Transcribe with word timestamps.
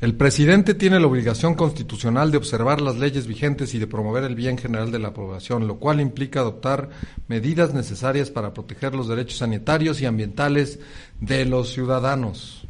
El 0.00 0.14
presidente 0.14 0.72
tiene 0.72 0.98
la 0.98 1.06
obligación 1.06 1.54
constitucional 1.54 2.30
de 2.30 2.38
observar 2.38 2.80
las 2.80 2.96
leyes 2.96 3.26
vigentes 3.26 3.74
y 3.74 3.78
de 3.78 3.86
promover 3.86 4.24
el 4.24 4.34
bien 4.34 4.56
general 4.56 4.90
de 4.90 4.98
la 4.98 5.12
población, 5.12 5.68
lo 5.68 5.78
cual 5.78 6.00
implica 6.00 6.40
adoptar 6.40 6.88
medidas 7.28 7.74
necesarias 7.74 8.30
para 8.30 8.54
proteger 8.54 8.94
los 8.94 9.08
derechos 9.08 9.36
sanitarios 9.36 10.00
y 10.00 10.06
ambientales 10.06 10.78
de 11.20 11.44
los 11.44 11.74
ciudadanos. 11.74 12.66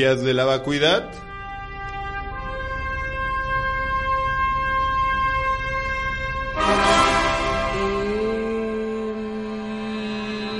De 0.00 0.32
la 0.32 0.46
Vacuidad. 0.46 1.10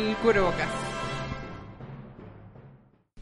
El 0.09 0.17
cubrebocas. 0.17 0.69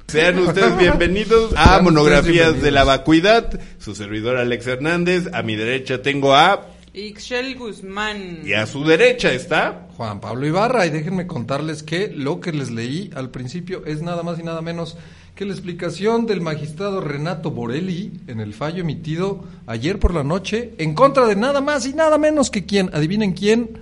Sean 0.09 0.41
ustedes 0.41 0.77
bienvenidos 0.79 1.55
a 1.57 1.81
Monografías 1.83 2.61
de 2.61 2.73
la 2.73 2.83
Vacuidad. 2.83 3.61
Su 3.79 3.95
servidor 3.95 4.39
Alex 4.39 4.67
Hernández. 4.67 5.29
A 5.33 5.45
mi 5.45 5.55
derecha 5.55 6.03
tengo 6.03 6.35
a. 6.35 6.67
Ixchel 6.95 7.55
Guzmán. 7.55 8.41
Y 8.45 8.55
a 8.55 8.67
su 8.67 8.85
derecha 8.85 9.33
está. 9.33 9.87
Juan 9.97 10.20
Pablo 10.20 10.48
Ibarra, 10.48 10.85
y 10.85 10.91
déjenme 10.91 11.29
contarles 11.29 11.85
que 11.85 12.09
lo 12.09 12.41
que 12.41 12.51
les 12.51 12.73
leí 12.73 13.12
al 13.14 13.31
principio 13.31 13.85
es 13.87 14.03
nada 14.03 14.25
más 14.25 14.41
y 14.41 14.42
nada 14.42 14.62
menos 14.62 14.97
que 15.39 15.44
la 15.44 15.53
explicación 15.53 16.27
del 16.27 16.41
magistrado 16.41 17.00
Renato 17.00 17.53
Borelli 17.53 18.11
en 18.27 18.41
el 18.41 18.55
fallo 18.55 18.81
emitido 18.81 19.45
ayer 19.69 20.00
por 20.00 20.12
la 20.12 20.25
noche 20.25 20.75
en 20.78 20.95
contra 20.95 21.27
de 21.27 21.36
nada 21.36 21.61
más 21.61 21.86
y 21.86 21.92
nada 21.92 22.19
menos 22.19 22.50
que 22.50 22.67
quién, 22.67 22.91
adivinen 22.92 23.34
quién, 23.34 23.78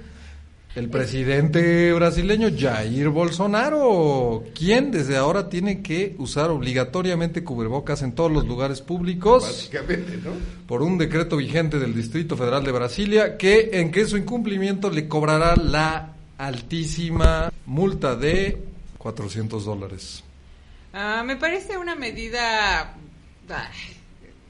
el 0.75 0.91
presidente 0.91 1.95
brasileño 1.95 2.49
Jair 2.55 3.09
Bolsonaro, 3.09 4.45
quien 4.55 4.91
desde 4.91 5.17
ahora 5.17 5.49
tiene 5.49 5.81
que 5.81 6.15
usar 6.19 6.51
obligatoriamente 6.51 7.43
cubrebocas 7.43 8.03
en 8.03 8.13
todos 8.13 8.31
los 8.31 8.47
lugares 8.47 8.83
públicos 8.83 9.43
Básicamente, 9.43 10.19
¿no? 10.19 10.33
por 10.67 10.83
un 10.83 10.99
decreto 10.99 11.39
vigente 11.39 11.79
del 11.79 11.95
Distrito 11.95 12.37
Federal 12.37 12.65
de 12.65 12.73
Brasilia 12.73 13.39
que 13.39 13.71
en 13.81 13.91
que 13.91 14.05
su 14.05 14.19
incumplimiento 14.19 14.91
le 14.91 15.09
cobrará 15.09 15.57
la 15.57 16.17
altísima 16.37 17.51
multa 17.65 18.15
de 18.15 18.63
400 18.99 19.65
dólares. 19.65 20.23
Ah, 20.99 21.23
me 21.27 21.37
parece 21.37 21.77
una 21.77 21.95
medida. 21.95 22.95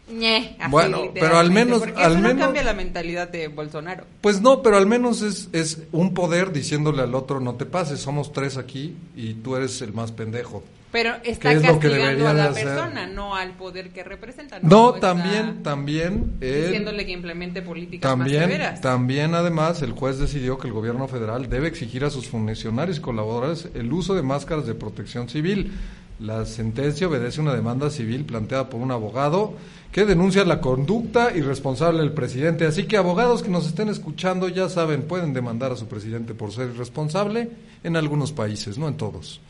ñe, 0.09 0.57
así, 0.61 0.71
Bueno, 0.71 1.03
pero 1.13 1.37
al 1.39 1.51
menos- 1.51 1.81
Porque 1.81 2.01
al 2.01 2.13
eso 2.13 2.21
no 2.21 2.29
menos- 2.29 2.45
cambia 2.45 2.63
la 2.63 2.75
mentalidad 2.75 3.29
de 3.29 3.49
Bolsonaro. 3.49 4.05
Pues 4.21 4.41
no, 4.41 4.63
pero 4.63 4.77
al 4.77 4.87
menos 4.87 5.23
es, 5.23 5.49
es 5.53 5.83
un 5.91 6.15
poder 6.15 6.53
diciéndole 6.53 7.03
al 7.03 7.17
otro 7.17 7.41
no 7.41 7.57
te 7.57 7.67
pases, 7.67 7.99
somos 8.01 8.33
tres 8.33 8.57
aquí 8.57 8.95
y 9.17 9.35
tú 9.35 9.57
eres 9.57 9.83
el 9.83 9.93
más 9.93 10.13
pendejo. 10.13 10.63
Pero 10.93 11.15
está 11.25 11.51
¿Qué 11.51 11.57
es 11.57 11.67
lo 11.67 11.81
que 11.81 11.89
castigando 11.89 12.29
a 12.29 12.33
la 12.33 12.45
hacer? 12.45 12.65
persona, 12.65 13.07
no 13.09 13.35
al 13.35 13.51
poder 13.57 13.91
que 13.91 14.05
representa. 14.05 14.61
No, 14.63 14.93
también, 14.95 15.65
también... 15.65 16.37
él- 16.41 16.67
Diciéndole 16.67 17.05
que 17.05 17.11
implemente 17.13 17.61
políticas 17.61 18.09
más 18.09 18.19
También, 18.19 18.43
severas. 18.45 18.81
también 18.81 19.35
además 19.35 19.83
el 19.83 19.91
juez 19.91 20.19
decidió 20.19 20.57
que 20.57 20.69
el 20.69 20.73
gobierno 20.73 21.09
federal 21.09 21.51
debe 21.51 21.67
exigir 21.67 22.05
a 22.05 22.11
sus 22.11 22.29
funcionarios 22.29 22.99
y 22.99 23.01
colaboradores 23.01 23.69
el 23.75 23.93
uso 23.93 24.15
de 24.15 24.23
máscaras 24.23 24.67
de 24.69 24.75
protección 24.75 25.29
civil. 25.29 25.73
La 26.19 26.47
sentencia 26.47 27.09
obedece 27.09 27.41
a 27.41 27.43
una 27.43 27.55
demanda 27.55 27.91
civil 27.91 28.25
planteada 28.25 28.71
por 28.71 28.81
un 28.81 28.91
abogado 28.91 29.55
que 29.93 30.07
denuncia 30.07 30.45
la 30.45 30.61
conducta 30.61 31.35
irresponsable 31.37 32.01
del 32.01 32.13
presidente. 32.13 32.65
Así 32.67 32.85
que 32.85 32.97
abogados 32.97 33.43
que 33.43 33.51
nos 33.51 33.67
estén 33.67 33.89
escuchando 33.89 34.49
ya 34.49 34.69
saben, 34.69 35.03
pueden 35.03 35.35
demandar 35.35 35.73
a 35.73 35.77
su 35.77 35.87
presidente 35.89 36.35
por 36.35 36.53
ser 36.53 36.71
irresponsable 36.75 37.51
en 37.85 37.97
algunos 37.97 38.33
países, 38.33 38.79
no 38.79 38.89
en 38.89 38.97
todos. 38.97 39.41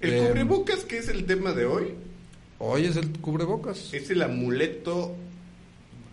El 0.00 0.12
Eh, 0.14 0.26
cubrebocas, 0.28 0.84
que 0.84 0.98
es 0.98 1.08
el 1.08 1.24
tema 1.24 1.52
de 1.52 1.66
hoy, 1.66 1.94
Hoy 2.60 2.84
es 2.86 2.96
el 2.96 3.10
cubrebocas. 3.20 3.92
es 3.92 4.08
el 4.10 4.22
amuleto 4.22 5.14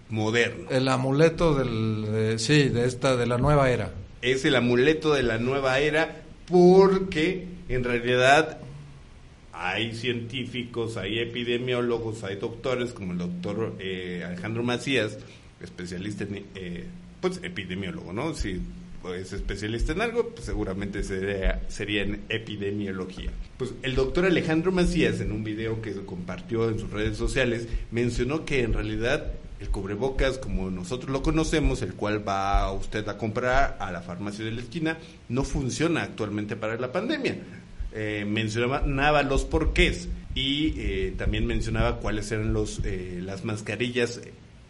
moderno. 0.09 0.69
El 0.69 0.87
amuleto 0.87 1.53
del, 1.55 2.11
de- 2.11 2.39
sí, 2.39 2.69
de 2.69 2.85
esta, 2.85 3.15
de 3.15 3.25
la 3.27 3.37
nueva 3.37 3.69
era. 3.69 3.91
es 4.21 4.45
el 4.45 4.55
amuleto 4.55 5.13
de 5.13 5.23
la 5.23 5.37
nueva 5.37 5.79
era 5.79 6.21
porque 6.47 7.47
en 7.69 7.83
realidad 7.83 8.57
hay 9.63 9.93
científicos, 9.93 10.97
hay 10.97 11.19
epidemiólogos, 11.19 12.23
hay 12.23 12.37
doctores 12.37 12.93
como 12.93 13.13
el 13.13 13.19
doctor 13.19 13.75
eh, 13.79 14.23
Alejandro 14.25 14.63
Macías, 14.63 15.17
especialista 15.61 16.23
en, 16.23 16.45
eh, 16.55 16.85
pues 17.19 17.39
epidemiólogo, 17.43 18.11
¿no? 18.11 18.33
Si 18.33 18.59
es 19.15 19.33
especialista 19.33 19.93
en 19.93 20.01
algo, 20.01 20.29
pues 20.29 20.45
seguramente 20.45 21.03
sería, 21.03 21.61
sería 21.69 22.03
en 22.03 22.21
epidemiología. 22.29 23.31
Pues 23.57 23.73
el 23.83 23.95
doctor 23.95 24.25
Alejandro 24.25 24.71
Macías 24.71 25.21
en 25.21 25.31
un 25.31 25.43
video 25.43 25.81
que 25.81 25.93
compartió 26.05 26.69
en 26.69 26.79
sus 26.79 26.89
redes 26.89 27.17
sociales 27.17 27.67
mencionó 27.91 28.45
que 28.45 28.61
en 28.61 28.73
realidad 28.73 29.31
el 29.59 29.69
cubrebocas, 29.69 30.39
como 30.39 30.71
nosotros 30.71 31.11
lo 31.11 31.21
conocemos, 31.21 31.83
el 31.83 31.93
cual 31.93 32.27
va 32.27 32.71
usted 32.73 33.07
a 33.07 33.17
comprar 33.17 33.77
a 33.79 33.91
la 33.91 34.01
farmacia 34.01 34.43
de 34.43 34.51
la 34.51 34.61
esquina, 34.61 34.97
no 35.29 35.43
funciona 35.43 36.01
actualmente 36.01 36.55
para 36.55 36.77
la 36.77 36.91
pandemia. 36.91 37.37
Eh, 37.93 38.25
mencionaba 38.27 39.21
los 39.23 39.43
porqués 39.43 40.07
y 40.33 40.73
eh, 40.77 41.13
también 41.17 41.45
mencionaba 41.45 41.97
cuáles 41.97 42.31
eran 42.31 42.53
los 42.53 42.79
eh, 42.85 43.19
las 43.21 43.43
mascarillas 43.43 44.21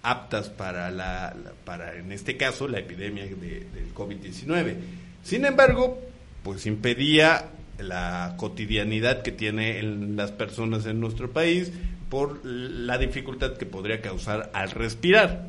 aptas 0.01 0.49
para 0.49 0.89
la, 0.89 1.35
para 1.63 1.95
en 1.97 2.11
este 2.11 2.35
caso 2.37 2.67
la 2.67 2.79
epidemia 2.79 3.25
de- 3.25 3.67
del 3.73 3.93
COVID-19. 3.93 4.75
Sin 5.23 5.45
embargo, 5.45 6.01
pues 6.43 6.65
impedía 6.65 7.45
la 7.77 8.33
cotidianidad 8.37 9.21
que 9.21 9.31
tienen 9.31 10.15
las 10.15 10.31
personas 10.31 10.87
en 10.87 10.99
nuestro 10.99 11.29
país 11.31 11.71
por 12.09 12.43
la 12.43 12.97
dificultad 12.97 13.53
que 13.57 13.67
podría 13.67 14.01
causar 14.01 14.49
al 14.53 14.71
respirar. 14.71 15.47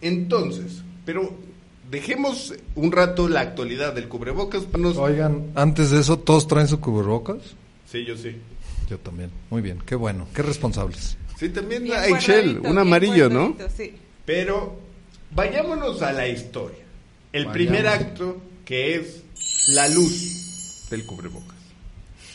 Entonces, 0.00 0.82
pero 1.04 1.36
dejemos 1.90 2.54
un 2.74 2.92
rato 2.92 3.28
la 3.28 3.40
actualidad 3.40 3.92
del 3.94 4.08
cubrebocas. 4.08 4.64
Nos- 4.78 4.96
Oigan, 4.96 5.52
antes 5.54 5.90
de 5.90 6.00
eso, 6.00 6.18
¿todos 6.18 6.46
traen 6.48 6.68
su 6.68 6.80
cubrebocas? 6.80 7.38
Sí, 7.90 8.04
yo 8.04 8.16
sí. 8.16 8.36
Yo 8.88 8.98
también. 8.98 9.30
Muy 9.50 9.62
bien, 9.62 9.78
qué 9.84 9.94
bueno, 9.94 10.26
qué 10.34 10.42
responsables. 10.42 11.16
Sí, 11.38 11.48
también 11.50 11.84
Bien 11.84 11.96
hay 11.98 12.12
Shell, 12.14 12.44
guardadito, 12.54 12.70
un 12.70 12.78
amarillo, 12.78 13.28
¿no? 13.30 13.56
Sí. 13.76 13.94
Pero 14.24 14.78
vayámonos 15.34 16.02
a 16.02 16.12
la 16.12 16.26
historia. 16.28 16.78
El 17.32 17.46
Vayamos. 17.46 17.52
primer 17.52 17.86
acto 17.88 18.40
que 18.64 18.94
es 18.96 19.22
la 19.68 19.88
luz 19.88 20.86
del 20.90 21.04
cubrebocas. 21.06 21.56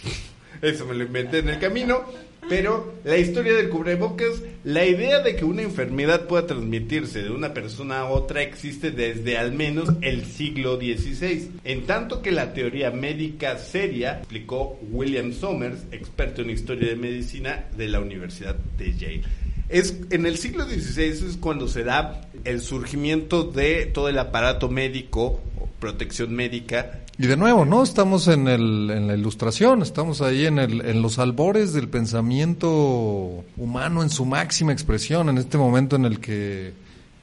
Eso 0.62 0.86
me 0.86 0.94
lo 0.94 1.04
inventé 1.04 1.40
en 1.40 1.50
el 1.50 1.60
camino, 1.60 2.04
pero 2.50 2.94
la 3.04 3.18
historia 3.18 3.54
del 3.54 3.70
cubrebocas, 3.70 4.42
la 4.64 4.86
idea 4.86 5.20
de 5.20 5.36
que 5.36 5.46
una 5.46 5.62
enfermedad 5.62 6.28
pueda 6.28 6.48
transmitirse 6.48 7.24
de 7.24 7.32
una 7.32 7.54
persona 7.54 8.00
a 8.00 8.06
otra 8.06 8.42
existe 8.42 8.92
desde 8.92 9.38
al 9.38 9.52
menos 9.52 9.90
el 10.02 10.26
siglo 10.26 10.78
XVI. 10.78 11.52
En 11.64 11.86
tanto 11.86 12.22
que 12.22 12.32
la 12.32 12.54
teoría 12.54 12.92
médica 12.92 13.58
seria, 13.58 14.20
explicó 14.20 14.80
William 14.92 15.34
Somers, 15.34 15.82
experto 15.92 16.42
en 16.42 16.52
historia 16.52 16.90
de 16.90 16.96
medicina 16.96 17.66
de 17.76 17.88
la 17.88 18.00
Universidad 18.00 18.56
de 18.78 18.94
Yale. 18.94 19.24
Es, 19.70 19.98
en 20.12 20.26
el 20.26 20.38
siglo 20.38 20.66
XVI 20.66 21.04
es 21.04 21.38
cuando 21.40 21.68
se 21.68 21.84
da 21.84 22.30
el 22.44 22.62
surgimiento 22.62 23.44
de 23.44 23.86
todo 23.86 24.10
el 24.10 24.20
aparato 24.20 24.70
médico, 24.70 25.42
protección 25.84 26.34
médica, 26.34 27.02
Y 27.20 27.28
de 27.28 27.36
nuevo, 27.36 27.66
¿no? 27.66 27.84
Estamos 27.84 28.30
en, 28.30 28.48
el, 28.48 28.90
en 28.90 29.08
la 29.08 29.16
ilustración, 29.16 29.82
estamos 29.82 30.22
ahí 30.22 30.46
en, 30.46 30.58
el, 30.58 30.80
en 30.86 31.02
los 31.02 31.20
albores 31.20 31.74
del 31.74 31.90
pensamiento 31.90 33.44
humano 33.58 34.02
en 34.02 34.10
su 34.10 34.24
máxima 34.26 34.72
expresión, 34.72 35.28
en 35.30 35.38
este 35.38 35.58
momento 35.58 35.96
en 35.98 36.06
el 36.06 36.20
que 36.22 36.72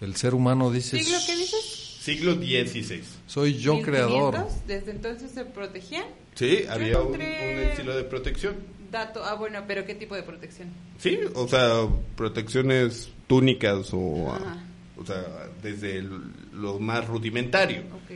el 0.03 0.15
ser 0.17 0.35
humano 0.35 0.71
dice, 0.71 0.99
¿Siglo 1.03 1.19
qué 1.27 1.37
dices? 1.37 1.97
siglo 2.03 2.35
XVI. 2.35 3.03
soy 3.27 3.55
yo 3.59 3.75
1500, 3.77 3.83
creador. 3.85 4.49
Desde 4.67 4.91
entonces 4.91 5.31
se 5.31 5.45
protegían. 5.45 6.05
Sí, 6.35 6.65
había 6.69 7.01
un, 7.01 7.15
encontré- 7.15 7.55
un 7.55 7.63
estilo 7.71 7.97
de 7.97 8.05
protección. 8.05 8.55
Dato, 8.91 9.23
ah, 9.25 9.35
bueno, 9.37 9.61
pero 9.67 9.85
¿qué 9.87 9.95
tipo 9.95 10.15
de 10.15 10.23
protección? 10.23 10.69
Sí, 10.99 11.19
o 11.35 11.47
sea, 11.49 11.87
protecciones 12.17 13.11
túnicas 13.27 13.89
o, 13.93 14.33
Ajá. 14.33 14.63
o 14.99 15.07
sea, 15.07 15.23
desde 15.63 15.97
el- 15.99 16.11
lo 16.55 16.79
más 16.79 17.07
rudimentario. 17.07 17.81
Ok. 18.05 18.11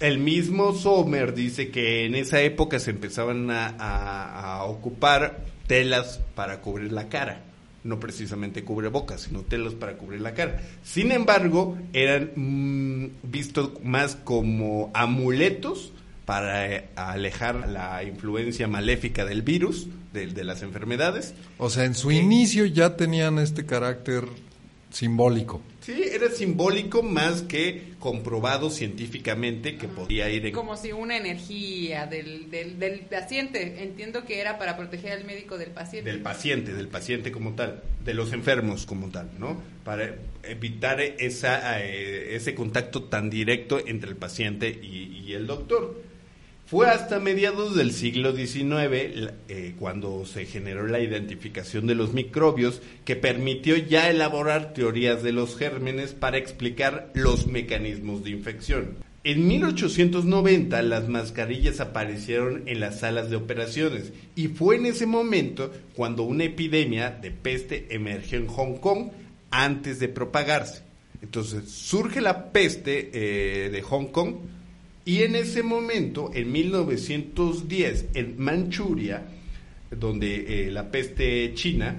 El 0.00 0.18
mismo 0.18 0.74
Sommer 0.74 1.34
dice 1.34 1.70
que 1.70 2.06
en 2.06 2.14
esa 2.14 2.40
época 2.40 2.78
se 2.78 2.90
empezaban 2.90 3.48
a, 3.50 4.64
ocupar 4.66 5.44
telas 5.66 6.20
para 6.34 6.60
cubrir 6.60 6.92
la 6.92 7.08
cara. 7.08 7.44
no 7.84 7.98
precisamente 7.98 8.62
cubrebocas, 8.62 9.22
sino 9.22 9.40
telas 9.42 9.74
para 9.74 9.94
cubrir 9.94 10.20
la 10.20 10.34
cara. 10.34 10.62
Sin 10.84 11.10
embargo, 11.10 11.76
eran 11.92 12.30
mm, 12.36 13.06
vistos 13.24 13.72
más 13.82 14.14
como 14.14 14.92
amuletos 14.94 15.92
para 16.24 16.72
eh, 16.72 16.88
alejar 16.94 17.68
la 17.68 18.04
influencia 18.04 18.68
maléfica 18.68 19.24
del 19.24 19.42
virus, 19.42 19.88
de, 20.12 20.28
de 20.28 20.44
las 20.44 20.62
enfermedades. 20.62 21.34
O 21.58 21.70
sea, 21.70 21.84
en 21.84 21.96
su 21.96 22.12
inicio 22.12 22.66
ya 22.66 22.96
tenían 22.96 23.40
este 23.40 23.66
carácter 23.66 24.28
simbólico. 24.90 25.60
Sí, 25.82 26.04
era 26.12 26.30
simbólico 26.30 27.02
más 27.02 27.42
que 27.42 27.94
comprobado 27.98 28.70
científicamente 28.70 29.76
que 29.76 29.88
podía 29.88 30.30
ir 30.30 30.46
en... 30.46 30.54
Como 30.54 30.76
si 30.76 30.92
una 30.92 31.16
energía 31.16 32.06
del, 32.06 32.50
del, 32.50 32.78
del 32.78 33.00
paciente, 33.00 33.82
entiendo 33.82 34.24
que 34.24 34.40
era 34.40 34.58
para 34.58 34.76
proteger 34.76 35.12
al 35.12 35.24
médico 35.24 35.58
del 35.58 35.70
paciente. 35.70 36.08
Del 36.08 36.22
paciente, 36.22 36.72
del 36.72 36.86
paciente 36.86 37.32
como 37.32 37.54
tal, 37.54 37.82
de 38.04 38.14
los 38.14 38.32
enfermos 38.32 38.86
como 38.86 39.08
tal, 39.10 39.30
¿no? 39.40 39.60
Para 39.84 40.14
evitar 40.44 41.00
esa, 41.00 41.82
eh, 41.82 42.36
ese 42.36 42.54
contacto 42.54 43.04
tan 43.04 43.28
directo 43.28 43.84
entre 43.84 44.10
el 44.10 44.16
paciente 44.16 44.68
y, 44.68 45.24
y 45.26 45.32
el 45.32 45.48
doctor. 45.48 46.11
Fue 46.72 46.88
hasta 46.88 47.20
mediados 47.20 47.76
del 47.76 47.92
siglo 47.92 48.34
XIX 48.34 49.34
eh, 49.50 49.74
cuando 49.78 50.24
se 50.24 50.46
generó 50.46 50.86
la 50.86 51.00
identificación 51.00 51.86
de 51.86 51.94
los 51.94 52.14
microbios 52.14 52.80
que 53.04 53.14
permitió 53.14 53.76
ya 53.76 54.08
elaborar 54.08 54.72
teorías 54.72 55.22
de 55.22 55.32
los 55.32 55.58
gérmenes 55.58 56.14
para 56.14 56.38
explicar 56.38 57.10
los 57.12 57.46
mecanismos 57.46 58.24
de 58.24 58.30
infección. 58.30 58.96
En 59.22 59.46
1890 59.48 60.80
las 60.80 61.08
mascarillas 61.08 61.78
aparecieron 61.80 62.62
en 62.64 62.80
las 62.80 63.00
salas 63.00 63.28
de 63.28 63.36
operaciones 63.36 64.10
y 64.34 64.48
fue 64.48 64.76
en 64.76 64.86
ese 64.86 65.04
momento 65.04 65.70
cuando 65.94 66.22
una 66.22 66.44
epidemia 66.44 67.10
de 67.10 67.32
peste 67.32 67.88
emergió 67.90 68.38
en 68.38 68.46
Hong 68.46 68.76
Kong 68.76 69.10
antes 69.50 69.98
de 69.98 70.08
propagarse. 70.08 70.84
Entonces 71.20 71.70
surge 71.70 72.22
la 72.22 72.50
peste 72.50 73.10
eh, 73.12 73.68
de 73.68 73.82
Hong 73.82 74.06
Kong 74.06 74.36
y 75.04 75.22
en 75.22 75.34
ese 75.34 75.62
momento, 75.62 76.30
en 76.32 76.52
1910, 76.52 78.06
en 78.14 78.38
Manchuria, 78.38 79.26
donde 79.90 80.66
eh, 80.66 80.70
la 80.70 80.90
peste 80.90 81.52
china 81.54 81.96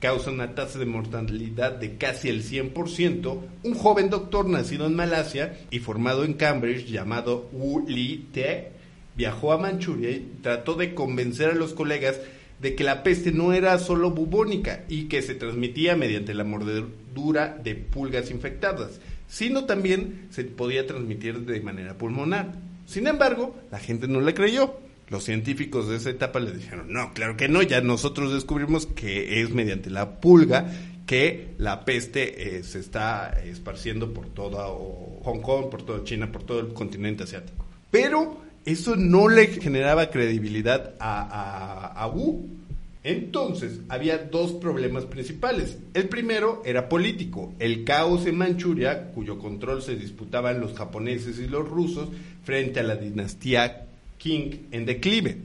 causa 0.00 0.30
una 0.30 0.54
tasa 0.54 0.78
de 0.78 0.86
mortalidad 0.86 1.72
de 1.72 1.96
casi 1.96 2.28
el 2.28 2.44
100%, 2.44 3.40
un 3.64 3.74
joven 3.74 4.10
doctor 4.10 4.48
nacido 4.48 4.86
en 4.86 4.94
Malasia 4.94 5.58
y 5.70 5.80
formado 5.80 6.24
en 6.24 6.34
Cambridge 6.34 6.86
llamado 6.86 7.48
Wu 7.52 7.86
Li 7.88 8.28
Te 8.32 8.70
viajó 9.16 9.52
a 9.52 9.58
Manchuria 9.58 10.10
y 10.10 10.36
trató 10.40 10.74
de 10.74 10.94
convencer 10.94 11.50
a 11.50 11.54
los 11.54 11.74
colegas 11.74 12.20
de 12.60 12.76
que 12.76 12.84
la 12.84 13.02
peste 13.02 13.32
no 13.32 13.52
era 13.52 13.78
solo 13.78 14.12
bubónica 14.12 14.84
y 14.88 15.04
que 15.04 15.22
se 15.22 15.34
transmitía 15.34 15.96
mediante 15.96 16.34
la 16.34 16.44
mordedura 16.44 17.58
de 17.62 17.74
pulgas 17.74 18.30
infectadas, 18.30 19.00
sino 19.28 19.64
también 19.64 20.26
se 20.30 20.44
podía 20.44 20.86
transmitir 20.86 21.40
de 21.40 21.60
manera 21.60 21.96
pulmonar. 21.96 22.54
Sin 22.86 23.06
embargo, 23.06 23.54
la 23.70 23.78
gente 23.78 24.08
no 24.08 24.20
le 24.20 24.34
creyó. 24.34 24.80
Los 25.08 25.24
científicos 25.24 25.88
de 25.88 25.96
esa 25.96 26.10
etapa 26.10 26.40
le 26.40 26.52
dijeron, 26.52 26.92
no, 26.92 27.14
claro 27.14 27.36
que 27.36 27.48
no, 27.48 27.62
ya 27.62 27.80
nosotros 27.80 28.32
descubrimos 28.32 28.86
que 28.86 29.40
es 29.40 29.50
mediante 29.50 29.90
la 29.90 30.20
pulga 30.20 30.70
que 31.06 31.54
la 31.56 31.86
peste 31.86 32.58
eh, 32.58 32.62
se 32.62 32.78
está 32.78 33.40
esparciendo 33.42 34.12
por 34.12 34.28
toda 34.28 34.66
Hong 34.66 35.40
Kong, 35.40 35.70
por 35.70 35.82
toda 35.82 36.04
China, 36.04 36.30
por 36.30 36.42
todo 36.42 36.60
el 36.60 36.74
continente 36.74 37.24
asiático. 37.24 37.64
Pero 37.90 38.42
eso 38.66 38.94
no 38.96 39.28
le 39.28 39.46
generaba 39.46 40.10
credibilidad 40.10 40.94
a, 41.00 41.22
a, 41.22 41.86
a 42.02 42.06
Wu, 42.08 42.57
entonces, 43.04 43.80
había 43.88 44.18
dos 44.18 44.52
problemas 44.52 45.04
principales. 45.06 45.78
El 45.94 46.08
primero 46.08 46.62
era 46.64 46.88
político, 46.88 47.54
el 47.58 47.84
caos 47.84 48.26
en 48.26 48.36
Manchuria, 48.36 49.12
cuyo 49.12 49.38
control 49.38 49.82
se 49.82 49.96
disputaban 49.96 50.60
los 50.60 50.74
japoneses 50.74 51.38
y 51.38 51.46
los 51.46 51.68
rusos 51.68 52.08
frente 52.44 52.80
a 52.80 52.82
la 52.82 52.96
dinastía 52.96 53.86
Qing 54.18 54.66
en 54.72 54.84
declive. 54.84 55.38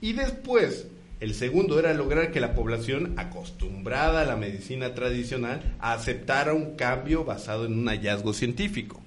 Y 0.00 0.14
después, 0.14 0.88
el 1.20 1.34
segundo 1.34 1.78
era 1.78 1.94
lograr 1.94 2.32
que 2.32 2.40
la 2.40 2.54
población, 2.54 3.14
acostumbrada 3.16 4.22
a 4.22 4.26
la 4.26 4.36
medicina 4.36 4.94
tradicional, 4.94 5.76
aceptara 5.78 6.54
un 6.54 6.76
cambio 6.76 7.24
basado 7.24 7.66
en 7.66 7.78
un 7.78 7.86
hallazgo 7.86 8.34
científico. 8.34 9.00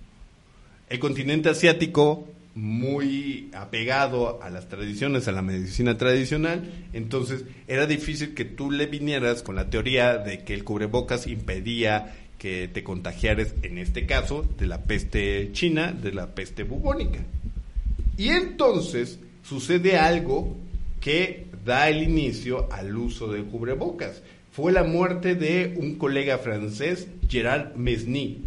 El 0.90 1.00
continente 1.00 1.50
asiático 1.50 2.28
muy 2.60 3.50
apegado 3.54 4.44
a 4.44 4.50
las 4.50 4.68
tradiciones, 4.68 5.28
a 5.28 5.32
la 5.32 5.42
medicina 5.42 5.98
tradicional, 5.98 6.70
entonces 6.92 7.46
era 7.68 7.86
difícil 7.86 8.34
que 8.34 8.44
tú 8.44 8.70
le 8.70 8.86
vinieras 8.86 9.44
con 9.44 9.56
la 9.56 9.70
teoría 9.70 10.18
de 10.18 10.44
que 10.44 10.54
el 10.54 10.66
cubrebocas 10.66 11.26
impedía 11.28 12.16
que 12.38 12.68
te 12.68 12.84
contagiaras, 12.84 13.54
en 13.64 13.78
este 13.78 14.06
caso, 14.06 14.46
de 14.58 14.68
la 14.68 14.84
peste 14.84 15.52
china, 15.54 15.92
de 15.92 16.12
la 16.12 16.36
peste 16.36 16.64
bubónica. 16.64 17.20
Y 18.18 18.30
entonces 18.30 19.20
sucede 19.44 19.98
algo 19.98 20.58
que 21.00 21.48
da 21.66 21.90
el 21.90 22.04
inicio 22.04 22.68
al 22.72 22.96
uso 22.96 23.32
del 23.32 23.46
cubrebocas. 23.46 24.22
Fue 24.52 24.72
la 24.74 24.84
muerte 24.84 25.36
de 25.36 25.76
un 25.78 25.96
colega 25.96 26.38
francés, 26.40 27.08
Gerard 27.30 27.76
Mesny, 27.76 28.42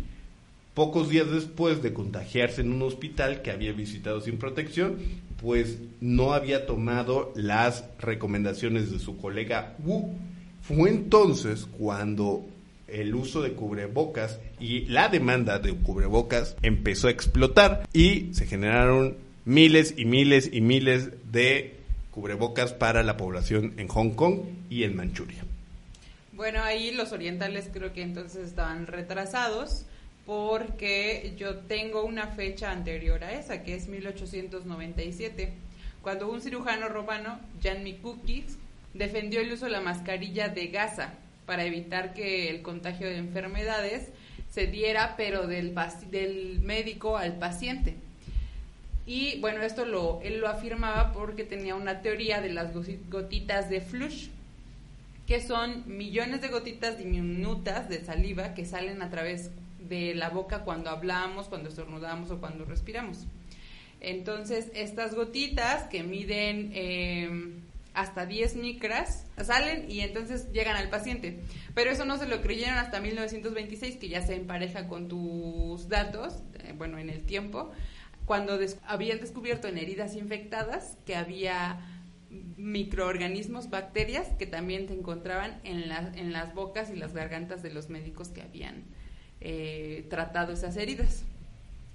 Pocos 0.74 1.10
días 1.10 1.30
después 1.30 1.82
de 1.82 1.92
contagiarse 1.92 2.62
en 2.62 2.72
un 2.72 2.82
hospital 2.82 3.42
que 3.42 3.50
había 3.50 3.72
visitado 3.72 4.22
sin 4.22 4.38
protección, 4.38 4.96
pues 5.40 5.78
no 6.00 6.32
había 6.32 6.64
tomado 6.64 7.32
las 7.36 7.84
recomendaciones 7.98 8.90
de 8.90 8.98
su 8.98 9.19
colega 9.19 9.76
Wu. 9.84 10.14
Fue 10.62 10.88
entonces 10.88 11.66
cuando 11.78 12.46
el 12.88 13.14
uso 13.14 13.42
de 13.42 13.52
cubrebocas 13.52 14.38
y 14.60 14.86
la 14.86 15.08
demanda 15.08 15.58
de 15.58 15.74
cubrebocas 15.74 16.56
empezó 16.62 17.08
a 17.08 17.10
explotar 17.10 17.86
y 17.92 18.32
se 18.32 18.46
generaron 18.46 19.16
miles 19.44 19.94
y 19.96 20.04
miles 20.04 20.48
y 20.52 20.60
miles 20.60 21.10
de 21.32 21.76
cubrebocas 22.12 22.72
para 22.72 23.02
la 23.02 23.16
población 23.16 23.74
en 23.76 23.88
Hong 23.88 24.10
Kong 24.10 24.40
y 24.70 24.84
en 24.84 24.96
Manchuria. 24.96 25.44
Bueno, 26.32 26.62
ahí 26.62 26.92
los 26.92 27.12
orientales 27.12 27.69
creo 27.72 27.92
que 27.92 28.02
entonces 28.02 28.46
estaban 28.46 28.86
retrasados 28.86 29.86
porque 30.26 31.34
yo 31.36 31.58
tengo 31.58 32.04
una 32.04 32.28
fecha 32.28 32.70
anterior 32.70 33.24
a 33.24 33.32
esa, 33.32 33.62
que 33.62 33.74
es 33.74 33.88
1897, 33.88 35.52
cuando 36.02 36.30
un 36.30 36.40
cirujano 36.40 36.88
romano, 36.88 37.40
Jan 37.62 37.82
Mikukis, 37.82 38.58
defendió 38.94 39.40
el 39.40 39.52
uso 39.52 39.64
de 39.66 39.72
la 39.72 39.80
mascarilla 39.80 40.48
de 40.48 40.69
gasa 40.69 41.14
para 41.46 41.64
evitar 41.64 42.14
que 42.14 42.50
el 42.50 42.62
contagio 42.62 43.08
de 43.08 43.19
enfermedades 43.19 44.10
se 44.50 44.66
diera, 44.66 45.14
pero 45.16 45.46
del, 45.46 45.74
del 46.10 46.60
médico 46.60 47.16
al 47.16 47.38
paciente. 47.38 47.96
Y 49.06 49.41
bueno, 49.41 49.62
esto 49.62 49.84
lo, 49.84 50.20
él 50.22 50.38
lo 50.38 50.48
afirmaba 50.48 51.12
porque 51.12 51.43
tenía 51.43 51.74
una 51.74 52.02
teoría 52.02 52.41
de 52.41 52.50
las 52.50 52.72
gotitas 53.10 53.69
de 53.69 53.81
flush, 53.81 54.29
que 55.26 55.41
son 55.41 55.84
millones 55.86 56.41
de 56.41 56.48
gotitas 56.48 56.98
diminutas 56.98 57.88
de 57.88 58.05
saliva 58.05 58.55
que 58.55 58.64
salen 58.64 59.02
a 59.02 59.10
través 59.10 59.50
de 59.89 60.15
la 60.15 60.31
boca 60.31 60.65
cuando 60.65 60.91
hablamos, 60.91 61.48
cuando 61.48 61.69
estornudamos 61.69 62.31
o 62.31 62.39
cuando 62.39 62.65
respiramos. 62.65 63.27
Entonces, 64.01 64.70
estas 64.74 65.15
gotitas 65.15 65.84
que 65.84 66.03
miden 66.03 66.72
em, 66.74 67.60
hasta 67.94 68.27
10 68.27 68.56
micras 68.56 69.27
salen 69.41 69.89
y 69.89 70.01
entonces 70.01 70.51
llegan 70.53 70.77
al 70.77 70.91
paciente. 70.91 71.39
Pero 71.74 71.91
eso 71.91 72.05
no 72.05 72.19
se 72.19 72.27
lo 72.27 72.43
creyeron 72.43 72.79
hasta 72.79 73.01
1926, 73.01 73.96
que 73.96 74.08
ya 74.08 74.20
se 74.22 74.34
empareja 74.34 74.89
con 74.89 75.06
tus 75.06 75.89
datos, 75.89 76.43
eh, 76.65 76.74
bueno, 76.77 76.98
en 76.98 77.10
el 77.10 77.22
tiempo, 77.22 77.70
cuando 78.24 78.58
habían 78.86 79.20
descubierto 79.20 79.69
en 79.69 79.79
heridas 79.79 80.17
infectadas 80.17 80.96
que 81.06 81.15
había 81.15 81.81
microorganismos, 82.56 83.70
bacterias, 83.70 84.29
que 84.39 84.46
también 84.46 84.89
se 84.89 84.94
encontraban 84.94 85.60
en, 85.65 85.93
en 85.93 86.32
las 86.32 86.55
bocas 86.55 86.91
y 86.91 86.96
las 86.96 87.12
gargantas 87.12 87.62
de 87.62 87.70
los 87.72 87.89
médicos 87.89 88.29
que 88.29 88.43
habían 88.43 88.84
eh, 89.44 90.06
tratado 90.08 90.53
esas 90.53 90.77
heridas. 90.77 91.25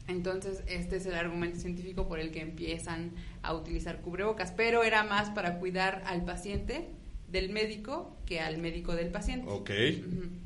Entonces, 0.08 0.64
este 0.68 0.98
es 0.98 1.06
el 1.06 1.16
argumento 1.16 1.60
científico 1.60 2.08
por 2.08 2.20
el 2.20 2.32
que 2.32 2.42
empiezan 2.42 3.12
a 3.42 3.54
utilizar 3.54 4.02
cubrebocas, 4.02 4.52
pero 4.52 4.84
era 4.84 5.04
más 5.04 5.30
para 5.32 5.60
cuidar 5.60 6.04
al 6.06 6.24
paciente 6.24 6.90
del 7.28 7.50
médico 7.50 8.16
que 8.26 8.40
al 8.40 8.58
médico 8.58 8.96
del 8.96 9.10
paciente. 9.10 9.48
Ok. 9.50 9.72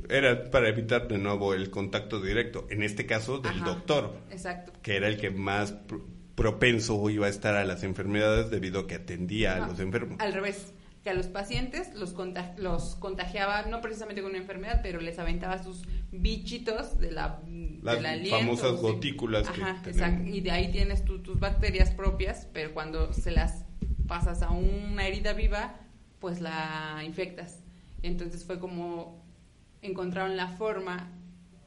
Era 0.09 0.49
para 0.49 0.67
evitar 0.69 1.07
de 1.07 1.17
nuevo 1.17 1.53
el 1.53 1.69
contacto 1.69 2.21
directo, 2.21 2.65
en 2.69 2.81
este 2.83 3.05
caso 3.05 3.37
del 3.39 3.63
doctor. 3.63 4.15
Exacto. 4.31 4.71
Que 4.81 4.95
era 4.95 5.07
el 5.07 5.17
que 5.17 5.29
más 5.29 5.75
propenso 6.35 7.09
iba 7.09 7.27
a 7.27 7.29
estar 7.29 7.55
a 7.55 7.65
las 7.65 7.83
enfermedades 7.83 8.49
debido 8.49 8.81
a 8.81 8.87
que 8.87 8.95
atendía 8.95 9.63
a 9.63 9.67
los 9.67 9.79
enfermos. 9.79 10.19
Al 10.19 10.33
revés 10.33 10.73
que 11.03 11.09
a 11.09 11.13
los 11.13 11.27
pacientes 11.27 11.93
los, 11.95 12.15
los 12.57 12.95
contagiaba, 12.95 13.63
no 13.63 13.81
precisamente 13.81 14.21
con 14.21 14.31
una 14.31 14.39
enfermedad, 14.39 14.81
pero 14.83 15.01
les 15.01 15.17
aventaba 15.19 15.61
sus 15.61 15.83
bichitos 16.11 16.99
de 16.99 17.11
la 17.11 17.41
Las 17.81 18.29
famosas 18.29 18.79
gotículas 18.79 19.47
Y 20.25 20.41
de 20.41 20.51
ahí 20.51 20.71
tienes 20.71 21.03
tus 21.05 21.39
bacterias 21.39 21.91
propias, 21.91 22.47
pero 22.53 22.73
cuando 22.73 23.13
se 23.13 23.31
las 23.31 23.65
pasas 24.07 24.41
a 24.41 24.51
una 24.51 25.07
herida 25.07 25.33
viva, 25.33 25.79
pues 26.19 26.41
la 26.41 27.01
infectas. 27.05 27.63
Entonces 28.03 28.43
fue 28.45 28.59
como 28.59 29.23
encontraron 29.81 30.37
la 30.37 30.47
forma 30.47 31.09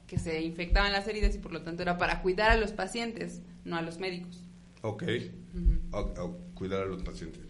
que 0.06 0.18
se 0.18 0.42
infectaban 0.42 0.92
las 0.92 1.08
heridas 1.08 1.34
y 1.34 1.38
por 1.38 1.52
lo 1.52 1.62
tanto 1.62 1.82
era 1.82 1.98
para 1.98 2.22
cuidar 2.22 2.50
a 2.50 2.56
los 2.56 2.72
pacientes, 2.72 3.42
no 3.64 3.76
a 3.76 3.82
los 3.82 3.98
médicos. 3.98 4.44
Ok. 4.82 5.04
Cuidar 6.54 6.82
a 6.82 6.86
los 6.86 7.02
pacientes. 7.02 7.40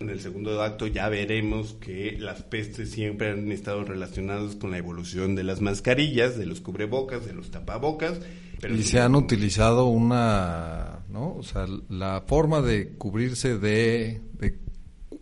En 0.00 0.10
el 0.10 0.20
segundo 0.20 0.60
acto 0.62 0.86
ya 0.86 1.08
veremos 1.08 1.74
que 1.74 2.16
las 2.18 2.42
pestes 2.42 2.90
siempre 2.90 3.30
han 3.30 3.52
estado 3.52 3.84
relacionadas 3.84 4.56
con 4.56 4.70
la 4.70 4.78
evolución 4.78 5.34
de 5.34 5.44
las 5.44 5.60
mascarillas, 5.60 6.38
de 6.38 6.46
los 6.46 6.60
cubrebocas, 6.60 7.26
de 7.26 7.32
los 7.32 7.50
tapabocas. 7.50 8.20
y 8.68 8.82
se 8.82 9.00
han 9.00 9.14
utilizado 9.14 9.86
una, 9.86 11.00
¿no? 11.10 11.34
O 11.36 11.42
sea, 11.42 11.66
la 11.88 12.22
forma 12.26 12.62
de 12.62 12.94
cubrirse 12.96 13.58
de, 13.58 14.22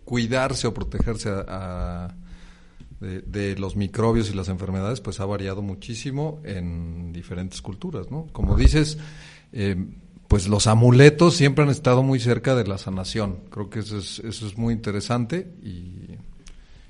cuidarse 0.05 0.67
o 0.67 0.73
protegerse 0.73 1.29
a, 1.29 2.15
de, 2.99 3.55
los 3.57 3.75
microbios 3.75 4.29
y 4.29 4.33
las 4.33 4.49
enfermedades, 4.49 5.01
pues 5.01 5.19
ha 5.19 5.25
variado 5.25 5.61
muchísimo 5.61 6.39
en 6.43 7.11
diferentes 7.11 7.61
culturas, 7.61 8.09
¿no? 8.09 8.27
Como 8.31 8.55
dices, 8.55 8.97
eh, 9.51 9.75
pues 10.27 10.47
los 10.47 10.67
amuletos 10.67 11.35
siempre 11.35 11.63
han 11.63 11.69
estado 11.69 12.03
muy 12.03 12.19
cerca 12.19 12.55
de 12.55 12.65
la 12.67 12.77
sanación. 12.77 13.39
Creo 13.49 13.69
que 13.69 13.79
eso 13.79 13.97
es, 13.97 14.19
eso 14.19 14.47
es 14.47 14.57
muy 14.57 14.73
interesante 14.73 15.47
y... 15.63 16.15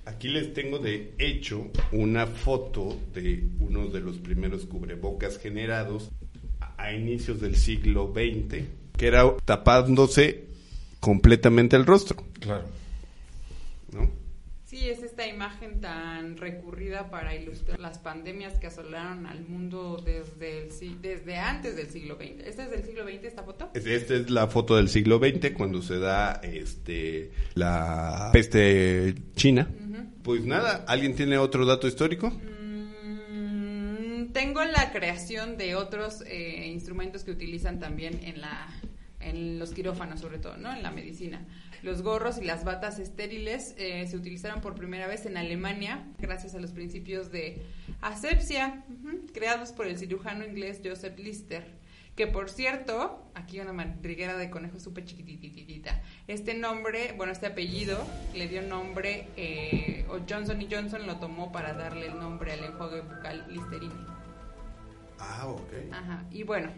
Aquí 0.06 0.30
les 0.30 0.54
tengo 0.54 0.77
de 0.77 1.15
hecho 1.18 1.68
una 1.92 2.27
foto 2.27 2.96
de 3.13 3.44
uno 3.60 3.88
de 3.88 4.01
los 4.01 4.18
primeros 4.18 4.65
cubrebocas 4.65 5.39
generados 5.39 6.12
a 6.77 6.94
inicios 6.94 7.42
del 7.42 7.56
siglo 7.56 8.13
XX, 8.13 8.65
que 8.96 9.08
era 9.08 9.36
tapándose 9.46 10.46
completamente 11.00 11.75
el 11.75 11.86
rostro. 11.86 12.24
Claro. 12.39 12.65
¿No? 13.94 14.25
Sí, 14.75 14.89
es 14.89 15.01
esta 15.03 15.25
imagen 15.25 15.79
tan 15.79 16.36
recurrida 16.36 17.10
para 17.10 17.34
ilustrar 17.34 17.79
las 17.79 17.98
pandemias 17.98 18.60
que 18.60 18.67
asolaron 18.67 19.25
al 19.25 19.48
mundo 19.48 20.03
desde, 20.03 20.67
desde 21.01 21.38
antes 21.38 21.77
del 21.77 21.89
siglo 21.89 22.17
XX. 22.17 22.46
¿Esta 22.46 22.65
es 22.65 22.72
del 22.72 22.84
siglo 22.84 23.05
XX 23.05 23.24
esta 23.24 23.44
foto? 23.44 23.70
Esta 23.74 24.15
es 24.15 24.29
la 24.29 24.48
foto 24.48 24.75
del 24.75 24.89
siglo 24.89 25.20
XX 25.20 25.51
cuando 25.51 25.82
se 25.82 25.98
da 25.98 26.41
este 26.44 27.32
la 27.53 28.32
peste 28.34 29.15
china. 29.38 29.70
Pues 30.24 30.44
nada, 30.44 30.84
¿alguien 30.89 31.15
tiene 31.15 31.38
otro 31.38 31.65
dato 31.65 31.88
histórico? 31.88 32.32
Mm, 33.32 34.34
tengo 34.34 34.62
la 34.65 34.91
creación 34.91 35.55
de 35.55 35.75
otros 35.75 36.22
eh, 36.27 36.67
instrumentos 36.67 37.24
que 37.24 37.32
utilizan 37.32 37.79
también 37.79 38.20
en 38.25 38.41
la 38.41 38.67
en 39.25 39.60
los 39.60 39.74
quirófanos 39.74 40.22
sobre 40.22 40.38
todo, 40.38 40.58
¿no? 40.58 40.72
En 40.72 40.84
la 40.84 40.91
medicina. 40.91 41.46
Los 41.84 42.01
gorros 42.01 42.38
y 42.38 42.46
las 42.46 42.63
batas 42.63 43.00
estériles 43.00 43.75
eh, 43.77 44.08
se 44.08 44.15
utilizaron 44.17 44.62
por 44.62 44.75
primera 44.75 45.08
vez 45.08 45.25
en 45.25 45.38
Alemania 45.38 46.05
gracias 46.20 46.55
a 46.55 46.60
los 46.60 46.72
principios 46.72 47.32
de 47.32 47.62
asepsia 48.01 48.84
creados 49.34 49.72
por 49.72 49.88
el 49.88 49.98
cirujano 49.98 50.46
inglés 50.46 50.82
Joseph 50.84 51.17
Lister. 51.20 51.86
Que 52.15 52.27
por 52.27 52.50
cierto, 52.50 53.29
aquí 53.34 53.60
una 53.60 53.74
madriguera 53.74 54.38
de 54.38 54.50
conejo 54.50 54.79
súper 54.79 55.03
chiquititita. 55.03 56.01
Este 56.27 56.53
nombre, 56.53 57.13
bueno, 57.17 57.34
este 57.34 57.48
apellido 57.48 57.98
le 58.34 58.48
dio 58.48 58.62
nombre, 58.62 59.27
eh, 59.36 60.05
o 60.08 60.20
Johnson 60.27 60.62
y 60.62 60.67
Johnson 60.72 61.05
lo 61.08 61.17
tomó 61.17 61.51
para 61.51 61.74
darle 61.74 62.08
el 62.08 62.17
nombre 62.17 62.53
al 62.53 62.63
enjuague 62.63 63.01
bucal 63.01 63.46
Listerine. 63.50 63.94
Ah, 65.20 65.48
ok. 65.48 65.72
Ajá. 65.91 66.24
Y 66.32 66.44
bueno, 66.44 66.72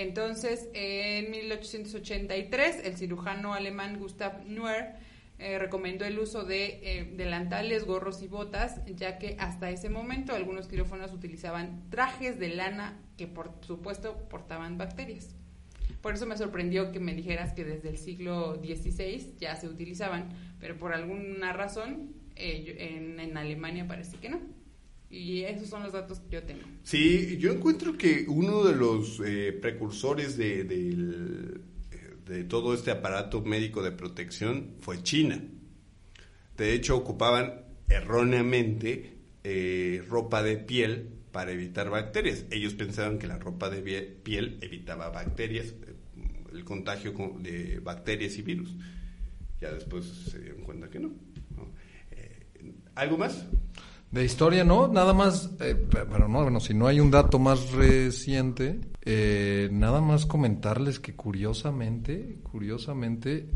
entonces, 0.00 0.68
en 0.74 1.32
1883, 1.32 2.84
el 2.84 2.96
cirujano 2.96 3.52
alemán 3.52 3.98
Gustav 3.98 4.44
Nuer 4.46 4.94
eh, 5.40 5.58
recomendó 5.58 6.04
el 6.04 6.20
uso 6.20 6.44
de 6.44 6.78
eh, 6.82 7.12
delantales, 7.16 7.84
gorros 7.84 8.22
y 8.22 8.28
botas, 8.28 8.80
ya 8.86 9.18
que 9.18 9.36
hasta 9.40 9.70
ese 9.70 9.88
momento 9.88 10.36
algunos 10.36 10.68
quirófanos 10.68 11.12
utilizaban 11.12 11.82
trajes 11.90 12.38
de 12.38 12.48
lana 12.50 12.96
que, 13.16 13.26
por 13.26 13.52
supuesto, 13.62 14.28
portaban 14.28 14.78
bacterias. 14.78 15.34
Por 16.00 16.14
eso 16.14 16.26
me 16.26 16.36
sorprendió 16.36 16.92
que 16.92 17.00
me 17.00 17.12
dijeras 17.12 17.52
que 17.52 17.64
desde 17.64 17.88
el 17.88 17.98
siglo 17.98 18.54
XVI 18.56 19.34
ya 19.40 19.56
se 19.56 19.66
utilizaban, 19.66 20.28
pero 20.60 20.78
por 20.78 20.92
alguna 20.92 21.52
razón 21.52 22.14
eh, 22.36 23.16
en 23.18 23.36
Alemania 23.36 23.88
parece 23.88 24.16
que 24.18 24.28
no. 24.28 24.40
Y 25.10 25.42
esos 25.44 25.68
son 25.68 25.82
los 25.82 25.92
datos 25.92 26.20
que 26.20 26.36
yo 26.36 26.42
tengo. 26.42 26.60
Sí, 26.82 27.38
yo 27.38 27.52
encuentro 27.52 27.96
que 27.96 28.26
uno 28.28 28.64
de 28.64 28.76
los 28.76 29.20
eh, 29.24 29.52
precursores 29.52 30.36
de, 30.36 30.64
de, 30.64 32.44
todo 32.44 32.74
este 32.74 32.90
aparato 32.90 33.40
médico 33.40 33.82
de 33.82 33.90
protección 33.90 34.74
fue 34.80 35.02
China. 35.02 35.42
De 36.58 36.74
hecho, 36.74 36.96
ocupaban 36.96 37.62
erróneamente 37.88 39.16
eh, 39.44 40.04
ropa 40.08 40.42
de 40.42 40.58
piel 40.58 41.08
para 41.32 41.52
evitar 41.52 41.88
bacterias. 41.88 42.44
Ellos 42.50 42.74
pensaban 42.74 43.18
que 43.18 43.26
la 43.26 43.38
ropa 43.38 43.70
de 43.70 44.02
piel 44.02 44.58
evitaba 44.60 45.08
bacterias, 45.08 45.68
eh, 45.68 45.94
el 46.52 46.64
contagio 46.64 47.14
de 47.40 47.80
bacterias 47.80 48.36
y 48.36 48.42
virus. 48.42 48.76
Ya 49.58 49.72
después 49.72 50.04
se 50.04 50.38
dieron 50.38 50.64
cuenta 50.64 50.90
que 50.90 51.00
no. 51.00 51.12
¿Algo 52.94 53.16
más? 53.16 53.46
De 54.10 54.24
historia 54.24 54.64
no, 54.64 54.88
nada 54.88 55.12
más, 55.12 55.50
eh, 55.60 55.76
pero 55.90 56.28
no, 56.28 56.42
bueno, 56.42 56.60
si 56.60 56.72
no 56.72 56.86
hay 56.86 56.98
un 56.98 57.10
dato 57.10 57.38
más 57.38 57.72
reciente, 57.72 58.80
eh, 59.02 59.68
nada 59.70 60.00
más 60.00 60.24
comentarles 60.24 60.98
que 60.98 61.14
curiosamente, 61.14 62.38
curiosamente, 62.42 63.50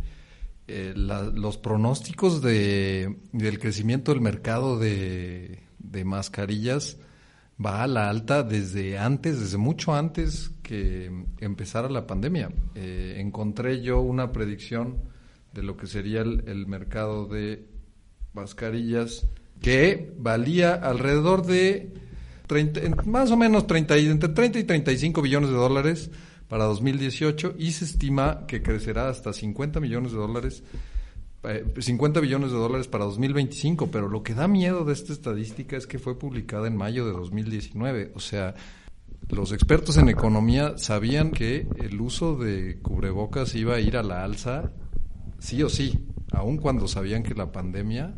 eh, 0.68 0.92
los 0.94 1.56
pronósticos 1.56 2.42
de, 2.42 3.16
del 3.32 3.58
crecimiento 3.58 4.12
del 4.12 4.20
mercado 4.20 4.78
de, 4.78 5.62
de 5.78 6.04
mascarillas 6.04 6.98
va 7.64 7.82
a 7.82 7.86
la 7.86 8.10
alta 8.10 8.42
desde 8.42 8.98
antes, 8.98 9.40
desde 9.40 9.56
mucho 9.56 9.94
antes 9.94 10.50
que 10.62 11.10
empezara 11.40 11.88
la 11.88 12.06
pandemia. 12.06 12.50
encontré 12.74 13.80
yo 13.80 14.00
una 14.00 14.32
predicción 14.32 14.98
de 15.54 15.62
lo 15.62 15.76
que 15.78 15.86
sería 15.86 16.20
el 16.20 16.66
mercado 16.66 17.26
de 17.26 17.66
mascarillas 18.34 19.26
que 19.60 20.12
valía 20.18 20.74
alrededor 20.74 21.46
de 21.46 21.92
30, 22.46 23.04
más 23.06 23.30
o 23.30 23.36
menos 23.36 23.66
30, 23.66 23.96
entre 23.96 24.28
30 24.30 24.58
y 24.58 24.64
35 24.64 25.22
billones 25.22 25.50
de 25.50 25.56
dólares 25.56 26.10
para 26.48 26.64
2018 26.64 27.54
y 27.58 27.72
se 27.72 27.84
estima 27.84 28.46
que 28.46 28.62
crecerá 28.62 29.08
hasta 29.08 29.32
50 29.32 29.80
millones 29.80 30.12
de 30.12 30.18
dólares 30.18 30.62
50 31.78 32.18
eh, 32.18 32.22
billones 32.22 32.52
de 32.52 32.56
dólares 32.56 32.88
para 32.88 33.04
2025, 33.04 33.90
pero 33.90 34.08
lo 34.08 34.22
que 34.22 34.34
da 34.34 34.46
miedo 34.46 34.84
de 34.84 34.92
esta 34.92 35.12
estadística 35.12 35.76
es 35.76 35.86
que 35.86 35.98
fue 35.98 36.18
publicada 36.18 36.68
en 36.68 36.76
mayo 36.76 37.04
de 37.04 37.12
2019, 37.12 38.12
o 38.14 38.20
sea, 38.20 38.54
los 39.28 39.52
expertos 39.52 39.96
en 39.96 40.08
economía 40.08 40.78
sabían 40.78 41.30
que 41.32 41.66
el 41.78 42.00
uso 42.00 42.36
de 42.36 42.78
cubrebocas 42.80 43.54
iba 43.54 43.74
a 43.74 43.80
ir 43.80 43.96
a 43.96 44.02
la 44.02 44.22
alza 44.22 44.72
sí 45.38 45.62
o 45.62 45.68
sí, 45.68 46.06
aun 46.30 46.58
cuando 46.58 46.86
sabían 46.86 47.22
que 47.22 47.34
la 47.34 47.50
pandemia 47.50 48.14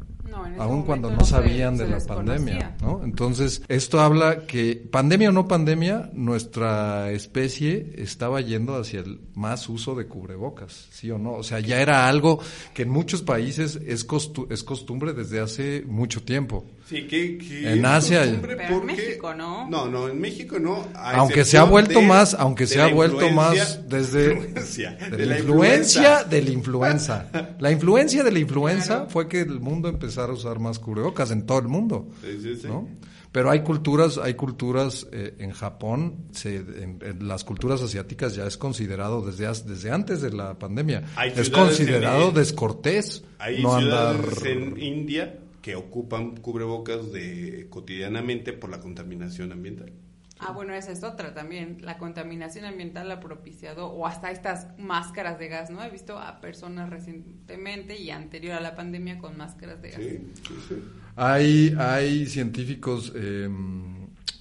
aun 0.58 0.82
cuando 0.82 1.10
no 1.10 1.24
sabían 1.24 1.76
de 1.76 1.88
la 1.88 2.00
pandemia, 2.00 2.76
¿no? 2.80 3.02
Entonces, 3.04 3.62
esto 3.68 4.00
habla 4.00 4.46
que, 4.46 4.76
pandemia 4.76 5.30
o 5.30 5.32
no 5.32 5.48
pandemia, 5.48 6.10
nuestra 6.12 7.10
especie 7.10 7.92
estaba 7.96 8.40
yendo 8.40 8.76
hacia 8.76 9.00
el 9.00 9.20
más 9.34 9.68
uso 9.68 9.94
de 9.94 10.06
cubrebocas, 10.06 10.88
¿sí 10.90 11.10
o 11.10 11.18
no? 11.18 11.34
O 11.34 11.42
sea, 11.42 11.60
ya 11.60 11.80
era 11.80 12.08
algo 12.08 12.40
que 12.72 12.82
en 12.82 12.90
muchos 12.90 13.22
países 13.22 13.76
es, 13.86 14.06
es 14.50 14.64
costumbre 14.64 15.12
desde 15.12 15.40
hace 15.40 15.84
mucho 15.86 16.22
tiempo. 16.22 16.64
Sí, 16.86 17.06
que, 17.06 17.38
en 17.72 17.86
Asia, 17.86 18.38
pero 18.42 18.80
en 18.80 18.86
México 18.86 19.32
no. 19.32 19.68
No, 19.70 19.88
no, 19.88 20.06
en 20.06 20.20
México 20.20 20.58
no. 20.58 20.86
Aunque 20.94 21.46
se 21.46 21.56
ha 21.56 21.64
vuelto 21.64 22.02
más, 22.02 22.34
aunque 22.34 22.66
se 22.66 22.80
ha 22.80 22.88
vuelto 22.88 23.30
más 23.30 23.88
desde 23.88 24.34
de, 24.34 25.26
la, 25.26 25.38
influencia, 25.38 26.24
de 26.24 26.42
la 26.42 26.50
influenza. 26.50 27.26
La 27.58 27.70
influencia 27.70 28.22
de 28.22 28.30
la 28.30 28.38
influenza 28.38 29.06
fue 29.08 29.28
que 29.28 29.40
el 29.40 29.60
mundo 29.60 29.88
empezara 29.88 30.28
a 30.28 30.34
usar 30.34 30.58
más 30.58 30.78
cubrebocas 30.78 31.30
en 31.30 31.46
todo 31.46 31.58
el 31.58 31.68
mundo, 31.68 32.10
sí, 32.22 32.56
sí, 32.60 32.66
¿no? 32.66 32.86
Pero 33.32 33.50
hay 33.50 33.62
culturas, 33.62 34.18
hay 34.18 34.34
culturas 34.34 35.08
eh, 35.10 35.34
en 35.38 35.50
Japón, 35.50 36.26
se, 36.30 36.56
en, 36.56 37.00
las 37.22 37.42
culturas 37.42 37.82
asiáticas 37.82 38.36
ya 38.36 38.46
es 38.46 38.56
considerado 38.56 39.22
desde 39.22 39.48
desde 39.64 39.90
antes 39.90 40.20
de 40.20 40.30
la 40.32 40.58
pandemia, 40.58 41.02
es 41.34 41.48
considerado 41.50 42.30
descortés 42.30 43.24
hay 43.38 43.62
no 43.62 43.74
andar 43.74 44.16
en 44.44 44.80
India 44.80 45.40
que 45.64 45.76
ocupan 45.76 46.36
cubrebocas 46.36 47.10
de 47.10 47.68
cotidianamente 47.70 48.52
por 48.52 48.68
la 48.68 48.80
contaminación 48.80 49.50
ambiental. 49.50 49.94
Ah, 50.38 50.52
bueno, 50.52 50.74
esa 50.74 50.92
es 50.92 51.02
otra 51.02 51.32
también. 51.32 51.78
La 51.80 51.96
contaminación 51.96 52.66
ambiental 52.66 53.10
ha 53.10 53.18
propiciado, 53.18 53.86
o 53.86 54.06
hasta 54.06 54.30
estas 54.30 54.66
máscaras 54.76 55.38
de 55.38 55.48
gas, 55.48 55.70
¿no? 55.70 55.82
He 55.82 55.88
visto 55.88 56.18
a 56.18 56.42
personas 56.42 56.90
recientemente 56.90 57.98
y 57.98 58.10
anterior 58.10 58.56
a 58.56 58.60
la 58.60 58.76
pandemia 58.76 59.16
con 59.16 59.38
máscaras 59.38 59.80
de 59.80 59.90
gas. 59.90 60.00
Sí, 60.02 60.32
sí, 60.46 60.54
sí. 60.68 60.74
Hay, 61.16 61.74
hay 61.78 62.26
científicos, 62.26 63.10
eh, 63.16 63.48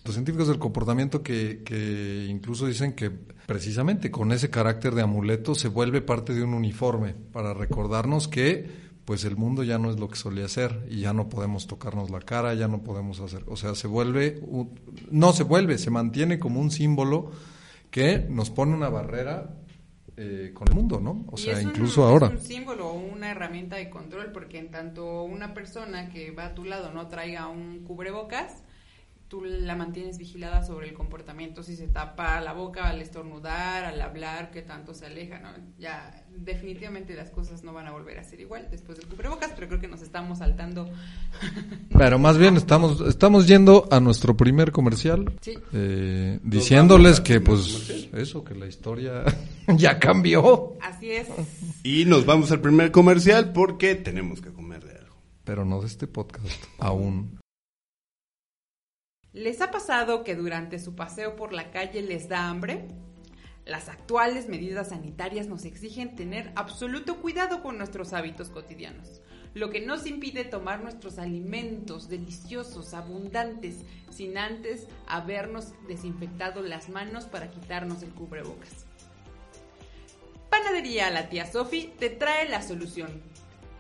los 0.04 0.14
científicos 0.14 0.50
del 0.50 0.60
comportamiento 0.60 1.24
que, 1.24 1.64
que 1.64 2.28
incluso 2.30 2.68
dicen 2.68 2.92
que 2.92 3.12
precisamente 3.46 4.12
con 4.12 4.34
ese 4.34 4.50
carácter 4.50 4.94
de 4.94 5.04
amuleto 5.04 5.56
se 5.56 5.70
vuelve 5.70 6.02
parte 6.02 6.34
de 6.34 6.44
un 6.44 6.54
uniforme 6.54 7.16
para 7.32 7.54
recordarnos 7.54 8.28
que 8.28 8.83
pues 9.06 9.26
el 9.26 9.36
mundo 9.36 9.64
ya 9.64 9.78
no 9.78 9.90
es 9.92 10.00
lo 10.00 10.08
que 10.10 10.16
solía 10.16 10.48
ser 10.48 10.86
y 10.90 11.02
ya 11.02 11.14
no 11.14 11.28
podemos 11.30 11.68
tocarnos 11.68 12.10
la 12.10 12.20
cara, 12.22 12.54
ya 12.54 12.68
no 12.68 12.84
podemos 12.84 13.20
hacer, 13.20 13.44
o 13.48 13.56
sea, 13.58 13.76
se 13.76 13.88
vuelve, 13.88 14.40
un- 14.48 14.80
no 15.12 15.34
se 15.34 15.44
vuelve, 15.44 15.78
se 15.78 15.90
mantiene 15.92 16.40
como 16.40 16.60
un 16.62 16.72
símbolo 16.72 17.32
que 17.92 18.20
nos 18.30 18.50
pone 18.50 18.74
una 18.74 18.90
barrera 18.90 19.56
eh, 20.16 20.52
con 20.54 20.68
el 20.68 20.76
mundo, 20.76 21.00
¿no? 21.00 21.26
O 21.32 21.38
sea, 21.38 21.60
incluso 21.62 22.04
ahora. 22.04 22.28
Es 22.28 22.34
un 22.34 22.40
símbolo 22.40 22.88
o 22.90 22.94
una 22.94 23.32
herramienta 23.32 23.78
de 23.78 23.90
control, 23.90 24.32
porque 24.32 24.60
en 24.60 24.70
tanto 24.70 25.24
una 25.24 25.56
persona 25.56 26.10
que 26.10 26.30
va 26.32 26.46
a 26.48 26.54
tu 26.54 26.66
lado 26.66 26.92
no 26.94 27.08
traiga 27.08 27.48
un 27.48 27.80
cubrebocas, 27.84 28.62
tú 29.34 29.42
la 29.44 29.76
mantienes 29.76 30.20
vigilada 30.20 30.64
sobre 30.64 30.88
el 30.88 30.94
comportamiento, 30.94 31.64
si 31.64 31.76
se 31.76 31.88
tapa 31.88 32.40
la 32.40 32.54
boca 32.54 32.88
al 32.88 33.02
estornudar, 33.02 33.84
al 33.84 34.00
hablar, 34.00 34.52
que 34.52 34.62
tanto 34.62 34.94
se 34.94 35.08
aleja, 35.08 35.40
¿no? 35.40 35.50
Ya 35.80 36.24
definitivamente 36.38 37.16
las 37.16 37.32
cosas 37.32 37.64
no 37.64 37.74
van 37.74 37.88
a 37.88 37.92
volver 37.92 38.20
a 38.20 38.24
ser 38.24 38.42
igual 38.42 38.68
después 38.70 39.00
del 39.00 39.08
cubrebocas, 39.08 39.52
pero 39.56 39.68
creo 39.70 39.80
que 39.82 39.88
nos 39.88 40.04
estamos 40.04 40.38
saltando. 40.38 40.88
Pero 41.98 42.20
más 42.20 42.38
bien 42.38 42.58
estamos 42.58 43.02
estamos 43.02 43.48
yendo 43.48 43.88
a 43.90 44.00
nuestro 44.00 44.38
primer 44.38 44.72
comercial, 44.72 45.34
Sí. 45.42 45.56
eh, 45.74 46.40
diciéndoles 46.44 47.20
que 47.20 47.42
pues 47.42 48.08
eso, 48.14 48.44
que 48.44 48.54
la 48.54 48.68
historia 48.68 49.24
ya 49.78 49.98
cambió, 49.98 50.74
Así 50.80 51.10
es. 51.10 51.28
Y 51.82 52.06
nos 52.06 52.28
vamos 52.28 52.52
al 52.52 52.62
primer 52.62 52.92
comercial 52.92 53.52
porque 53.52 53.96
tenemos 53.96 54.42
que 54.42 54.52
comer 54.54 54.84
de 54.84 54.92
algo. 55.00 55.16
pero 55.44 55.66
no 55.66 55.82
de 55.82 55.88
este 55.88 56.06
podcast 56.06 56.46
aún. 56.78 57.40
¿Les 59.34 59.62
ha 59.62 59.72
pasado 59.72 60.24
que 60.24 60.36
durante 60.36 60.78
su 60.78 60.94
paseo 60.94 61.36
por 61.36 61.54
la 61.54 61.72
calle 61.72 62.04
les 62.04 62.30
da 62.30 62.50
hambre? 62.50 62.86
Las 63.66 63.90
actuales 63.90 64.48
medidas 64.48 64.90
sanitarias 64.90 65.48
nos 65.48 65.66
exigen 65.66 66.16
tener 66.16 66.52
absoluto 66.56 67.20
cuidado 67.20 67.64
con 67.64 67.80
nuestros 67.80 68.14
hábitos 68.14 68.50
cotidianos, 68.50 69.22
lo 69.56 69.72
que 69.72 69.82
nos 69.82 70.06
impide 70.06 70.44
tomar 70.44 70.84
nuestros 70.84 71.18
alimentos 71.18 72.10
deliciosos, 72.10 72.94
abundantes, 72.94 73.78
sin 74.12 74.38
antes 74.38 74.88
habernos 75.08 75.74
desinfectado 75.88 76.62
las 76.62 76.90
manos 76.90 77.26
para 77.26 77.50
quitarnos 77.50 78.04
el 78.04 78.12
cubrebocas. 78.12 78.86
Panadería 80.52 81.10
La 81.10 81.30
Tía 81.30 81.52
Sofi 81.52 81.92
te 81.98 82.12
trae 82.12 82.48
la 82.50 82.62
solución. 82.62 83.10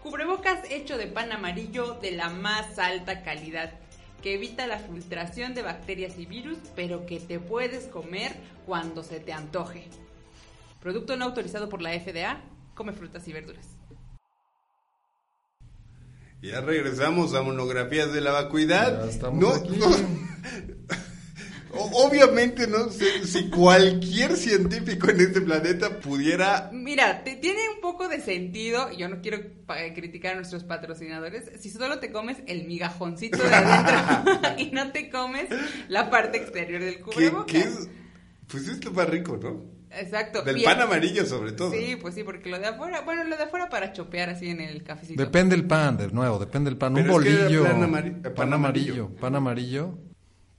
Cubrebocas 0.01 0.71
hecho 0.71 0.97
de 0.97 1.05
pan 1.05 1.31
amarillo 1.31 1.99
de 2.01 2.13
la 2.13 2.29
más 2.29 2.79
alta 2.79 3.21
calidad, 3.21 3.82
que 4.23 4.35
evita 4.35 4.65
la 4.67 4.79
filtración 4.79 5.53
de 5.53 5.61
bacterias 5.61 6.17
y 6.17 6.25
virus, 6.25 6.57
pero 6.77 7.05
que 7.05 7.19
te 7.19 7.39
puedes 7.39 7.87
comer 7.87 8.31
cuando 8.65 9.03
se 9.03 9.19
te 9.19 9.33
antoje. 9.33 9.85
Producto 10.79 11.17
no 11.17 11.25
autorizado 11.25 11.67
por 11.67 11.81
la 11.81 11.91
FDA, 11.91 12.41
come 12.73 12.93
frutas 12.93 13.27
y 13.27 13.33
verduras. 13.33 13.67
Ya 16.41 16.61
regresamos 16.61 17.35
a 17.35 17.41
monografías 17.41 18.11
de 18.13 18.21
la 18.21 18.31
vacuidad. 18.31 19.03
Ya 19.03 19.09
estamos 19.09 19.39
no, 19.39 19.49
aquí. 19.49 19.77
no- 19.77 19.87
obviamente 21.75 22.67
no 22.67 22.89
sé 22.89 23.25
si 23.25 23.49
cualquier 23.49 24.35
científico 24.37 25.09
en 25.09 25.21
este 25.21 25.41
planeta 25.41 25.99
pudiera 25.99 26.69
Mira, 26.71 27.23
te, 27.23 27.35
tiene 27.35 27.59
un 27.75 27.81
poco 27.81 28.07
de 28.07 28.21
sentido, 28.21 28.91
y 28.91 28.97
yo 28.97 29.09
no 29.09 29.21
quiero 29.21 29.39
criticar 29.95 30.33
a 30.33 30.35
nuestros 30.35 30.63
patrocinadores, 30.63 31.51
si 31.61 31.69
solo 31.69 31.99
te 31.99 32.11
comes 32.11 32.37
el 32.47 32.65
migajoncito 32.65 33.41
de 33.41 33.53
adentro 33.53 34.39
y 34.57 34.71
no 34.71 34.91
te 34.91 35.09
comes 35.09 35.47
la 35.89 36.09
parte 36.09 36.37
exterior 36.37 36.81
del 36.83 37.01
cubrebocas. 37.01 37.45
que 37.51 37.59
es 37.59 37.89
pues 38.47 38.67
es 38.67 38.83
lo 38.85 38.91
más 38.91 39.09
rico, 39.09 39.39
¿no? 39.41 39.63
Exacto. 39.89 40.41
Del 40.41 40.55
Bien. 40.55 40.65
pan 40.65 40.81
amarillo 40.81 41.25
sobre 41.25 41.51
todo. 41.51 41.71
Sí, 41.71 41.95
pues 42.01 42.15
sí, 42.15 42.23
porque 42.23 42.49
lo 42.49 42.59
de 42.59 42.67
afuera, 42.67 43.01
bueno, 43.01 43.23
lo 43.23 43.37
de 43.37 43.43
afuera 43.43 43.69
para 43.69 43.93
chopear 43.93 44.29
así 44.29 44.49
en 44.49 44.59
el 44.59 44.83
cafecito. 44.83 45.21
Depende 45.23 45.55
el 45.55 45.65
pan, 45.65 45.97
de 45.97 46.07
nuevo, 46.11 46.39
depende 46.39 46.69
el 46.69 46.77
pan. 46.77 46.93
Pero 46.95 47.15
un 47.15 47.23
es 47.23 47.27
que 47.27 47.33
era 47.33 47.43
bolillo. 47.45 47.63
pan 47.63 47.81
amari- 47.83 48.21
pan, 48.21 48.33
pan 48.33 48.53
amarillo. 48.53 48.93
amarillo. 49.03 49.15
Pan 49.19 49.35
amarillo. 49.35 49.97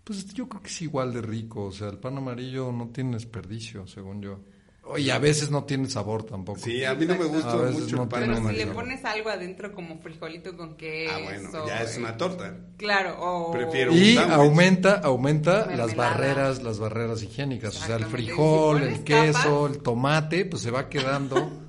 Pues 0.05 0.33
yo 0.35 0.49
creo 0.49 0.63
que 0.63 0.69
es 0.69 0.83
igual 0.83 1.13
de 1.15 1.23
rico. 1.23 1.65
O 1.65 1.73
sea, 1.73 1.89
el 1.89 1.99
pan 1.99 2.19
amarillo 2.19 2.71
no 2.73 2.89
tiene 2.89 3.13
desperdicio, 3.15 3.87
según 3.87 4.21
yo. 4.23 4.39
Oye, 4.87 5.11
a 5.13 5.19
veces 5.19 5.51
no 5.51 5.65
tiene 5.65 5.89
sabor 5.89 6.25
tampoco. 6.25 6.59
Sí, 6.59 6.85
a 6.85 6.95
mí 6.95 7.07
no 7.07 7.17
me 7.17 7.25
gusta 7.25 7.53
A 7.53 7.57
veces 7.57 7.81
mucho 7.81 7.97
no 7.97 8.03
el 8.03 8.09
pan 8.11 8.21
tiene 8.21 8.35
Pero 8.35 8.35
si 8.35 8.40
amarillo. 8.43 8.67
le 8.67 8.73
pones 8.75 9.05
algo 9.07 9.31
adentro 9.31 9.73
como 9.73 9.99
frijolito 9.99 10.55
con 10.59 10.77
queso. 10.77 11.14
Ah, 11.14 11.21
bueno, 11.25 11.67
ya 11.67 11.83
es 11.83 11.97
una 11.97 12.17
torta. 12.19 12.55
Claro, 12.77 13.17
o... 13.19 13.51
Prefiero 13.53 13.93
Y 13.95 14.19
aumenta, 14.19 14.99
aumenta 14.99 15.61
las 15.67 15.69
Mermelada. 15.97 16.11
barreras, 16.11 16.62
las 16.62 16.79
barreras 16.79 17.23
higiénicas. 17.23 17.83
O 17.83 17.87
sea, 17.87 17.97
el 17.97 18.05
frijol, 18.05 18.81
Si 18.83 18.88
el 18.88 19.05
queso, 19.05 19.67
el 19.69 19.79
tomate, 19.79 20.45
pues 20.45 20.62
se 20.62 20.71
va 20.71 20.90
quedando 20.90 21.51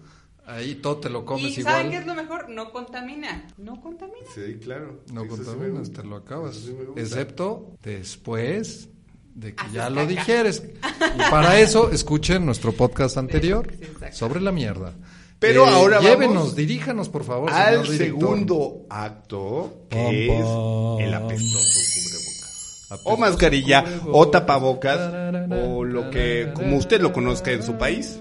ahí, 0.47 0.75
todo 0.75 0.97
te 0.97 1.09
lo 1.09 1.25
comes 1.25 1.57
¿Y 1.57 1.61
saben 1.61 1.87
igual. 1.87 1.89
qué 1.91 1.97
es 1.97 2.05
lo 2.05 2.15
mejor? 2.21 2.49
No 2.49 2.71
contamina. 2.71 3.47
No 3.57 3.79
contamina. 3.81 4.27
Sí, 4.33 4.57
claro. 4.61 5.01
No 5.11 5.23
sí 5.23 5.27
contaminas, 5.29 5.91
te 5.91 6.03
lo 6.03 6.15
acabas. 6.17 6.55
Sí. 6.55 6.75
Excepto 6.95 7.75
después 7.83 8.89
de 9.33 9.53
que 9.53 9.61
Haces 9.61 9.73
ya 9.73 9.89
lo 9.89 9.95
caca. 10.01 10.07
digieres. 10.07 10.63
Y 11.17 11.29
para 11.31 11.59
eso, 11.59 11.91
escuchen 11.91 12.45
nuestro 12.45 12.71
podcast 12.71 13.17
anterior 13.17 13.71
sobre 14.11 14.39
la 14.41 14.51
mierda. 14.51 14.89
Eh, 14.91 15.37
Pero 15.39 15.65
ahora 15.65 15.99
Llévenos, 15.99 16.35
vamos 16.35 16.55
diríjanos, 16.55 17.09
por 17.09 17.23
favor, 17.25 17.51
Al 17.51 17.85
segundo 17.85 18.85
acto, 18.89 19.85
que 19.89 20.27
es 20.27 21.05
el 21.07 21.13
apestoso 21.13 21.79
cubrebocas. 21.93 23.01
O 23.03 23.17
mascarilla, 23.17 23.83
cubrebocas. 23.83 24.09
o 24.13 24.29
tapabocas, 24.29 25.43
o 25.51 25.83
lo 25.83 26.09
que, 26.09 26.51
como 26.55 26.77
usted 26.77 27.01
lo 27.01 27.11
conozca 27.13 27.51
en 27.51 27.63
su 27.63 27.77
país. 27.77 28.19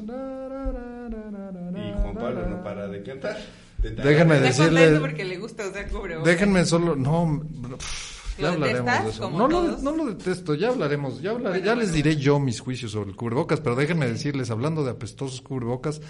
Déjenme 3.82 4.40
decirle- 4.40 4.98
porque 5.00 5.24
le 5.24 5.36
gusta 5.38 5.68
usar 5.68 5.88
cubrebocas. 5.90 6.24
Déjenme 6.32 6.64
solo, 6.64 6.96
no, 6.96 7.42
pff, 7.78 8.38
ya 8.38 8.48
¿Lo 8.48 8.52
hablaremos 8.54 9.04
de 9.04 9.10
eso. 9.10 9.30
No 9.30 9.46
lo, 9.46 9.78
no 9.78 9.92
lo 9.94 10.06
detesto, 10.06 10.54
ya 10.54 10.68
hablaremos, 10.68 11.20
ya, 11.20 11.30
hablaré- 11.32 11.50
Bueno, 11.60 11.64
ya 11.66 11.74
bueno, 11.74 11.80
les 11.82 11.92
diré 11.92 12.16
yo 12.16 12.38
mis 12.40 12.60
juicios 12.60 12.92
sobre 12.92 13.10
el 13.10 13.16
cubrebocas, 13.16 13.60
pero 13.60 13.76
déjenme 13.76 14.08
decirles, 14.08 14.50
hablando 14.50 14.84
de 14.84 14.90
apestosos 14.92 15.40
cubrebocas, 15.42 16.00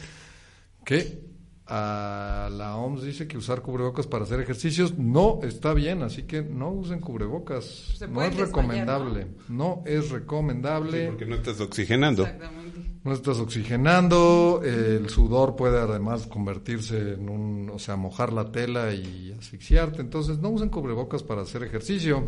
que 0.85 1.23
a 1.67 2.49
la 2.53 2.77
OMS 2.77 3.03
dice 3.05 3.27
que 3.27 3.39
usar 3.39 3.63
cubrebocas 3.63 4.07
para 4.07 4.25
hacer 4.25 4.39
ejercicios 4.41 4.99
no 4.99 5.41
está 5.43 5.73
bien, 5.75 6.03
así 6.03 6.25
que 6.25 6.43
no 6.43 6.71
usen 6.71 7.01
cubrebocas, 7.01 7.97
no 8.09 8.23
es 8.23 8.37
recomendable, 8.37 9.27
¿no? 9.49 9.83
es 9.87 10.11
recomendable. 10.11 11.01
Sí, 11.01 11.07
porque 11.09 11.27
no 11.27 11.37
estás 11.37 11.61
oxigenando. 11.61 12.23
Exactamente. 12.25 12.94
No 13.05 13.13
estás 13.13 13.39
oxigenando, 13.39 14.63
el 14.65 15.11
sudor 15.11 15.57
puede 15.57 15.79
además 15.79 16.27
convertirse 16.27 17.13
en 17.13 17.29
un, 17.29 17.69
o 17.69 17.79
sea, 17.79 17.97
mojar 17.97 18.33
la 18.33 18.51
tela 18.51 18.95
y 18.95 19.31
asfixiarte. 19.39 20.01
Entonces, 20.01 20.39
no 20.39 20.49
usen 20.49 20.71
cubrebocas 20.71 21.23
para 21.23 21.43
hacer 21.43 21.63
ejercicio. 21.65 22.25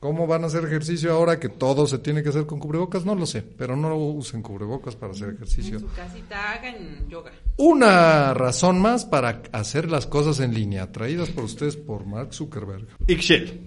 ¿Cómo 0.00 0.26
van 0.26 0.42
a 0.42 0.48
hacer 0.48 0.64
ejercicio 0.64 1.12
ahora 1.12 1.38
que 1.38 1.48
todo 1.48 1.86
se 1.86 1.98
tiene 1.98 2.22
que 2.24 2.28
hacer 2.30 2.46
con 2.46 2.58
cubrebocas? 2.58 3.04
No 3.04 3.14
lo 3.14 3.26
sé, 3.26 3.42
pero 3.42 3.76
no 3.76 3.96
usen 3.96 4.42
cubrebocas 4.42 4.96
para 4.96 5.12
hacer 5.12 5.30
ejercicio. 5.30 5.74
En 5.76 5.80
su 5.80 5.88
casita 5.88 6.52
hagan 6.52 7.08
yoga. 7.08 7.32
Una 7.56 8.34
razón 8.34 8.80
más 8.80 9.04
para 9.04 9.42
hacer 9.52 9.88
las 9.88 10.06
cosas 10.06 10.40
en 10.40 10.52
línea, 10.52 10.90
traídas 10.90 11.30
por 11.30 11.44
ustedes 11.44 11.76
por 11.76 12.06
Mark 12.06 12.32
Zuckerberg. 12.34 12.86
Ixchel, 13.06 13.60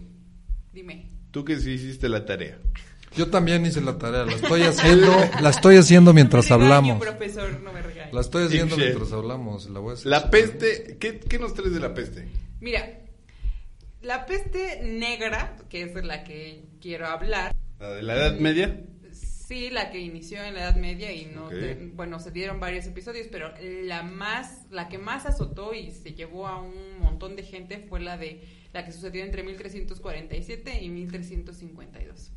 Dime. 0.73 1.09
tú 1.31 1.43
que 1.45 1.57
sí 1.59 1.71
hiciste 1.71 2.07
la 2.09 2.25
tarea. 2.25 2.59
Yo 3.15 3.29
también 3.29 3.65
hice 3.65 3.81
la 3.81 3.97
tarea, 3.97 4.23
la 4.25 4.33
estoy 4.33 4.61
haciendo, 4.63 5.11
la 5.41 5.49
estoy 5.49 5.75
haciendo 5.77 6.13
mientras 6.13 6.49
No 6.49 6.55
hablamos. 6.55 6.99
profesor, 6.99 7.59
no 7.61 7.73
me 7.73 7.81
regañe. 7.81 8.11
La 8.13 8.21
estoy 8.21 8.45
haciendo 8.45 8.77
mientras 8.77 9.11
hablamos. 9.11 9.69
La, 9.69 9.79
voy 9.79 9.91
a 9.91 9.93
hacer 9.95 10.07
La 10.07 10.21
súper- 10.23 10.57
peste, 10.57 10.97
¿qué, 10.97 11.19
qué 11.19 11.37
nos 11.39 11.53
traes 11.53 11.73
de 11.73 11.79
la 11.79 11.93
peste? 11.93 12.27
Mira, 12.61 12.99
la 14.01 14.25
peste 14.25 14.81
negra, 14.83 15.57
que 15.69 15.83
es 15.83 15.93
de 15.93 16.03
la 16.03 16.23
que 16.23 16.63
quiero 16.81 17.07
hablar, 17.07 17.55
¿La 17.79 17.89
de 17.91 18.01
la 18.03 18.15
Edad 18.15 18.37
Media? 18.39 18.81
sí, 19.11 19.69
la 19.69 19.91
que 19.91 19.99
inició 19.99 20.41
en 20.43 20.53
la 20.53 20.61
Edad 20.61 20.77
Media 20.77 21.11
y 21.11 21.25
no, 21.25 21.49
te- 21.49 21.91
bueno, 21.93 22.19
se 22.19 22.31
dieron 22.31 22.59
varios 22.61 22.85
episodios, 22.85 23.27
pero 23.29 23.51
la 23.83 24.01
más, 24.03 24.61
la 24.71 24.87
que 24.87 24.97
más 24.97 25.25
azotó 25.25 25.73
y 25.73 25.91
se 25.91 26.13
llevó 26.13 26.47
a 26.47 26.61
un 26.61 26.99
montón 27.01 27.35
de 27.35 27.43
gente 27.43 27.85
fue 27.89 27.99
la 27.99 28.15
de 28.17 28.41
la 28.71 28.85
que 28.85 28.93
sucedió 28.93 29.25
entre 29.25 29.43
1347 29.43 30.81
y 30.81 30.89
1352. 30.89 32.31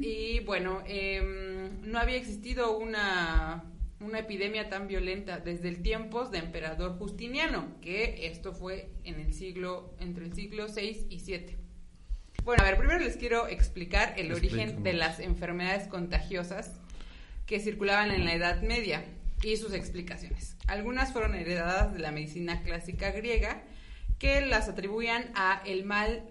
Y 0.00 0.40
bueno, 0.40 0.82
em, 0.86 1.80
no 1.82 1.98
había 1.98 2.16
existido 2.16 2.76
una, 2.76 3.64
una 4.00 4.18
epidemia 4.18 4.68
tan 4.68 4.86
violenta 4.88 5.38
desde 5.38 5.68
el 5.68 5.82
tiempos 5.82 6.30
de 6.30 6.38
emperador 6.38 6.98
Justiniano, 6.98 7.80
que 7.80 8.26
esto 8.26 8.52
fue 8.52 8.90
en 9.04 9.20
el 9.20 9.32
siglo, 9.32 9.94
entre 10.00 10.26
el 10.26 10.34
siglo 10.34 10.68
6 10.68 11.06
y 11.08 11.20
7. 11.20 11.56
Bueno, 12.44 12.62
a 12.62 12.66
ver, 12.66 12.78
primero 12.78 13.00
les 13.00 13.16
quiero 13.16 13.48
explicar 13.48 14.14
el 14.16 14.32
origen 14.32 14.82
de 14.82 14.92
las 14.92 15.18
enfermedades 15.18 15.88
contagiosas 15.88 16.80
que 17.46 17.58
circulaban 17.58 18.10
en 18.10 18.24
la 18.24 18.34
Edad 18.34 18.62
Media 18.62 19.04
y 19.42 19.56
sus 19.56 19.72
explicaciones. 19.72 20.56
Algunas 20.66 21.12
fueron 21.12 21.34
heredadas 21.34 21.92
de 21.92 21.98
la 21.98 22.12
medicina 22.12 22.62
clásica 22.62 23.10
griega 23.10 23.64
que 24.18 24.40
las 24.42 24.68
atribuían 24.68 25.30
a 25.34 25.62
el 25.66 25.84
mal, 25.84 26.24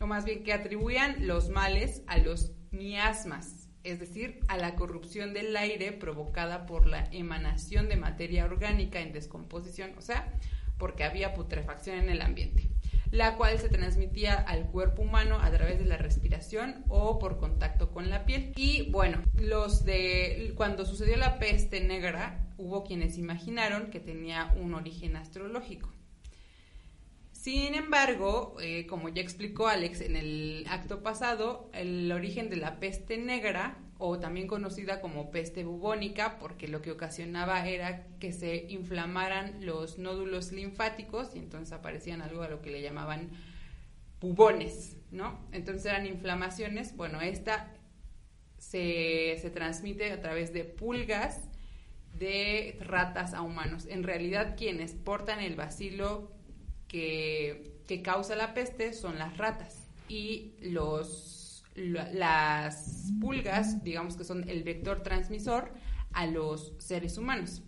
o 0.00 0.06
más 0.06 0.24
bien 0.24 0.42
que 0.42 0.52
atribuían 0.52 1.26
los 1.26 1.50
males 1.50 2.02
a 2.06 2.18
los 2.18 2.52
miasmas, 2.70 3.68
es 3.84 4.00
decir, 4.00 4.40
a 4.48 4.56
la 4.56 4.74
corrupción 4.74 5.32
del 5.32 5.56
aire 5.56 5.92
provocada 5.92 6.66
por 6.66 6.86
la 6.86 7.08
emanación 7.12 7.88
de 7.88 7.96
materia 7.96 8.44
orgánica 8.44 9.00
en 9.00 9.12
descomposición, 9.12 9.92
o 9.96 10.02
sea, 10.02 10.32
porque 10.78 11.04
había 11.04 11.34
putrefacción 11.34 11.96
en 11.98 12.10
el 12.10 12.22
ambiente, 12.22 12.70
la 13.10 13.36
cual 13.36 13.58
se 13.58 13.68
transmitía 13.68 14.34
al 14.34 14.66
cuerpo 14.66 15.02
humano 15.02 15.38
a 15.40 15.50
través 15.50 15.78
de 15.78 15.86
la 15.86 15.96
respiración 15.96 16.84
o 16.88 17.18
por 17.18 17.38
contacto 17.38 17.90
con 17.90 18.10
la 18.10 18.24
piel. 18.24 18.52
Y 18.56 18.90
bueno, 18.90 19.22
los 19.34 19.84
de 19.84 20.52
cuando 20.56 20.84
sucedió 20.84 21.16
la 21.16 21.38
peste 21.38 21.80
negra, 21.80 22.46
hubo 22.58 22.84
quienes 22.84 23.18
imaginaron 23.18 23.90
que 23.90 24.00
tenía 24.00 24.52
un 24.60 24.74
origen 24.74 25.16
astrológico. 25.16 25.92
Sin 27.48 27.74
embargo, 27.74 28.56
eh, 28.60 28.86
como 28.86 29.08
ya 29.08 29.22
explicó 29.22 29.68
Alex 29.68 30.02
en 30.02 30.16
el 30.16 30.66
acto 30.68 31.02
pasado, 31.02 31.70
el 31.72 32.12
origen 32.12 32.50
de 32.50 32.56
la 32.56 32.78
peste 32.78 33.16
negra, 33.16 33.78
o 33.96 34.18
también 34.18 34.46
conocida 34.46 35.00
como 35.00 35.30
peste 35.30 35.64
bubónica, 35.64 36.38
porque 36.40 36.68
lo 36.68 36.82
que 36.82 36.90
ocasionaba 36.90 37.66
era 37.66 38.06
que 38.20 38.34
se 38.34 38.66
inflamaran 38.68 39.64
los 39.64 39.96
nódulos 39.96 40.52
linfáticos 40.52 41.34
y 41.34 41.38
entonces 41.38 41.72
aparecían 41.72 42.20
algo 42.20 42.42
a 42.42 42.48
lo 42.48 42.60
que 42.60 42.68
le 42.68 42.82
llamaban 42.82 43.30
bubones, 44.20 44.98
¿no? 45.10 45.40
Entonces 45.50 45.86
eran 45.86 46.04
inflamaciones. 46.04 46.94
Bueno, 46.98 47.22
esta 47.22 47.72
se, 48.58 49.38
se 49.40 49.48
transmite 49.48 50.12
a 50.12 50.20
través 50.20 50.52
de 50.52 50.64
pulgas 50.64 51.48
de 52.12 52.76
ratas 52.82 53.32
a 53.32 53.40
humanos. 53.40 53.86
En 53.88 54.02
realidad, 54.02 54.54
quienes 54.54 54.92
portan 54.92 55.40
el 55.40 55.56
bacilo 55.56 56.36
que, 56.88 57.74
causa 58.02 58.36
la 58.36 58.54
peste 58.54 58.92
son 58.92 59.18
las 59.18 59.38
ratas 59.38 59.88
y 60.08 60.52
los, 60.60 61.64
las 61.74 63.12
pulgas, 63.20 63.82
digamos 63.82 64.16
que 64.16 64.24
son 64.24 64.48
el 64.48 64.62
vector 64.62 65.02
transmisor 65.02 65.72
a 66.12 66.26
los 66.26 66.72
seres 66.78 67.16
humanos. 67.16 67.62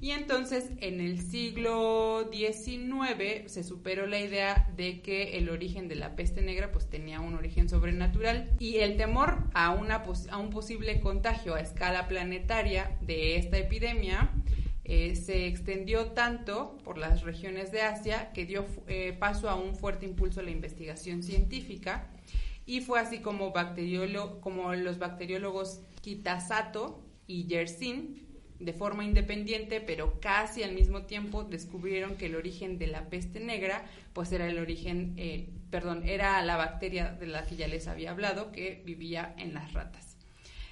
Y 0.00 0.12
entonces 0.12 0.70
en 0.80 1.00
el 1.00 1.20
siglo 1.20 2.30
XIX 2.30 3.50
se 3.50 3.64
superó 3.64 4.06
la 4.06 4.20
idea 4.20 4.70
de 4.76 5.00
que 5.00 5.38
el 5.38 5.50
origen 5.50 5.88
de 5.88 5.96
la 5.96 6.14
peste 6.14 6.40
negra 6.40 6.70
pues 6.70 6.88
tenía 6.88 7.20
un 7.20 7.34
origen 7.34 7.68
sobrenatural 7.68 8.52
y 8.60 8.76
el 8.76 8.96
temor 8.96 9.38
a, 9.54 9.70
una, 9.70 10.04
a 10.30 10.36
un 10.38 10.50
posible 10.50 11.00
contagio 11.00 11.56
a 11.56 11.60
escala 11.60 12.06
planetaria 12.06 12.96
de 13.00 13.36
esta 13.36 13.58
epidemia 13.58 14.30
eh, 14.90 15.16
se 15.16 15.46
extendió 15.46 16.12
tanto 16.12 16.78
por 16.82 16.96
las 16.96 17.20
regiones 17.20 17.70
de 17.70 17.82
Asia 17.82 18.32
que 18.32 18.46
dio 18.46 18.64
eh, 18.86 19.14
paso 19.18 19.50
a 19.50 19.54
un 19.54 19.76
fuerte 19.76 20.06
impulso 20.06 20.40
a 20.40 20.42
la 20.42 20.50
investigación 20.50 21.22
científica 21.22 22.10
y 22.64 22.80
fue 22.80 22.98
así 22.98 23.18
como, 23.18 23.52
como 24.40 24.74
los 24.74 24.98
bacteriólogos 24.98 25.82
Kitasato 26.00 27.04
y 27.26 27.44
Yersin, 27.44 28.26
de 28.60 28.72
forma 28.72 29.04
independiente 29.04 29.82
pero 29.82 30.20
casi 30.20 30.62
al 30.62 30.72
mismo 30.72 31.02
tiempo, 31.02 31.44
descubrieron 31.44 32.16
que 32.16 32.24
el 32.24 32.34
origen 32.34 32.78
de 32.78 32.86
la 32.86 33.10
peste 33.10 33.40
negra 33.40 33.84
pues 34.14 34.32
era 34.32 34.48
el 34.48 34.58
origen, 34.58 35.12
eh, 35.18 35.50
perdón, 35.70 36.08
era 36.08 36.42
la 36.42 36.56
bacteria 36.56 37.12
de 37.12 37.26
la 37.26 37.44
que 37.44 37.56
ya 37.56 37.68
les 37.68 37.88
había 37.88 38.12
hablado 38.12 38.52
que 38.52 38.82
vivía 38.86 39.34
en 39.36 39.52
las 39.52 39.74
ratas. 39.74 40.16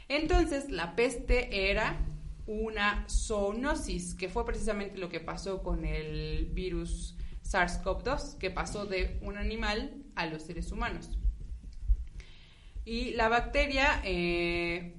Entonces 0.09 0.71
la 0.71 0.97
peste 0.97 1.71
era 1.71 1.99
una 2.47 3.05
zoonosis, 3.09 4.15
que 4.15 4.29
fue 4.29 4.45
precisamente 4.45 4.99
lo 4.99 5.09
que 5.09 5.21
pasó 5.21 5.63
con 5.63 5.85
el 5.85 6.47
virus 6.53 7.17
SARS-CoV-2, 7.45 8.39
que 8.39 8.51
pasó 8.51 8.87
de 8.87 9.19
un 9.23 9.37
animal 9.37 10.05
a 10.15 10.27
los 10.27 10.43
seres 10.43 10.71
humanos. 10.73 11.19
Y 12.85 13.13
la 13.13 13.29
bacteria, 13.29 14.01
eh, 14.05 14.95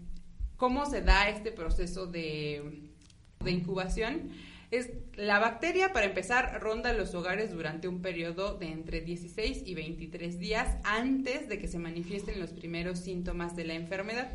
¿cómo 0.57 0.85
se 0.85 1.01
da 1.01 1.29
este 1.29 1.51
proceso 1.51 2.05
de, 2.05 2.91
de 3.39 3.51
incubación? 3.51 4.31
Es, 4.69 4.89
la 5.15 5.39
bacteria, 5.39 5.93
para 5.93 6.07
empezar, 6.07 6.59
ronda 6.61 6.91
los 6.91 7.15
hogares 7.15 7.51
durante 7.51 7.87
un 7.87 8.01
periodo 8.01 8.57
de 8.57 8.67
entre 8.67 8.99
16 8.99 9.63
y 9.65 9.73
23 9.73 10.37
días 10.39 10.77
antes 10.83 11.47
de 11.47 11.59
que 11.59 11.69
se 11.69 11.79
manifiesten 11.79 12.41
los 12.41 12.51
primeros 12.51 12.99
síntomas 12.99 13.55
de 13.55 13.63
la 13.63 13.75
enfermedad 13.75 14.29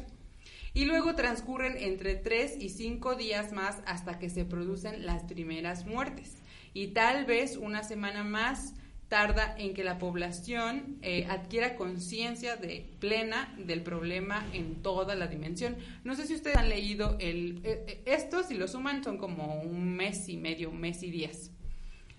y 0.75 0.85
luego 0.85 1.15
transcurren 1.15 1.77
entre 1.77 2.15
3 2.15 2.57
y 2.61 2.69
5 2.69 3.15
días 3.15 3.53
más 3.53 3.83
hasta 3.87 4.19
que 4.19 4.31
se 4.31 4.45
producen 4.45 5.05
las 5.05 5.25
primeras 5.25 5.87
muertes. 5.87 6.37
Y 6.75 6.89
tal 6.89 7.27
vez 7.27 7.57
una 7.57 7.83
semana 7.83 8.25
más 8.25 8.75
tarda 9.13 9.55
en 9.59 9.75
que 9.75 9.85
la 9.85 9.99
población 9.99 10.97
eh, 11.03 11.27
adquiera 11.29 11.77
conciencia 11.77 12.57
de 12.57 12.87
plena 12.99 13.55
del 13.59 13.83
problema 13.83 14.49
en 14.55 14.77
toda 14.77 15.15
la 15.15 15.27
dimensión. 15.27 15.77
No 16.03 16.15
sé 16.15 16.27
si 16.27 16.35
ustedes 16.35 16.57
han 16.57 16.71
leído 16.71 17.19
el 17.21 17.61
eh, 17.63 17.85
eh, 17.87 18.03
estos 18.07 18.47
si 18.47 18.55
lo 18.55 18.67
suman 18.69 19.05
son 19.05 19.19
como 19.19 19.61
un 19.61 19.95
mes 19.95 20.31
y 20.31 20.39
medio, 20.39 20.73
mes 20.73 21.03
y 21.03 21.11
días. 21.11 21.51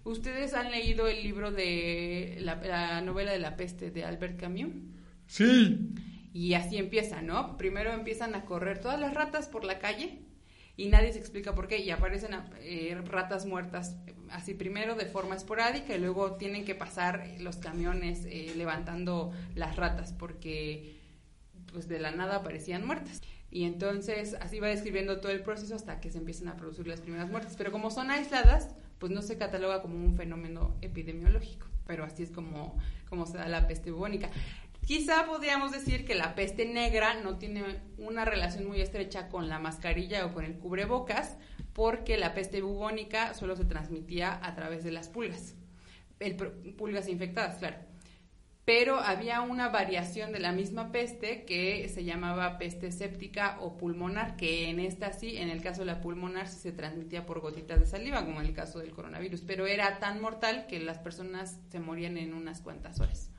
¿Ustedes 0.03 0.53
han 0.53 0.69
leído 0.69 1.07
el 1.07 1.23
libro 1.23 1.51
de 1.51 2.37
la, 2.41 2.57
la 2.57 3.01
novela 3.01 3.31
de 3.31 3.39
la 3.39 3.55
peste 3.55 3.89
de 3.89 4.03
Albert 4.03 4.39
Camus? 4.39 4.73
Sí. 5.25 5.79
Y 6.33 6.55
así 6.55 6.77
empieza, 6.77 7.21
¿no? 7.21 7.57
Primero 7.57 7.93
empiezan 7.93 8.35
a 8.35 8.43
correr 8.43 8.79
todas 8.79 8.99
las 8.99 9.13
ratas 9.13 9.47
por 9.47 9.63
la 9.63 9.79
calle 9.79 10.19
y 10.75 10.89
nadie 10.89 11.13
se 11.13 11.19
explica 11.19 11.53
por 11.53 11.67
qué 11.67 11.77
y 11.77 11.91
aparecen 11.91 12.31
eh, 12.59 12.99
ratas 13.05 13.45
muertas 13.45 13.95
así 14.33 14.53
primero 14.53 14.95
de 14.95 15.05
forma 15.05 15.35
esporádica 15.35 15.95
y 15.95 15.99
luego 15.99 16.33
tienen 16.33 16.65
que 16.65 16.75
pasar 16.75 17.27
los 17.39 17.57
camiones 17.57 18.25
eh, 18.25 18.53
levantando 18.57 19.31
las 19.55 19.75
ratas 19.75 20.13
porque 20.13 20.97
pues 21.71 21.87
de 21.87 21.99
la 21.99 22.11
nada 22.11 22.37
aparecían 22.37 22.85
muertas. 22.85 23.21
Y 23.49 23.65
entonces 23.65 24.35
así 24.41 24.59
va 24.59 24.67
describiendo 24.67 25.19
todo 25.19 25.31
el 25.31 25.41
proceso 25.41 25.75
hasta 25.75 26.01
que 26.01 26.11
se 26.11 26.17
empiezan 26.17 26.47
a 26.47 26.55
producir 26.55 26.87
las 26.87 27.01
primeras 27.01 27.29
muertes. 27.29 27.53
Pero 27.55 27.71
como 27.71 27.91
son 27.91 28.09
aisladas, 28.09 28.69
pues 28.97 29.11
no 29.11 29.21
se 29.21 29.37
cataloga 29.37 29.81
como 29.81 29.95
un 30.03 30.15
fenómeno 30.15 30.75
epidemiológico. 30.81 31.67
Pero 31.85 32.03
así 32.03 32.23
es 32.23 32.31
como, 32.31 32.79
como 33.09 33.27
se 33.27 33.37
da 33.37 33.47
la 33.47 33.67
peste 33.67 33.91
bubónica. 33.91 34.29
Quizá 34.85 35.25
podríamos 35.25 35.71
decir 35.71 36.03
que 36.05 36.13
la 36.13 36.35
peste 36.35 36.65
negra 36.65 37.13
no 37.13 37.37
tiene 37.37 37.63
una 37.97 38.25
relación 38.25 38.67
muy 38.67 38.81
estrecha 38.81 39.29
con 39.29 39.47
la 39.47 39.57
mascarilla 39.57 40.25
o 40.25 40.33
con 40.33 40.43
el 40.43 40.57
cubrebocas, 40.57 41.37
porque 41.71 42.17
la 42.17 42.33
peste 42.33 42.61
bubónica 42.61 43.33
solo 43.33 43.55
se 43.55 43.63
transmitía 43.63 44.39
a 44.43 44.55
través 44.55 44.83
de 44.83 44.91
las 44.91 45.07
pulgas, 45.07 45.55
el, 46.19 46.35
pulgas 46.35 47.07
infectadas, 47.07 47.57
claro. 47.57 47.77
Pero 48.65 48.99
había 48.99 49.41
una 49.41 49.69
variación 49.69 50.31
de 50.31 50.39
la 50.39 50.51
misma 50.51 50.91
peste 50.91 51.43
que 51.43 51.89
se 51.89 52.03
llamaba 52.03 52.57
peste 52.57 52.91
séptica 52.91 53.57
o 53.61 53.77
pulmonar, 53.77 54.35
que 54.35 54.69
en 54.69 54.79
esta 54.79 55.11
sí, 55.13 55.37
en 55.37 55.49
el 55.49 55.61
caso 55.61 55.81
de 55.81 55.87
la 55.87 56.01
pulmonar, 56.01 56.47
sí 56.47 56.59
se 56.59 56.71
transmitía 56.71 57.25
por 57.25 57.39
gotitas 57.39 57.79
de 57.79 57.85
saliva, 57.85 58.25
como 58.25 58.41
en 58.41 58.47
el 58.47 58.53
caso 58.53 58.79
del 58.79 58.91
coronavirus, 58.91 59.41
pero 59.41 59.65
era 59.65 59.99
tan 59.99 60.21
mortal 60.21 60.65
que 60.67 60.79
las 60.79 60.97
personas 60.97 61.59
se 61.69 61.79
morían 61.79 62.17
en 62.17 62.33
unas 62.33 62.61
cuantas 62.61 62.99
horas. 62.99 63.32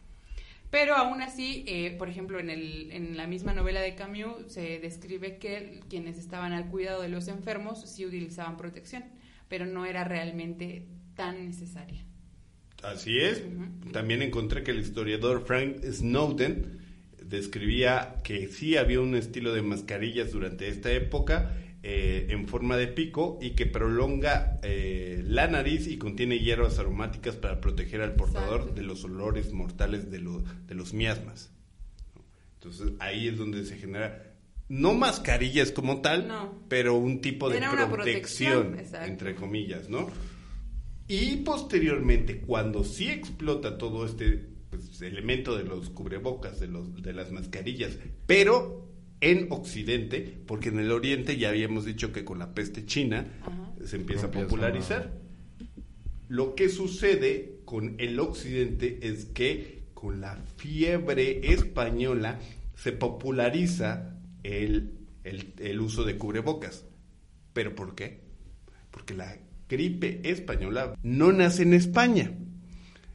Pero 0.75 0.97
aún 0.97 1.23
así, 1.23 1.65
eh, 1.69 1.95
por 1.97 2.09
ejemplo, 2.09 2.41
en, 2.41 2.51
el, 2.51 2.91
en 2.91 3.17
la 3.17 3.29
misma 3.29 3.55
novela 3.55 3.81
de 3.81 3.95
Camus 3.95 4.43
se 4.49 4.81
describe 4.81 5.39
que 5.39 5.79
quienes 5.89 6.19
estaban 6.19 6.53
al 6.53 6.67
cuidado 6.67 7.01
de 7.01 7.09
los 7.09 7.29
enfermos 7.29 7.89
sí 7.89 8.05
utilizaban 8.05 8.57
protección, 8.57 9.05
pero 9.49 9.67
no 9.67 9.87
era 9.87 10.03
realmente 10.03 10.89
tan 11.15 11.47
necesaria. 11.47 12.05
Así 12.83 13.21
es. 13.21 13.45
También 13.93 14.21
encontré 14.21 14.65
que 14.65 14.73
el 14.73 14.81
historiador 14.81 15.45
Frank 15.47 15.77
Snowden 15.85 16.81
describía 17.23 18.17
que 18.25 18.49
sí 18.49 18.77
había 18.77 18.99
un 19.01 19.15
estilo 19.15 19.55
de 19.55 19.63
mascarillas 19.63 20.33
durante 20.33 20.67
esta 20.67 20.91
época 20.91 21.53
eh, 21.87 22.29
en 22.31 22.49
forma 22.49 22.79
de 22.79 22.87
pico 22.87 23.39
y 23.43 23.51
que 23.51 23.67
prolonga 23.67 24.59
eh, 24.63 25.23
la 25.27 25.49
nariz 25.49 25.87
y 25.87 25.99
contiene 25.99 26.39
hierbas 26.39 26.79
aromáticas 26.79 27.37
para 27.37 27.61
proteger 27.61 28.01
al 28.01 28.15
portador 28.15 28.75
de 28.75 28.81
los 28.81 29.05
olores 29.05 29.53
mortales 29.53 30.11
de, 30.11 30.19
de 30.67 30.75
los 30.75 30.95
miasmas. 30.95 31.53
Entonces 32.55 32.95
ahí 33.01 33.29
es 33.29 33.37
donde 33.37 33.67
se 33.67 33.77
genera, 33.77 34.35
no 34.71 34.95
mascarillas 34.95 35.73
como 35.73 36.01
tal, 36.01 36.27
pero 36.69 36.95
un 36.95 37.21
tipo 37.21 37.51
de 37.51 37.61
protección, 37.91 38.79
entre 39.03 39.35
comillas, 39.35 39.91
¿no? 39.91 40.09
Y 41.07 41.37
posteriormente, 41.37 42.41
cuando 42.41 42.83
sí 42.83 43.11
explota 43.11 43.77
todo 43.77 44.07
este 44.07 44.43
pues, 44.71 45.03
elemento 45.03 45.55
de 45.55 45.65
los 45.65 45.91
cubrebocas, 45.91 46.61
de, 46.61 46.69
los, 46.69 47.03
de 47.03 47.13
las 47.13 47.31
mascarillas, 47.31 47.99
pero 48.27 48.94
en 49.25 49.47
Occidente, 49.51 50.43
porque 50.47 50.69
en 50.69 50.79
el 50.79 50.93
Oriente 50.93 51.39
ya 51.39 51.49
habíamos 51.49 51.87
dicho 51.87 52.13
que 52.13 52.27
con 52.27 52.39
la 52.39 52.53
peste 52.53 52.85
china 52.85 53.27
se 53.83 53.97
empieza 53.97 54.27
a 54.27 54.31
popularizar. 54.31 55.13
Lo 56.29 56.55
que 56.55 56.69
sucede 56.69 57.61
con 57.65 57.95
el 57.99 58.21
Occidente 58.21 58.99
es 59.01 59.25
que 59.25 59.85
con 59.95 60.21
la 60.21 60.37
fiebre 60.59 61.41
española 61.55 62.39
se 62.77 62.93
populariza 62.93 64.19
el, 64.43 64.93
el 65.25 65.81
uso 65.81 66.05
de 66.05 66.19
cubrebocas. 66.19 66.85
¿Pero 67.55 67.75
por 67.75 67.95
qué? 67.95 68.21
Porque 68.91 69.15
la 69.15 69.39
gripe 69.71 70.21
española 70.23 70.99
no 71.03 71.33
nace 71.33 71.63
en 71.63 71.73
España. 71.73 72.31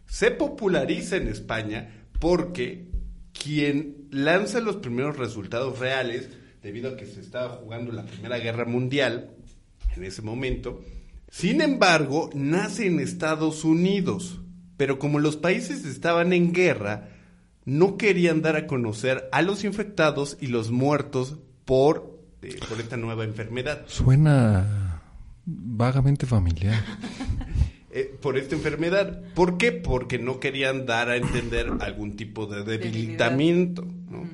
Se 0.08 0.32
populariza 0.32 1.18
en 1.18 1.28
España 1.28 2.08
porque 2.20 2.88
quien 3.32 3.99
lanza 4.12 4.60
los 4.60 4.78
primeros 4.78 5.18
resultados 5.18 5.80
reales, 5.80 6.30
debido 6.62 6.92
a 6.92 6.98
que 6.98 7.06
se 7.06 7.22
estaba 7.22 7.50
jugando 7.58 7.92
la 7.92 8.06
Primera 8.06 8.38
Guerra 8.38 8.66
Mundial 8.66 9.32
en 9.96 10.04
ese 10.04 10.22
momento, 10.22 10.84
Sin 11.32 11.62
embargo, 11.62 12.32
nace 12.34 12.88
en 12.88 13.00
Estados 13.00 13.64
Unidos, 13.64 14.42
pero 14.78 14.98
como 14.98 15.20
los 15.20 15.38
países 15.38 15.86
estaban 15.86 16.34
en 16.34 16.54
guerra, 16.54 17.10
no 17.66 17.98
querían 17.98 18.42
dar 18.42 18.56
a 18.56 18.66
conocer 18.66 19.30
a 19.32 19.44
los 19.44 19.64
infectados 19.64 20.38
y 20.42 20.48
los 20.48 20.72
muertos 20.72 21.38
por, 21.66 22.20
eh, 22.42 22.60
por 22.68 22.80
esta 22.80 22.98
nueva 22.98 23.26
enfermedad. 23.26 23.84
Suena 23.86 25.04
vagamente 25.46 26.26
familiar. 26.26 26.84
Eh, 27.92 28.16
por 28.22 28.38
esta 28.38 28.56
enfermedad. 28.56 29.22
¿Por 29.34 29.58
qué? 29.58 29.72
Porque 29.72 30.20
no 30.20 30.40
querían 30.40 30.86
dar 30.86 31.10
a 31.10 31.18
entender 31.18 31.72
algún 31.80 32.16
tipo 32.16 32.46
de 32.46 32.64
debilitamiento. 32.64 33.84
¿no? 33.84 34.30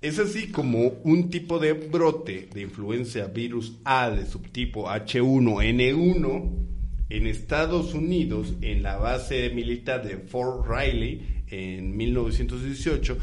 Es 0.00 0.18
así 0.18 0.50
como 0.50 0.86
un 1.04 1.28
tipo 1.28 1.58
de 1.58 1.74
brote 1.74 2.48
de 2.54 2.62
influencia 2.62 3.26
virus 3.26 3.78
A 3.84 4.08
de 4.08 4.24
subtipo 4.24 4.88
H1N1 4.88 6.50
en 7.10 7.26
Estados 7.26 7.92
Unidos, 7.92 8.54
en 8.62 8.82
la 8.82 8.96
base 8.96 9.50
militar 9.50 10.06
de 10.06 10.16
Fort 10.16 10.66
Riley, 10.66 11.42
en 11.48 11.96
1918, 11.96 13.18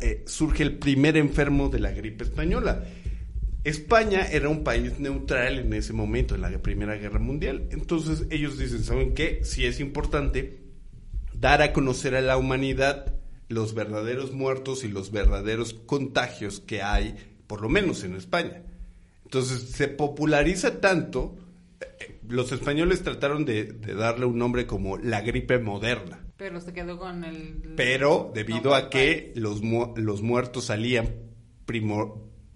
eh, 0.00 0.24
surge 0.26 0.62
el 0.62 0.78
primer 0.78 1.16
enfermo 1.16 1.68
de 1.68 1.78
la 1.78 1.92
gripe 1.92 2.24
española. 2.24 2.84
España 3.64 4.26
era 4.30 4.48
un 4.48 4.62
país 4.64 4.98
neutral 4.98 5.58
en 5.58 5.72
ese 5.72 5.92
momento, 5.92 6.34
en 6.34 6.42
la 6.42 6.50
Primera 6.58 6.96
Guerra 6.96 7.18
Mundial. 7.18 7.66
Entonces 7.70 8.26
ellos 8.30 8.58
dicen, 8.58 8.84
¿saben 8.84 9.14
qué? 9.14 9.40
Si 9.44 9.66
es 9.66 9.80
importante 9.80 10.58
dar 11.34 11.62
a 11.62 11.72
conocer 11.72 12.14
a 12.14 12.20
la 12.20 12.36
humanidad 12.36 13.14
los 13.48 13.74
verdaderos 13.74 14.32
muertos 14.32 14.84
y 14.84 14.88
los 14.88 15.10
verdaderos 15.10 15.74
contagios 15.74 16.60
que 16.60 16.82
hay, 16.82 17.16
por 17.46 17.62
lo 17.62 17.68
menos 17.68 18.04
en 18.04 18.14
España. 18.14 18.62
Entonces 19.24 19.62
se 19.70 19.88
populariza 19.88 20.80
tanto, 20.80 21.36
eh, 21.80 22.18
los 22.28 22.52
españoles 22.52 23.02
trataron 23.02 23.44
de, 23.44 23.64
darle 23.64 24.26
un 24.26 24.38
nombre 24.38 24.66
como 24.66 24.98
la 24.98 25.20
gripe 25.22 25.58
moderna. 25.58 26.20
Pero 26.36 26.60
se 26.60 26.72
quedó 26.72 26.98
con 26.98 27.24
el... 27.24 27.74
Pero 27.76 28.30
debido 28.34 28.74
a 28.74 28.90
que 28.90 29.32
los, 29.34 29.60
los 29.96 30.22
muertos 30.22 30.66
salían 30.66 31.08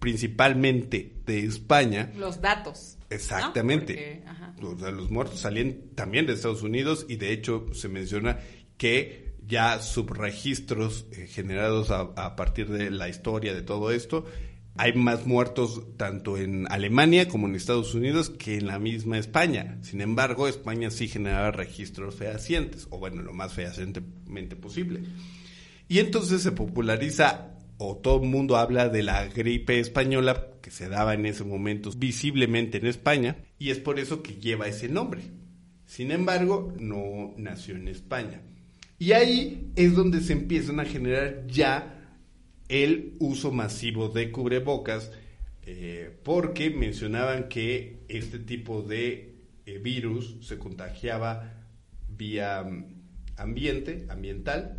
principalmente 0.02 1.14
de 1.24 1.44
España. 1.44 2.10
Los 2.16 2.40
datos. 2.40 2.98
Exactamente. 3.08 4.24
los 4.60 5.10
muertos 5.12 5.38
salían 5.38 5.76
también 5.94 6.26
de 6.26 6.32
Estados 6.32 6.64
Unidos 6.64 7.06
y 7.08 7.16
de 7.16 7.32
hecho 7.32 7.68
se 7.72 7.88
menciona 7.88 8.40
que 8.76 9.36
ya 9.46 9.80
subregistros 9.80 11.06
eh, 11.12 11.28
generados 11.28 11.92
a, 11.92 12.34
partir 12.34 12.68
de 12.68 12.90
la 12.90 13.08
historia 13.08 13.54
de 13.54 13.62
todo 13.62 13.92
esto. 13.92 14.24
Hay 14.76 14.94
más 14.94 15.24
muertos 15.24 15.82
tanto 15.96 16.36
en 16.36 16.66
Alemania 16.72 17.28
como 17.28 17.46
en 17.46 17.54
Estados 17.54 17.94
Unidos 17.94 18.28
que 18.28 18.56
en 18.56 18.66
la 18.66 18.80
misma 18.80 19.18
España. 19.18 19.78
Sin 19.82 20.00
embargo, 20.00 20.48
España 20.48 20.90
sí 20.90 21.06
generaba 21.06 21.52
registros 21.52 22.16
fehacientes, 22.16 22.88
o 22.90 22.98
bueno, 22.98 23.22
lo 23.22 23.34
más 23.34 23.52
fehacientemente 23.52 24.56
posible. 24.56 25.02
Y 25.86 26.00
entonces 26.00 26.42
se 26.42 26.50
populariza, 26.50 27.51
o 27.84 27.96
todo 27.96 28.22
el 28.22 28.28
mundo 28.28 28.56
habla 28.56 28.88
de 28.88 29.02
la 29.02 29.26
gripe 29.26 29.80
española 29.80 30.46
que 30.62 30.70
se 30.70 30.88
daba 30.88 31.14
en 31.14 31.26
ese 31.26 31.42
momento 31.42 31.90
visiblemente 31.96 32.78
en 32.78 32.86
España, 32.86 33.36
y 33.58 33.70
es 33.70 33.78
por 33.78 33.98
eso 33.98 34.22
que 34.22 34.34
lleva 34.34 34.68
ese 34.68 34.88
nombre. 34.88 35.22
Sin 35.86 36.12
embargo, 36.12 36.72
no 36.78 37.34
nació 37.36 37.74
en 37.74 37.88
España. 37.88 38.40
Y 38.98 39.12
ahí 39.12 39.72
es 39.74 39.96
donde 39.96 40.20
se 40.20 40.32
empiezan 40.32 40.78
a 40.78 40.84
generar 40.84 41.44
ya 41.48 41.98
el 42.68 43.16
uso 43.18 43.50
masivo 43.50 44.08
de 44.08 44.30
cubrebocas, 44.30 45.10
eh, 45.66 46.16
porque 46.22 46.70
mencionaban 46.70 47.48
que 47.48 48.04
este 48.08 48.38
tipo 48.38 48.82
de 48.82 49.34
eh, 49.66 49.78
virus 49.78 50.36
se 50.40 50.56
contagiaba 50.58 51.52
vía 52.08 52.62
mm, 52.62 52.84
ambiente, 53.36 54.06
ambiental, 54.08 54.78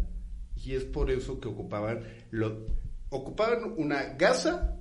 y 0.56 0.72
es 0.72 0.86
por 0.86 1.12
eso 1.12 1.42
que 1.42 1.50
ocupaban, 1.50 2.04
lo, 2.32 2.66
ocupaban 3.14 3.74
una 3.78 4.16
gasa 4.16 4.78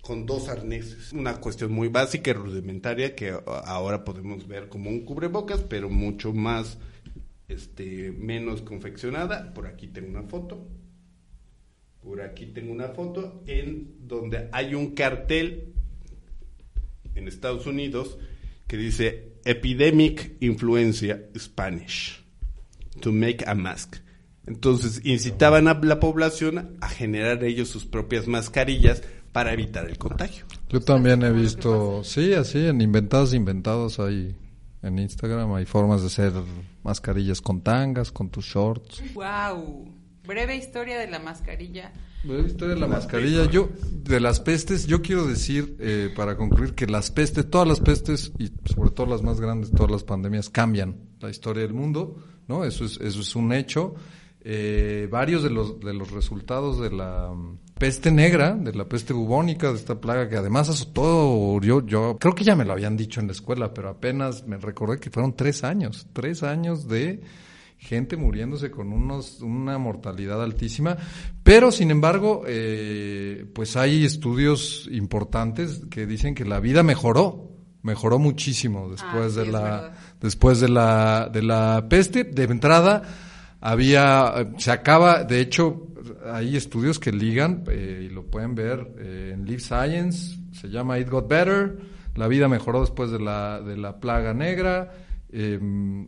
con 0.00 0.26
dos 0.26 0.48
arneses. 0.48 1.12
Una 1.12 1.40
cuestión 1.40 1.72
muy 1.72 1.88
básica 1.88 2.30
y 2.30 2.34
rudimentaria 2.34 3.14
que 3.14 3.34
ahora 3.46 4.04
podemos 4.04 4.46
ver 4.46 4.68
como 4.68 4.90
un 4.90 5.04
cubrebocas, 5.04 5.60
pero 5.60 5.88
mucho 5.88 6.32
más 6.32 6.78
este, 7.48 8.12
menos 8.12 8.62
confeccionada. 8.62 9.52
Por 9.54 9.66
aquí 9.66 9.88
tengo 9.88 10.08
una 10.08 10.22
foto. 10.22 10.66
Por 12.02 12.20
aquí 12.20 12.46
tengo 12.46 12.72
una 12.72 12.88
foto 12.88 13.42
en 13.46 14.06
donde 14.06 14.48
hay 14.52 14.74
un 14.74 14.94
cartel 14.94 15.72
en 17.14 17.28
Estados 17.28 17.66
Unidos 17.66 18.18
que 18.66 18.76
dice 18.76 19.32
Epidemic 19.44 20.36
Influencia 20.40 21.22
Spanish 21.38 22.22
to 23.00 23.10
make 23.10 23.42
a 23.46 23.54
mask. 23.54 24.03
Entonces 24.46 25.00
incitaban 25.04 25.68
a 25.68 25.74
la 25.82 26.00
población 26.00 26.76
a 26.80 26.88
generar 26.88 27.42
ellos 27.44 27.68
sus 27.68 27.86
propias 27.86 28.26
mascarillas 28.26 29.02
para 29.32 29.52
evitar 29.52 29.88
el 29.88 29.98
contagio. 29.98 30.44
Yo 30.68 30.80
también 30.80 31.22
he 31.22 31.32
visto, 31.32 32.04
sí, 32.04 32.34
así 32.34 32.66
en 32.66 32.80
inventados 32.80 33.34
inventados 33.34 33.98
hay 33.98 34.36
en 34.84 34.98
Instagram 34.98 35.54
hay 35.54 35.64
formas 35.64 36.02
de 36.02 36.08
hacer 36.08 36.32
mascarillas 36.82 37.40
con 37.40 37.62
tangas, 37.62 38.12
con 38.12 38.28
tus 38.28 38.44
shorts. 38.44 39.02
Wow. 39.14 39.88
Breve 40.26 40.56
historia 40.56 40.98
de 40.98 41.06
la 41.06 41.18
mascarilla. 41.18 41.90
Breve 42.22 42.48
historia 42.48 42.74
de 42.74 42.80
la 42.80 42.86
mascarilla. 42.86 43.50
Yo, 43.50 43.70
de 43.92 44.20
las 44.20 44.40
pestes, 44.40 44.86
yo 44.86 45.00
quiero 45.00 45.26
decir, 45.26 45.76
eh, 45.80 46.12
para 46.14 46.36
concluir, 46.36 46.74
que 46.74 46.86
las 46.86 47.10
pestes, 47.10 47.48
todas 47.48 47.66
las 47.66 47.80
pestes, 47.80 48.32
y 48.38 48.50
sobre 48.70 48.90
todo 48.90 49.06
las 49.06 49.22
más 49.22 49.40
grandes, 49.40 49.70
todas 49.70 49.90
las 49.90 50.04
pandemias, 50.04 50.50
cambian 50.50 50.96
la 51.20 51.30
historia 51.30 51.62
del 51.62 51.72
mundo, 51.72 52.22
¿no? 52.46 52.64
Eso 52.64 52.84
es, 52.84 52.98
eso 53.00 53.20
es 53.20 53.34
un 53.36 53.54
hecho. 53.54 53.94
Eh, 54.46 55.08
varios 55.10 55.42
de 55.42 55.48
los, 55.48 55.80
de 55.80 55.94
los 55.94 56.10
resultados 56.10 56.78
de 56.78 56.90
la 56.90 57.32
mm, 57.32 57.60
peste 57.78 58.10
negra, 58.10 58.54
de 58.54 58.74
la 58.74 58.86
peste 58.86 59.14
bubónica, 59.14 59.70
de 59.70 59.76
esta 59.76 59.98
plaga 59.98 60.28
que 60.28 60.36
además 60.36 60.68
azotó, 60.68 61.58
yo, 61.62 61.86
yo 61.86 62.18
creo 62.20 62.34
que 62.34 62.44
ya 62.44 62.54
me 62.54 62.66
lo 62.66 62.74
habían 62.74 62.94
dicho 62.94 63.20
en 63.20 63.26
la 63.28 63.32
escuela, 63.32 63.72
pero 63.72 63.88
apenas 63.88 64.46
me 64.46 64.58
recordé 64.58 65.00
que 65.00 65.08
fueron 65.08 65.34
tres 65.34 65.64
años, 65.64 66.08
tres 66.12 66.42
años 66.42 66.86
de 66.86 67.22
gente 67.78 68.18
muriéndose 68.18 68.70
con 68.70 68.92
unos, 68.92 69.40
una 69.40 69.78
mortalidad 69.78 70.42
altísima, 70.42 70.98
pero 71.42 71.72
sin 71.72 71.90
embargo, 71.90 72.42
eh, 72.46 73.46
pues 73.54 73.76
hay 73.76 74.04
estudios 74.04 74.90
importantes 74.92 75.82
que 75.90 76.06
dicen 76.06 76.34
que 76.34 76.44
la 76.44 76.60
vida 76.60 76.82
mejoró, 76.82 77.50
mejoró 77.82 78.18
muchísimo 78.18 78.90
después 78.90 79.36
ah, 79.36 79.40
de 79.40 79.46
la, 79.46 79.92
después 80.20 80.60
de 80.60 80.68
la, 80.68 81.30
de 81.32 81.42
la 81.42 81.86
peste, 81.88 82.24
de 82.24 82.44
entrada, 82.44 83.02
había, 83.64 84.50
se 84.58 84.70
acaba, 84.70 85.24
de 85.24 85.40
hecho, 85.40 85.88
hay 86.30 86.54
estudios 86.54 86.98
que 86.98 87.10
ligan, 87.12 87.64
eh, 87.70 88.08
y 88.10 88.12
lo 88.12 88.26
pueden 88.26 88.54
ver 88.54 88.94
eh, 88.98 89.30
en 89.32 89.46
Live 89.46 89.60
Science, 89.60 90.38
se 90.52 90.68
llama 90.68 90.98
It 90.98 91.08
Got 91.08 91.26
Better, 91.26 91.78
la 92.14 92.28
vida 92.28 92.46
mejoró 92.46 92.82
después 92.82 93.10
de 93.10 93.20
la, 93.20 93.62
de 93.62 93.78
la 93.78 93.98
plaga 94.00 94.34
negra. 94.34 94.92
Em, 95.32 96.06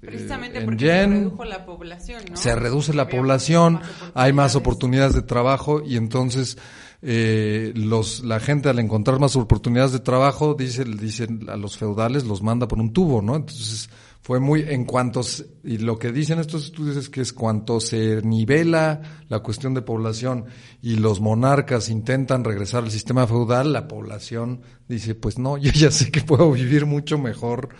Precisamente 0.00 0.58
eh, 0.58 0.64
porque 0.66 0.84
se 0.84 1.06
redujo 1.06 1.44
la 1.46 1.64
población, 1.64 2.22
¿no? 2.30 2.36
Se 2.36 2.54
reduce 2.54 2.92
la 2.92 3.08
población, 3.08 3.80
hay 4.12 4.34
más 4.34 4.54
oportunidades 4.54 5.14
de 5.14 5.22
trabajo 5.22 5.82
y 5.82 5.96
entonces 5.96 6.58
los, 7.00 8.22
la 8.22 8.38
gente 8.38 8.68
al 8.68 8.78
encontrar 8.80 9.18
más 9.18 9.34
oportunidades 9.36 9.92
de 9.92 10.00
trabajo 10.00 10.52
dice, 10.52 10.84
dicen 10.84 11.48
a 11.48 11.56
los 11.56 11.78
feudales 11.78 12.24
los 12.24 12.42
manda 12.42 12.68
por 12.68 12.78
un 12.78 12.92
tubo, 12.92 13.22
¿no? 13.22 13.34
Entonces 13.36 13.88
fue 14.28 14.40
muy 14.40 14.60
en 14.60 14.84
cuanto 14.84 15.22
y 15.64 15.78
lo 15.78 15.98
que 15.98 16.12
dicen 16.12 16.38
estos 16.38 16.66
estudios 16.66 16.98
es 16.98 17.08
que 17.08 17.22
es 17.22 17.32
cuanto 17.32 17.80
se 17.80 18.20
nivela 18.20 19.22
la 19.30 19.38
cuestión 19.38 19.72
de 19.72 19.80
población 19.80 20.44
y 20.82 20.96
los 20.96 21.22
monarcas 21.22 21.88
intentan 21.88 22.44
regresar 22.44 22.84
al 22.84 22.90
sistema 22.90 23.26
feudal, 23.26 23.72
la 23.72 23.88
población 23.88 24.60
dice, 24.86 25.14
pues 25.14 25.38
no, 25.38 25.56
yo 25.56 25.70
ya 25.72 25.90
sé 25.90 26.10
que 26.10 26.20
puedo 26.20 26.52
vivir 26.52 26.84
mucho 26.84 27.16
mejor 27.16 27.70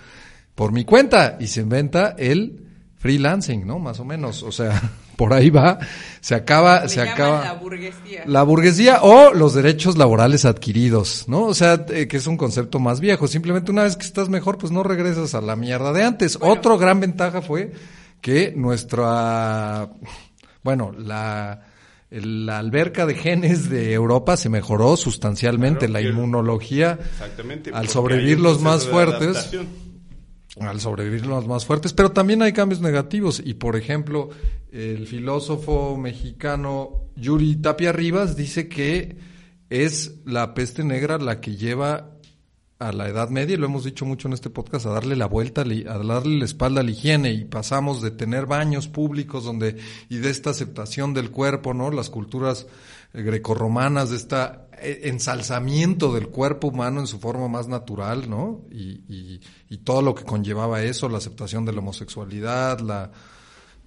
por 0.55 0.73
mi 0.73 0.87
cuenta 0.87 1.37
y 1.39 1.49
se 1.49 1.61
inventa 1.61 2.15
el 2.17 2.68
freelancing, 2.99 3.67
¿no? 3.67 3.79
Más 3.79 4.01
o 4.01 4.05
menos, 4.05 4.43
o 4.43 4.53
sea, 4.53 4.81
por 5.17 5.33
ahí 5.33 5.51
va, 5.51 5.79
se 6.21 6.35
acaba, 6.35 6.89
se 6.89 7.01
acaba 7.01 7.45
la 7.45 7.53
burguesía. 7.55 8.23
La 8.27 8.43
burguesía 8.43 8.99
o 9.03 9.33
los 9.33 9.55
derechos 9.55 9.97
laborales 9.97 10.45
adquiridos, 10.45 11.25
¿no? 11.29 11.45
O 11.45 11.55
sea, 11.55 11.87
eh, 11.89 12.07
que 12.09 12.17
es 12.17 12.27
un 12.27 12.37
concepto 12.37 12.79
más 12.79 13.01
viejo, 13.01 13.27
simplemente 13.27 13.71
una 13.71 13.85
vez 13.85 13.97
que 13.97 14.05
estás 14.05 14.29
mejor, 14.29 14.59
pues 14.59 14.73
no 14.73 14.83
regresas 14.83 15.35
a 15.35 15.41
la 15.41 15.57
mierda 15.57 15.93
de 15.93 16.05
antes. 16.05 16.39
Otro 16.41 16.79
gran 16.79 17.01
ventaja 17.01 17.41
fue 17.43 17.73
que 18.21 18.53
nuestra 18.55 19.89
bueno, 20.63 20.93
la 20.93 21.63
la 22.11 22.59
alberca 22.59 23.05
de 23.05 23.15
genes 23.15 23.69
de 23.69 23.93
Europa 23.93 24.37
se 24.39 24.49
mejoró 24.49 24.97
sustancialmente, 24.97 25.89
la 25.89 26.01
inmunología, 26.01 26.99
al 27.73 27.89
sobrevivir 27.89 28.41
los 28.41 28.63
más 28.63 28.87
fuertes, 28.87 29.51
al 30.61 30.81
sobrevivir 30.81 31.27
los 31.27 31.47
más 31.47 31.67
fuertes, 31.67 31.93
pero 31.93 32.13
también 32.13 32.43
hay 32.43 32.53
cambios 32.53 32.81
negativos. 32.81 33.43
Y 33.45 33.55
por 33.55 33.77
ejemplo, 33.77 34.31
el 34.73 35.07
filósofo 35.07 35.97
mexicano 35.97 37.09
Yuri 37.17 37.57
Tapia 37.57 37.93
Rivas 37.93 38.37
dice 38.37 38.69
que 38.69 39.17
es 39.71 40.17
la 40.25 40.55
peste 40.55 40.85
negra 40.85 41.19
la 41.19 41.41
que 41.41 41.57
lleva 41.57 42.19
a 42.79 42.93
la 42.93 43.09
Edad 43.09 43.29
Media, 43.29 43.55
y 43.55 43.57
lo 43.57 43.67
hemos 43.67 43.85
dicho 43.85 44.07
mucho 44.07 44.29
en 44.29 44.35
este 44.35 44.51
podcast, 44.51 44.87
a 44.87 44.91
darle 44.91 45.17
la 45.17 45.27
vuelta, 45.27 45.63
a 45.63 45.99
darle 45.99 46.39
la 46.39 46.45
espalda 46.45 46.81
a 46.81 46.85
la 46.85 46.93
higiene 46.93 47.33
y 47.33 47.45
pasamos 47.45 48.01
de 48.03 48.13
tener 48.13 48.47
baños 48.47 48.87
públicos 48.87 49.45
donde 49.45 49.77
y 50.09 50.19
de 50.19 50.31
esta 50.31 50.51
aceptación 50.51 51.13
del 51.13 51.33
cuerpo, 51.33 51.75
¿no? 51.75 51.91
Las 51.91 52.09
culturas 52.09 52.69
eh, 53.15 53.23
grecorromanas, 53.23 54.11
de 54.11 54.17
esta 54.17 54.68
ensalzamiento 54.83 56.13
del 56.13 56.29
cuerpo 56.29 56.69
humano 56.69 57.01
en 57.01 57.07
su 57.07 57.19
forma 57.19 57.49
más 57.49 57.69
natural, 57.69 58.29
¿no? 58.29 58.63
Y, 58.71 59.03
y, 59.09 59.41
y 59.69 59.79
todo 59.79 60.03
lo 60.03 60.15
que 60.15 60.25
conllevaba 60.25 60.83
eso, 60.83 61.09
la 61.09 61.19
aceptación 61.19 61.65
de 61.65 61.73
la 61.73 61.81
homosexualidad, 61.81 62.81
la 62.81 63.11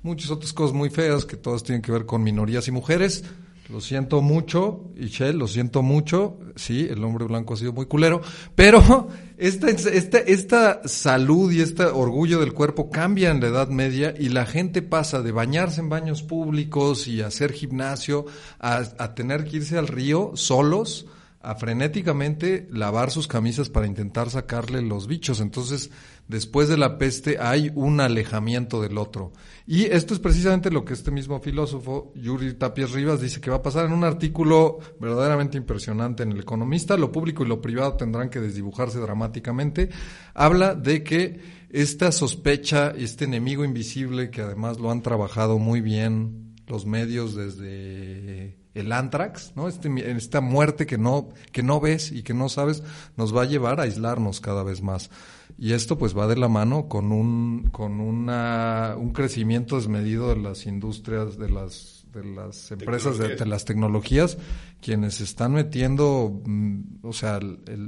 muchas 0.04 0.32
otras 0.32 0.54
cosas 0.54 0.76
muy 0.76 0.90
feas 0.90 1.26
que 1.26 1.38
todas 1.38 1.64
tienen 1.64 1.82
que 1.82 1.92
ver 1.92 2.06
con 2.06 2.24
minorías 2.24 2.68
y 2.68 2.72
mujeres 2.72 3.24
lo 3.70 3.80
siento 3.80 4.22
mucho, 4.22 4.92
Michelle, 4.96 5.34
lo 5.34 5.48
siento 5.48 5.82
mucho. 5.82 6.38
Sí, 6.56 6.88
el 6.90 7.04
hombre 7.04 7.26
blanco 7.26 7.54
ha 7.54 7.58
sido 7.58 7.72
muy 7.72 7.86
culero. 7.86 8.22
Pero 8.56 9.08
esta, 9.38 9.70
esta, 9.70 10.18
esta 10.20 10.82
salud 10.88 11.52
y 11.52 11.62
este 11.62 11.86
orgullo 11.86 12.40
del 12.40 12.54
cuerpo 12.54 12.90
cambia 12.90 13.32
en 13.32 13.40
la 13.40 13.48
Edad 13.48 13.70
Media 13.70 14.14
y 14.18 14.30
la 14.30 14.46
gente 14.46 14.82
pasa 14.82 15.22
de 15.22 15.32
bañarse 15.32 15.80
en 15.80 15.90
baños 15.90 16.22
públicos 16.22 17.08
y 17.08 17.22
hacer 17.22 17.54
gimnasio 17.54 18.26
a, 18.60 18.84
a 18.98 19.16
tener 19.16 19.46
que 19.46 19.58
irse 19.58 19.78
al 19.78 19.88
río 19.88 20.32
solos 20.36 21.06
a 21.44 21.56
frenéticamente 21.56 22.68
lavar 22.72 23.12
sus 23.12 23.28
camisas 23.28 23.70
para 23.70 23.88
intentar 23.88 24.30
sacarle 24.30 24.82
los 24.82 25.08
bichos. 25.08 25.40
Entonces, 25.40 25.92
después 26.28 26.70
de 26.70 26.78
la 26.78 26.98
peste 26.98 27.38
hay 27.40 27.72
un 27.76 28.00
alejamiento 28.00 28.82
del 28.82 28.98
otro. 28.98 29.34
Y 29.66 29.86
esto 29.86 30.14
es 30.14 30.20
precisamente 30.20 30.72
lo 30.72 30.86
que 30.86 30.94
este 30.94 31.12
mismo 31.12 31.40
filósofo, 31.40 32.12
Yuri 32.16 32.54
Tapias 32.54 32.92
Rivas, 32.92 33.22
dice 33.22 33.42
que 33.42 33.50
va 33.50 33.58
a 33.58 33.64
pasar 33.64 33.86
en 33.86 33.94
un 33.94 34.04
artículo 34.04 34.80
verdaderamente 35.00 35.58
impresionante 35.58 36.24
en 36.24 36.32
El 36.32 36.40
Economista. 36.40 36.98
Lo 36.98 37.12
público 37.12 37.44
y 37.44 37.48
lo 37.48 37.62
privado 37.62 37.96
tendrán 37.96 38.30
que 38.30 38.40
desdibujarse 38.40 39.00
dramáticamente. 39.00 39.90
Habla 40.34 40.76
de 40.76 41.04
que 41.04 41.40
esta 41.70 42.12
sospecha, 42.12 42.92
este 42.92 43.26
enemigo 43.26 43.64
invisible, 43.66 44.30
que 44.30 44.42
además 44.42 44.80
lo 44.80 44.92
han 44.92 45.02
trabajado 45.02 45.58
muy 45.58 45.82
bien 45.82 46.56
los 46.68 46.86
medios 46.86 47.36
desde 47.36 48.61
el 48.74 48.92
antrax, 48.92 49.54
¿no? 49.56 49.68
Este, 49.68 49.90
esta 50.12 50.42
muerte 50.42 50.86
que 50.86 50.98
no, 50.98 51.30
que 51.52 51.64
no 51.64 51.80
ves 51.80 52.12
y 52.12 52.24
que 52.24 52.34
no 52.34 52.50
sabes, 52.50 52.84
nos 53.18 53.36
va 53.36 53.44
a 53.44 53.46
llevar 53.46 53.80
a 53.80 53.84
aislarnos 53.84 54.40
cada 54.40 54.64
vez 54.64 54.82
más. 54.82 55.10
Y 55.58 55.74
esto 55.74 55.98
pues 55.98 56.18
va 56.18 56.28
de 56.28 56.38
la 56.38 56.48
mano 56.48 56.88
con 56.88 57.12
un, 57.12 57.70
con 57.72 58.00
una, 58.00 58.96
un 58.98 59.12
crecimiento 59.12 59.76
desmedido 59.76 60.30
de 60.30 60.38
las 60.38 60.66
industrias, 60.66 61.38
de 61.38 61.50
las 61.50 62.02
de 62.12 62.26
las 62.26 62.72
empresas 62.72 63.18
de, 63.18 63.46
las 63.46 63.64
tecnologías 63.64 64.38
quienes 64.82 65.22
están 65.22 65.54
metiendo 65.54 66.42
mm, 66.46 66.82
o 67.04 67.14
sea 67.14 67.40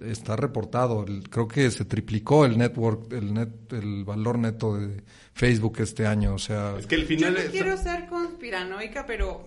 está 0.08 0.36
reportado 0.36 1.06
creo 1.30 1.48
que 1.48 1.70
se 1.72 1.86
triplicó 1.86 2.46
el 2.46 2.58
network 2.58 3.12
el 3.12 3.34
net 3.34 3.50
el 3.72 4.06
valor 4.06 4.40
neto 4.40 4.78
de 4.78 5.04
Facebook 5.34 5.78
este 5.80 6.08
año 6.08 6.36
o 6.36 6.40
sea 6.40 6.76
es 6.80 6.88
que 6.88 6.96
el 6.96 7.06
final 7.06 7.36
yo 7.36 7.44
no 7.44 7.52
quiero 7.52 7.78
ser 7.78 8.08
conspiranoica 8.08 9.06
pero 9.06 9.44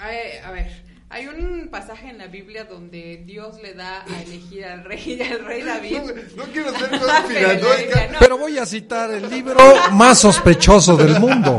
a 0.00 0.50
ver, 0.50 0.70
hay 1.12 1.26
un 1.26 1.68
pasaje 1.72 2.08
en 2.08 2.18
la 2.18 2.28
Biblia 2.28 2.64
donde 2.64 3.24
Dios 3.26 3.60
le 3.60 3.74
da 3.74 4.04
a 4.04 4.22
elegir 4.22 4.64
al 4.64 4.84
rey 4.84 5.20
al 5.20 5.44
rey 5.44 5.62
David. 5.62 5.98
No, 6.36 6.44
quiero 6.44 6.70
ser 6.70 6.88
conspiranoica. 7.00 8.18
Pero 8.20 8.38
voy 8.38 8.58
a 8.58 8.64
citar 8.64 9.10
el 9.10 9.28
libro 9.28 9.58
más 9.90 10.20
sospechoso 10.20 10.96
del 10.96 11.18
mundo. 11.18 11.58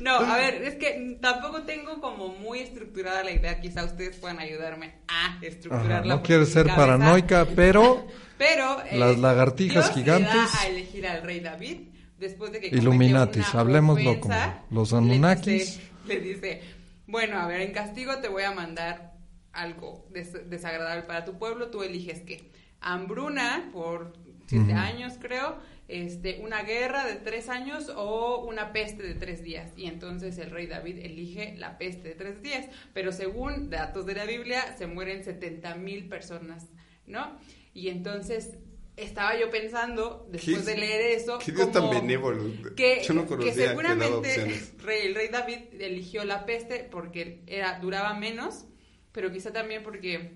No, 0.00 0.16
a 0.16 0.36
ver, 0.36 0.64
es 0.64 0.74
que 0.74 1.18
tampoco 1.20 1.62
tengo 1.62 2.00
como 2.00 2.28
muy 2.28 2.58
estructurada 2.58 3.22
la 3.22 3.30
idea. 3.30 3.60
Quizá 3.60 3.84
ustedes 3.84 4.16
puedan 4.16 4.40
ayudarme 4.40 4.94
a 5.06 5.38
estructurarla. 5.42 6.16
no 6.16 6.22
quiero 6.22 6.44
ser 6.44 6.66
paranoica, 6.66 7.46
pero. 7.54 8.04
Pero. 8.36 8.82
Eh, 8.90 8.98
las 8.98 9.16
lagartijas 9.18 9.92
gigantes. 9.92 10.32
Le 10.32 10.40
da 10.40 10.60
a 10.60 10.66
elegir 10.66 11.06
al 11.06 11.22
rey 11.22 11.38
David 11.38 11.80
después 12.18 12.50
de 12.50 12.60
que. 12.60 12.66
Illuminatis, 12.76 13.54
hablemoslo 13.54 14.18
como 14.18 14.34
los 14.70 14.92
Anunnakis. 14.92 15.78
le 16.06 16.18
dice 16.18 16.79
bueno, 17.10 17.38
a 17.38 17.46
ver, 17.46 17.60
en 17.60 17.72
castigo 17.72 18.18
te 18.18 18.28
voy 18.28 18.44
a 18.44 18.52
mandar 18.52 19.14
algo 19.52 20.08
desagradable 20.10 21.02
para 21.02 21.24
tu 21.24 21.38
pueblo, 21.38 21.70
tú 21.70 21.82
eliges 21.82 22.20
qué. 22.20 22.50
Hambruna 22.80 23.68
por 23.72 24.12
siete 24.46 24.72
años, 24.72 25.14
creo, 25.20 25.58
este, 25.88 26.40
una 26.40 26.62
guerra 26.62 27.04
de 27.04 27.16
tres 27.16 27.48
años 27.48 27.90
o 27.94 28.44
una 28.44 28.72
peste 28.72 29.02
de 29.02 29.14
tres 29.14 29.42
días. 29.42 29.70
Y 29.76 29.86
entonces 29.86 30.38
el 30.38 30.50
rey 30.50 30.66
David 30.66 30.98
elige 30.98 31.54
la 31.56 31.78
peste 31.78 32.08
de 32.08 32.14
tres 32.14 32.42
días. 32.42 32.66
Pero 32.94 33.12
según 33.12 33.70
datos 33.70 34.06
de 34.06 34.14
la 34.14 34.24
Biblia, 34.24 34.76
se 34.76 34.86
mueren 34.86 35.24
70 35.24 35.74
mil 35.76 36.08
personas, 36.08 36.68
¿no? 37.06 37.38
Y 37.74 37.88
entonces 37.88 38.58
estaba 39.02 39.38
yo 39.38 39.50
pensando, 39.50 40.26
después 40.30 40.64
de 40.66 40.76
leer 40.76 41.18
eso, 41.18 41.38
¿qué 41.38 41.52
como 41.52 41.72
tan 41.72 41.90
benévolo? 41.90 42.44
Que, 42.76 43.02
que 43.40 43.52
seguramente 43.52 44.34
el 45.02 45.14
rey 45.14 45.28
David 45.28 45.58
eligió 45.80 46.24
la 46.24 46.46
peste 46.46 46.88
porque 46.90 47.42
era 47.46 47.78
duraba 47.80 48.14
menos, 48.14 48.66
pero 49.12 49.32
quizá 49.32 49.52
también 49.52 49.82
porque 49.82 50.34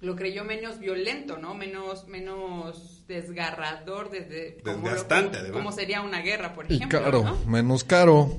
lo 0.00 0.16
creyó 0.16 0.44
menos 0.44 0.78
violento, 0.78 1.38
¿no? 1.38 1.54
Menos 1.54 2.06
menos 2.06 3.04
desgarrador 3.06 4.10
desde 4.10 4.58
desgastante, 4.64 5.38
como, 5.38 5.52
como 5.52 5.72
sería 5.72 6.02
una 6.02 6.20
guerra, 6.20 6.54
por 6.54 6.66
ejemplo, 6.66 6.98
y 6.98 7.02
caro, 7.02 7.38
menos 7.46 7.84
caro. 7.84 8.30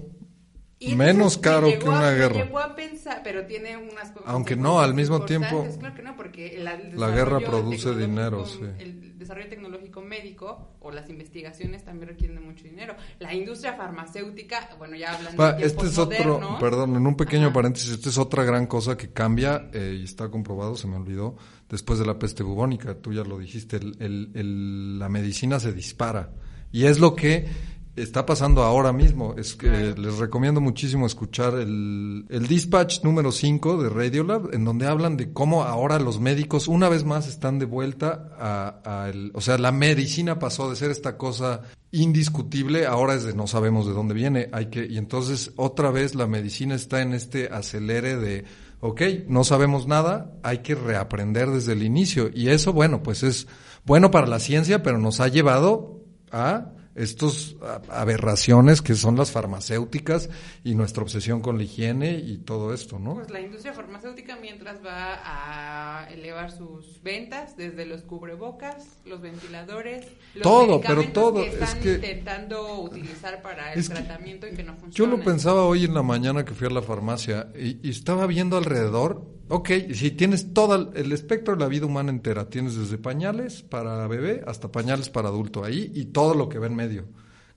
Menos 0.79 1.37
caro 1.37 1.67
que 1.79 1.89
una 1.89 2.11
guerra. 2.11 2.45
Llegó 2.45 2.59
a 2.59 2.75
pensar, 2.75 3.21
pero 3.23 3.45
tiene 3.45 3.77
unas 3.77 4.13
Aunque 4.25 4.55
no, 4.55 4.79
al 4.79 4.93
mismo 4.93 5.25
tiempo. 5.25 5.67
Claro 5.79 5.95
que 5.95 6.03
no, 6.03 6.15
porque 6.15 6.63
la 6.95 7.09
guerra 7.09 7.39
produce 7.39 7.95
dinero, 7.95 8.45
sí. 8.45 8.59
El 8.79 9.17
desarrollo 9.17 9.49
tecnológico 9.49 10.01
médico 10.01 10.75
o 10.79 10.91
las 10.91 11.09
investigaciones 11.09 11.83
también 11.83 12.09
requieren 12.09 12.45
mucho 12.45 12.63
dinero. 12.63 12.95
La 13.19 13.33
industria 13.33 13.73
farmacéutica, 13.73 14.69
bueno, 14.77 14.95
ya 14.95 15.15
hablando 15.15 15.57
de 15.57 15.65
Este 15.65 15.87
es 15.87 15.97
otro, 15.97 16.57
perdón, 16.59 16.95
en 16.95 17.05
un 17.05 17.15
pequeño 17.15 17.51
paréntesis, 17.51 17.91
esta 17.91 18.09
es 18.09 18.17
otra 18.17 18.43
gran 18.43 18.67
cosa 18.67 18.95
que 18.95 19.09
cambia 19.09 19.69
eh, 19.73 19.97
y 19.99 20.03
está 20.03 20.29
comprobado, 20.29 20.75
se 20.75 20.87
me 20.87 20.95
olvidó, 20.95 21.35
después 21.69 21.99
de 21.99 22.05
la 22.05 22.17
peste 22.17 22.43
bubónica, 22.43 22.95
tú 22.95 23.11
ya 23.11 23.23
lo 23.23 23.37
dijiste, 23.37 23.77
el, 23.77 24.31
el, 24.33 24.99
la 24.99 25.09
medicina 25.09 25.59
se 25.59 25.73
dispara. 25.73 26.31
Y 26.71 26.85
es 26.85 26.99
lo 26.99 27.15
que 27.15 27.47
está 27.97 28.25
pasando 28.25 28.63
ahora 28.63 28.93
mismo. 28.93 29.33
Es 29.37 29.55
que 29.55 29.95
les 29.97 30.17
recomiendo 30.17 30.61
muchísimo 30.61 31.05
escuchar 31.05 31.55
el, 31.55 32.25
el 32.29 32.47
dispatch 32.47 33.03
número 33.03 33.31
5 33.31 33.83
de 33.83 33.89
Radiolab, 33.89 34.53
en 34.53 34.63
donde 34.63 34.87
hablan 34.87 35.17
de 35.17 35.33
cómo 35.33 35.63
ahora 35.63 35.99
los 35.99 36.19
médicos 36.19 36.67
una 36.67 36.89
vez 36.89 37.03
más 37.03 37.27
están 37.27 37.59
de 37.59 37.65
vuelta 37.65 38.29
a, 38.39 39.09
el, 39.09 39.31
o 39.33 39.41
sea, 39.41 39.57
la 39.57 39.71
medicina 39.71 40.39
pasó 40.39 40.69
de 40.69 40.75
ser 40.75 40.91
esta 40.91 41.17
cosa 41.17 41.63
indiscutible, 41.91 42.85
ahora 42.85 43.15
es 43.15 43.23
de 43.23 43.33
no 43.33 43.47
sabemos 43.47 43.87
de 43.87 43.93
dónde 43.93 44.13
viene, 44.13 44.49
hay 44.51 44.67
que, 44.67 44.85
y 44.85 44.97
entonces 44.97 45.53
otra 45.55 45.89
vez 45.89 46.15
la 46.15 46.27
medicina 46.27 46.75
está 46.75 47.01
en 47.01 47.13
este 47.13 47.47
acelere 47.47 48.17
de, 48.17 48.45
ok, 48.81 49.01
no 49.27 49.43
sabemos 49.43 49.87
nada, 49.87 50.33
hay 50.43 50.59
que 50.59 50.75
reaprender 50.75 51.49
desde 51.49 51.73
el 51.73 51.83
inicio, 51.83 52.29
y 52.33 52.49
eso, 52.49 52.73
bueno, 52.73 53.01
pues 53.01 53.23
es 53.23 53.47
bueno 53.85 54.11
para 54.11 54.27
la 54.27 54.39
ciencia, 54.39 54.83
pero 54.83 54.97
nos 54.97 55.19
ha 55.21 55.29
llevado 55.29 56.03
a 56.31 56.73
estos 56.97 57.55
aberraciones 57.89 58.81
que 58.81 58.95
son 58.95 59.15
las 59.15 59.31
farmacéuticas 59.31 60.29
y 60.63 60.75
nuestra 60.75 61.03
obsesión 61.03 61.41
con 61.41 61.57
la 61.57 61.63
higiene 61.63 62.17
y 62.17 62.39
todo 62.39 62.73
esto, 62.73 62.99
¿no? 62.99 63.15
Pues 63.15 63.29
la 63.29 63.39
industria 63.39 63.73
farmacéutica 63.73 64.37
mientras 64.41 64.83
va 64.83 65.19
a 65.23 66.09
elevar 66.09 66.51
sus 66.51 67.01
ventas 67.03 67.55
desde 67.55 67.85
los 67.85 68.01
cubrebocas, 68.01 68.97
los 69.05 69.21
ventiladores, 69.21 70.07
los 70.33 70.43
todo, 70.43 70.81
pero 70.81 71.03
todo 71.11 71.43
que 71.43 71.49
están 71.49 71.77
es 71.77 71.83
que 71.83 71.93
intentando 71.93 72.81
utilizar 72.81 73.41
para 73.41 73.73
el 73.73 73.87
tratamiento 73.87 74.47
y 74.47 74.51
que 74.51 74.63
no 74.63 74.75
funciona. 74.75 75.11
Yo 75.11 75.17
lo 75.17 75.23
pensaba 75.23 75.63
hoy 75.65 75.85
en 75.85 75.93
la 75.93 76.03
mañana 76.03 76.43
que 76.43 76.53
fui 76.53 76.67
a 76.67 76.71
la 76.71 76.81
farmacia 76.81 77.49
y, 77.55 77.87
y 77.87 77.91
estaba 77.91 78.25
viendo 78.25 78.57
alrededor 78.57 79.37
Ok, 79.49 79.69
si 79.93 80.11
tienes 80.11 80.53
todo 80.53 80.91
el 80.93 81.11
espectro 81.13 81.55
de 81.55 81.61
la 81.61 81.69
vida 81.69 81.85
humana 81.85 82.09
entera, 82.11 82.49
tienes 82.49 82.75
desde 82.75 82.97
pañales 82.97 83.61
para 83.63 84.05
bebé 84.07 84.43
hasta 84.45 84.69
pañales 84.73 85.09
para 85.09 85.29
adulto 85.29 85.63
ahí 85.63 85.89
y 85.95 86.05
todo 86.05 86.33
lo 86.33 86.49
que 86.49 86.59
va 86.59 86.67
en 86.67 86.75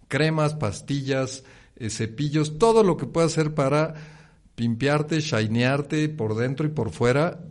Cremas, 0.09 0.55
pastillas, 0.55 1.45
eh, 1.77 1.91
cepillos, 1.91 2.59
todo 2.59 2.83
lo 2.83 2.97
que 2.97 3.07
pueda 3.07 3.27
hacer 3.27 3.55
para 3.55 3.95
pimpearte, 4.55 5.21
shinearte 5.21 6.09
por 6.09 6.37
dentro 6.37 6.67
y 6.67 6.71
por 6.71 6.91
fuera. 6.91 7.45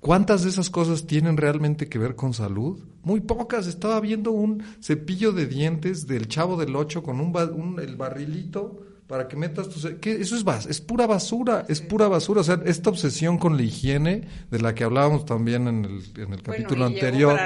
¿Cuántas 0.00 0.42
de 0.42 0.48
esas 0.48 0.70
cosas 0.70 1.06
tienen 1.06 1.36
realmente 1.36 1.88
que 1.88 1.98
ver 1.98 2.16
con 2.16 2.32
salud? 2.32 2.82
Muy 3.02 3.20
pocas. 3.20 3.66
Estaba 3.66 4.00
viendo 4.00 4.30
un 4.30 4.62
cepillo 4.80 5.32
de 5.32 5.46
dientes 5.46 6.06
del 6.06 6.26
chavo 6.26 6.56
del 6.56 6.74
ocho 6.74 7.02
con 7.02 7.20
un, 7.20 7.36
un 7.36 7.78
el 7.80 7.96
barrilito 7.96 8.89
para 9.10 9.26
que 9.26 9.34
metas 9.34 9.68
tus... 9.68 9.84
¿qué? 10.00 10.12
Eso 10.20 10.36
es, 10.36 10.66
es 10.66 10.80
pura 10.80 11.04
basura, 11.04 11.66
es 11.68 11.80
pura 11.80 12.06
basura. 12.06 12.42
O 12.42 12.44
sea, 12.44 12.60
esta 12.64 12.90
obsesión 12.90 13.38
con 13.38 13.56
la 13.56 13.64
higiene, 13.64 14.28
de 14.52 14.60
la 14.60 14.72
que 14.72 14.84
hablábamos 14.84 15.24
también 15.24 15.66
en 15.66 15.84
el, 15.84 16.22
en 16.22 16.32
el 16.32 16.40
capítulo 16.40 16.84
anterior, 16.84 17.36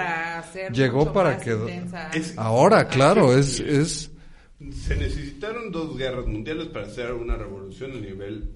llegó 0.74 1.10
para, 1.14 1.38
que... 1.38 1.56
ahora, 2.36 2.86
claro, 2.86 3.34
es, 3.34 3.60
es... 3.60 4.10
Se 4.60 4.94
necesitaron 4.94 5.72
dos 5.72 5.96
guerras 5.96 6.26
mundiales 6.26 6.66
para 6.66 6.84
hacer 6.84 7.14
una 7.14 7.34
revolución 7.34 7.92
a 7.92 8.00
nivel 8.00 8.50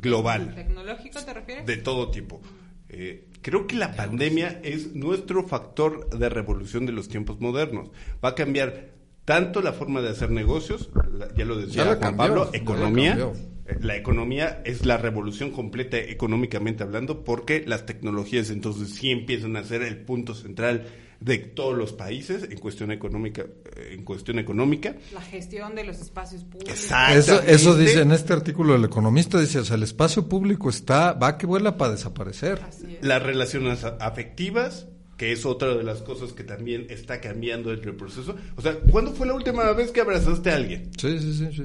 global. 0.00 0.54
¿Tecnológico 0.54 1.24
te 1.24 1.34
refieres? 1.34 1.66
De 1.66 1.78
todo 1.78 2.12
tipo. 2.12 2.40
Eh, 2.88 3.30
creo 3.40 3.66
que 3.66 3.74
la 3.74 3.96
pandemia 3.96 4.60
es 4.62 4.94
nuestro 4.94 5.42
factor 5.48 6.08
de 6.16 6.28
revolución 6.28 6.86
de 6.86 6.92
los 6.92 7.08
tiempos 7.08 7.40
modernos. 7.40 7.90
Va 8.24 8.28
a 8.28 8.34
cambiar 8.36 8.92
tanto 9.24 9.62
la 9.62 9.72
forma 9.72 10.00
de 10.02 10.10
hacer 10.10 10.30
negocios, 10.30 10.90
la- 11.12 11.32
ya 11.34 11.44
lo 11.44 11.56
decía 11.56 11.84
Ya 11.84 11.84
Juan 11.86 11.98
cambió, 12.00 12.26
Pablo, 12.26 12.50
economía. 12.52 13.18
Eh, 13.66 13.76
La 13.80 13.94
economía 13.96 14.60
es 14.64 14.84
la 14.84 14.96
revolución 14.96 15.52
completa 15.52 15.96
económicamente 15.96 16.82
hablando 16.82 17.22
porque 17.22 17.62
las 17.64 17.86
tecnologías 17.86 18.50
entonces 18.50 18.90
sí 18.90 19.10
empiezan 19.12 19.56
a 19.56 19.62
ser 19.62 19.82
el 19.82 19.98
punto 19.98 20.34
central 20.34 20.84
de 21.20 21.38
todos 21.38 21.78
los 21.78 21.92
países 21.92 22.48
en 22.50 22.58
cuestión 22.58 22.90
económica 22.90 23.42
eh, 23.42 23.90
en 23.92 24.02
cuestión 24.04 24.40
económica 24.40 24.96
La 25.14 25.20
gestión 25.22 25.76
de 25.76 25.84
los 25.84 26.00
espacios 26.00 26.42
públicos. 26.42 26.74
Exacto. 26.74 27.18
Eso, 27.20 27.42
eso 27.42 27.76
dice 27.76 28.00
en 28.00 28.10
este 28.10 28.32
artículo 28.32 28.72
del 28.72 28.84
economista, 28.84 29.38
dice, 29.40 29.60
o 29.60 29.64
sea, 29.64 29.76
el 29.76 29.84
espacio 29.84 30.28
público 30.28 30.68
está, 30.68 31.12
va 31.12 31.38
que 31.38 31.46
vuela 31.46 31.76
para 31.78 31.92
desaparecer. 31.92 32.60
Así 32.68 32.96
es. 33.00 33.06
las 33.06 33.22
relaciones 33.22 33.84
afectivas 33.84 34.88
que 35.22 35.30
es 35.30 35.46
otra 35.46 35.68
de 35.76 35.84
las 35.84 36.02
cosas 36.02 36.32
que 36.32 36.42
también 36.42 36.88
está 36.90 37.20
cambiando 37.20 37.70
dentro 37.70 37.92
del 37.92 37.96
proceso 37.96 38.34
o 38.56 38.60
sea 38.60 38.76
¿cuándo 38.90 39.12
fue 39.12 39.24
la 39.24 39.34
última 39.34 39.70
vez 39.72 39.92
que 39.92 40.00
abrazaste 40.00 40.50
a 40.50 40.56
alguien? 40.56 40.90
Sí, 40.98 41.16
sí, 41.20 41.32
sí, 41.32 41.48
sí. 41.52 41.62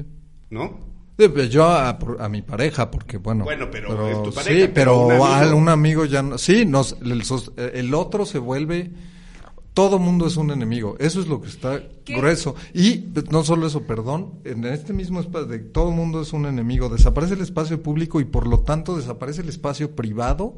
¿no? 0.51 0.77
Sí, 1.17 1.27
pues 1.27 1.49
Yo 1.49 1.67
a, 1.67 1.97
por- 1.97 2.21
a 2.21 2.29
mi 2.29 2.43
pareja, 2.43 2.91
porque 2.91 3.17
bueno. 3.17 3.45
Bueno, 3.45 3.67
pero 3.71 4.07
es 4.07 4.21
tu 4.21 4.31
pareja, 4.31 4.67
Sí, 4.67 4.71
pero 4.71 5.07
pero, 5.07 5.07
un 5.07 5.11
amigo. 5.13 5.25
a 5.25 5.55
un 5.55 5.69
amigo 5.69 6.05
ya 6.05 6.21
no. 6.21 6.37
Sí, 6.37 6.65
nos, 6.65 6.95
el, 7.01 7.93
otro 7.95 8.27
se 8.27 8.37
vuelve. 8.37 8.91
Todo 9.73 9.97
mundo 9.97 10.27
es 10.27 10.37
un 10.37 10.51
enemigo. 10.51 10.95
Eso 10.99 11.19
es 11.19 11.25
lo 11.27 11.41
que 11.41 11.47
está 11.47 11.81
¿Qué? 12.05 12.13
grueso. 12.15 12.53
Y 12.75 12.97
pues, 12.99 13.31
no 13.31 13.43
solo 13.43 13.65
eso, 13.65 13.87
perdón. 13.87 14.35
En 14.43 14.63
este 14.65 14.93
mismo 14.93 15.19
espacio 15.19 15.47
de 15.47 15.57
todo 15.57 15.89
mundo 15.89 16.21
es 16.21 16.33
un 16.33 16.45
enemigo. 16.45 16.87
Desaparece 16.89 17.33
el 17.33 17.41
espacio 17.41 17.81
público 17.81 18.19
y 18.21 18.25
por 18.25 18.45
lo 18.45 18.59
tanto 18.59 18.95
desaparece 18.95 19.41
el 19.41 19.49
espacio 19.49 19.95
privado. 19.95 20.57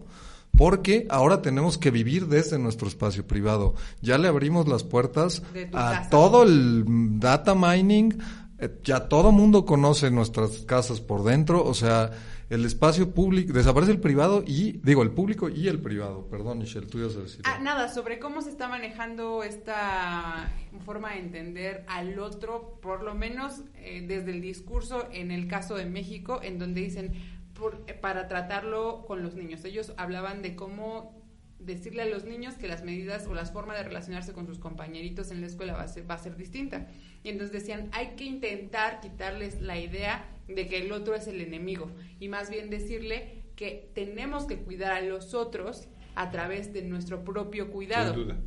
Porque 0.58 1.08
ahora 1.10 1.42
tenemos 1.42 1.78
que 1.78 1.92
vivir 1.92 2.28
desde 2.28 2.60
nuestro 2.60 2.88
espacio 2.88 3.26
privado. 3.26 3.76
Ya 4.02 4.18
le 4.18 4.28
abrimos 4.28 4.68
las 4.68 4.84
puertas 4.84 5.42
a 5.74 5.92
casa. 5.92 6.10
todo 6.10 6.44
el 6.44 6.84
data 7.20 7.56
mining, 7.56 8.18
eh, 8.58 8.70
ya 8.84 9.08
todo 9.08 9.32
mundo 9.32 9.66
conoce 9.66 10.12
nuestras 10.12 10.60
casas 10.60 11.00
por 11.00 11.24
dentro, 11.24 11.64
o 11.64 11.74
sea, 11.74 12.12
el 12.50 12.66
espacio 12.66 13.14
público, 13.14 13.54
desaparece 13.54 13.92
el 13.92 14.00
privado 14.00 14.44
y, 14.46 14.74
digo, 14.84 15.04
el 15.04 15.12
público 15.12 15.50
y 15.50 15.68
el 15.68 15.80
privado. 15.80 16.28
Perdón, 16.30 16.58
Michelle, 16.58 16.88
tú 16.88 16.98
ibas 16.98 17.16
a 17.16 17.22
decir. 17.22 17.42
Ah, 17.46 17.60
nada, 17.62 17.88
sobre 17.90 18.20
cómo 18.20 18.42
se 18.42 18.50
está 18.50 18.68
manejando 18.68 19.44
esta 19.44 20.52
forma 20.84 21.12
de 21.12 21.20
entender 21.20 21.86
al 21.88 22.18
otro, 22.20 22.80
por 22.82 23.04
lo 23.04 23.14
menos 23.14 23.62
eh, 23.76 24.04
desde 24.08 24.32
el 24.32 24.42
discurso 24.42 25.08
en 25.12 25.32
el 25.32 25.48
caso 25.48 25.76
de 25.76 25.86
México, 25.86 26.40
en 26.42 26.58
donde 26.58 26.82
dicen 26.82 27.39
por- 27.60 27.84
eh, 27.88 27.94
para 27.94 28.28
tratarlo 28.28 29.04
con 29.06 29.22
los 29.22 29.36
niños. 29.36 29.64
Ellos 29.66 29.94
hablaban 29.98 30.42
de 30.42 30.56
cómo 30.56 31.20
decirle 31.60 32.02
a 32.04 32.06
los 32.06 32.24
niños 32.24 32.56
que 32.56 32.68
las 32.70 32.84
medidas 32.84 33.28
o 33.28 33.34
las 33.34 33.52
formas 33.52 33.78
de 33.78 33.84
relacionarse 33.84 34.32
con 34.34 34.48
sus 34.48 34.60
compañeritos 34.60 35.30
en 35.30 35.42
la 35.42 35.48
escuela 35.48 35.74
va 35.74 35.82
a 35.84 35.88
ser, 35.90 36.10
va 36.10 36.16
a 36.16 36.20
ser 36.20 36.38
distinta. 36.38 36.88
Y 37.22 37.30
entonces 37.30 37.52
decían, 37.52 37.90
hay 37.92 38.16
que 38.16 38.24
intentar 38.24 39.02
quitarles 39.02 39.62
la 39.62 39.78
idea 39.78 40.26
de 40.48 40.68
que 40.68 40.78
el 40.80 40.92
otro 40.94 41.16
es 41.16 41.28
el 41.28 41.42
enemigo 41.42 41.92
y 42.20 42.30
más 42.30 42.50
bien 42.50 42.70
decirle 42.70 43.44
que 43.58 43.92
tenemos 43.94 44.46
que 44.46 44.58
cuidar 44.58 44.94
a 44.94 45.02
los 45.02 45.34
otros 45.34 45.90
a 46.16 46.32
través 46.32 46.72
de 46.74 46.82
nuestro 46.84 47.26
propio 47.26 47.70
cuidado. 47.72 48.14
Sin 48.14 48.24
duda. 48.24 48.38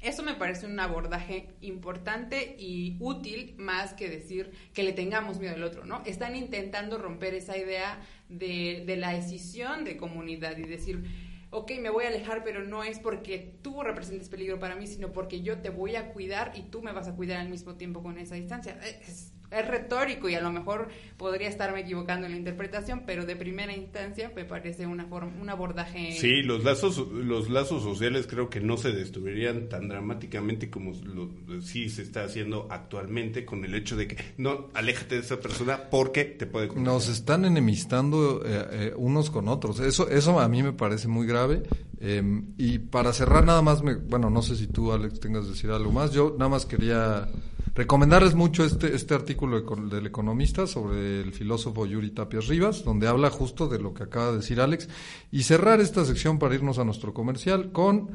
Eso 0.00 0.22
me 0.22 0.34
parece 0.34 0.66
un 0.66 0.78
abordaje 0.78 1.56
importante 1.60 2.54
y 2.58 2.96
útil 3.00 3.54
más 3.58 3.94
que 3.94 4.08
decir 4.08 4.52
que 4.72 4.84
le 4.84 4.92
tengamos 4.92 5.40
miedo 5.40 5.54
al 5.54 5.62
otro, 5.64 5.84
¿no? 5.84 6.02
Están 6.06 6.36
intentando 6.36 6.98
romper 6.98 7.34
esa 7.34 7.58
idea 7.58 8.00
de, 8.28 8.84
de 8.86 8.96
la 8.96 9.12
decisión 9.12 9.84
de 9.84 9.96
comunidad 9.96 10.56
y 10.56 10.62
decir, 10.62 11.04
ok, 11.50 11.72
me 11.80 11.90
voy 11.90 12.04
a 12.04 12.08
alejar, 12.08 12.44
pero 12.44 12.62
no 12.62 12.84
es 12.84 12.98
porque 12.98 13.58
tú 13.62 13.82
representes 13.82 14.28
peligro 14.28 14.58
para 14.60 14.76
mí, 14.76 14.86
sino 14.86 15.12
porque 15.12 15.40
yo 15.40 15.58
te 15.58 15.70
voy 15.70 15.96
a 15.96 16.12
cuidar 16.12 16.52
y 16.54 16.62
tú 16.62 16.82
me 16.82 16.92
vas 16.92 17.08
a 17.08 17.16
cuidar 17.16 17.40
al 17.40 17.48
mismo 17.48 17.74
tiempo 17.76 18.02
con 18.02 18.18
esa 18.18 18.34
distancia. 18.34 18.78
Es, 18.82 19.32
es 19.50 19.66
retórico 19.66 20.28
y 20.28 20.34
a 20.34 20.40
lo 20.40 20.52
mejor 20.52 20.88
podría 21.16 21.48
estarme 21.48 21.80
equivocando 21.80 22.26
en 22.26 22.32
la 22.32 22.38
interpretación, 22.38 23.04
pero 23.06 23.24
de 23.26 23.36
primera 23.36 23.74
instancia 23.74 24.30
me 24.34 24.44
parece 24.44 24.86
una 24.86 25.06
forma, 25.06 25.32
un 25.40 25.48
abordaje... 25.48 26.12
Sí, 26.12 26.42
los 26.42 26.64
lazos, 26.64 26.98
los 26.98 27.48
lazos 27.48 27.82
sociales 27.82 28.26
creo 28.28 28.50
que 28.50 28.60
no 28.60 28.76
se 28.76 28.92
destruirían 28.92 29.68
tan 29.68 29.88
dramáticamente 29.88 30.70
como 30.70 30.92
lo, 31.04 31.30
sí 31.60 31.88
se 31.88 32.02
está 32.02 32.24
haciendo 32.24 32.68
actualmente 32.70 33.44
con 33.44 33.64
el 33.64 33.74
hecho 33.74 33.96
de 33.96 34.08
que 34.08 34.16
no, 34.36 34.68
aléjate 34.74 35.16
de 35.16 35.20
esa 35.22 35.40
persona 35.40 35.88
porque 35.90 36.24
te 36.24 36.46
puede. 36.46 36.68
Nos 36.74 37.08
están 37.08 37.44
enemistando 37.44 38.42
eh, 38.44 38.66
eh, 38.70 38.92
unos 38.96 39.30
con 39.30 39.48
otros. 39.48 39.80
Eso, 39.80 40.08
eso 40.08 40.38
a 40.40 40.48
mí 40.48 40.62
me 40.62 40.72
parece 40.72 41.08
muy 41.08 41.26
grave. 41.26 41.62
Eh, 42.00 42.42
y 42.58 42.78
para 42.78 43.12
cerrar 43.12 43.44
nada 43.44 43.60
más, 43.62 43.82
me, 43.82 43.94
bueno, 43.96 44.30
no 44.30 44.40
sé 44.42 44.54
si 44.56 44.66
tú, 44.68 44.92
Alex, 44.92 45.18
tengas 45.20 45.44
que 45.44 45.50
decir 45.50 45.70
algo 45.70 45.90
más. 45.92 46.12
Yo 46.12 46.34
nada 46.38 46.48
más 46.48 46.64
quería 46.66 47.28
recomendarles 47.74 48.34
mucho 48.34 48.64
este, 48.64 48.94
este 48.94 49.14
artículo 49.14 49.60
de- 49.60 49.96
del 49.96 50.06
economista 50.06 50.66
sobre 50.66 51.20
el 51.20 51.32
filósofo 51.32 51.86
Yuri 51.86 52.10
Tapias 52.10 52.46
Rivas, 52.46 52.84
donde 52.84 53.08
habla 53.08 53.30
justo 53.30 53.66
de 53.68 53.78
lo 53.80 53.94
que 53.94 54.04
acaba 54.04 54.30
de 54.30 54.36
decir 54.38 54.60
Alex. 54.60 54.88
Y 55.32 55.42
cerrar 55.42 55.80
esta 55.80 56.04
sección 56.04 56.38
para 56.38 56.54
irnos 56.54 56.78
a 56.78 56.84
nuestro 56.84 57.12
comercial 57.14 57.72
con... 57.72 58.10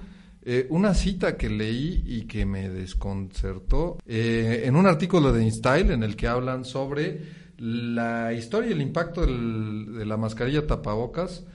Eh, 0.45 0.67
una 0.71 0.93
cita 0.93 1.37
que 1.37 1.49
leí 1.49 2.03
y 2.05 2.23
que 2.23 2.45
me 2.45 2.67
desconcertó 2.67 3.97
eh, 4.05 4.63
en 4.65 4.75
un 4.75 4.85
artículo 4.87 5.31
de 5.31 5.41
InStyle 5.41 5.91
en 5.91 6.03
el 6.03 6.17
que 6.17 6.27
hablan 6.27 6.65
sobre 6.65 7.21
la 7.59 8.33
historia 8.33 8.71
y 8.71 8.73
el 8.73 8.81
impacto 8.81 9.25
de 9.25 10.05
la 10.05 10.17
mascarilla 10.17 10.67
tapabocas. 10.67 11.45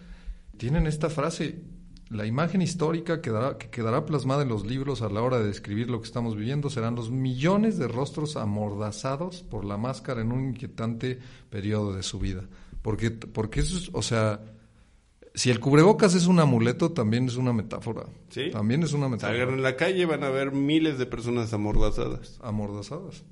Tienen 0.56 0.86
esta 0.86 1.10
frase, 1.10 1.60
la 2.10 2.24
imagen 2.24 2.62
histórica 2.62 3.20
quedará, 3.20 3.58
que 3.58 3.68
quedará 3.68 4.06
plasmada 4.06 4.42
en 4.42 4.48
los 4.48 4.64
libros 4.64 5.02
a 5.02 5.10
la 5.10 5.20
hora 5.20 5.38
de 5.38 5.46
describir 5.46 5.90
lo 5.90 6.00
que 6.00 6.06
estamos 6.06 6.36
viviendo 6.36 6.70
serán 6.70 6.94
los 6.94 7.10
millones 7.10 7.76
de 7.76 7.86
rostros 7.86 8.36
amordazados 8.36 9.42
por 9.42 9.64
la 9.64 9.76
máscara 9.76 10.22
en 10.22 10.32
un 10.32 10.48
inquietante 10.48 11.18
periodo 11.50 11.94
de 11.94 12.02
su 12.02 12.18
vida. 12.18 12.44
Porque, 12.80 13.10
porque 13.10 13.60
eso 13.60 13.76
es, 13.76 13.90
o 13.92 14.00
sea, 14.00 14.40
si 15.34 15.50
el 15.50 15.60
cubrebocas 15.60 16.14
es 16.14 16.26
un 16.26 16.40
amuleto, 16.40 16.92
también 16.92 17.26
es 17.26 17.36
una 17.36 17.52
metáfora. 17.52 18.04
Sí. 18.30 18.50
También 18.50 18.82
es 18.82 18.94
una 18.94 19.06
Salgan 19.18 19.32
metáfora. 19.32 19.56
en 19.56 19.62
la 19.62 19.76
calle 19.76 20.06
van 20.06 20.24
a 20.24 20.30
ver 20.30 20.52
miles 20.52 20.98
de 20.98 21.04
personas 21.04 21.52
amordazadas. 21.52 22.38
Amordazadas. 22.42 23.22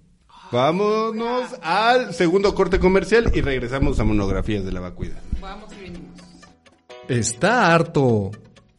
Vámonos 0.53 1.55
al 1.63 2.13
segundo 2.15 2.55
corte 2.55 2.79
comercial 2.79 3.33
y 3.35 3.41
regresamos 3.41 3.99
a 3.99 4.05
monografías 4.05 4.65
de 4.65 4.73
la 4.73 4.81
vacuidad. 4.81 5.21
Vamos 5.41 5.73
y 5.73 5.81
venimos. 5.81 6.21
¿Está 7.09 7.75
harto 7.75 8.31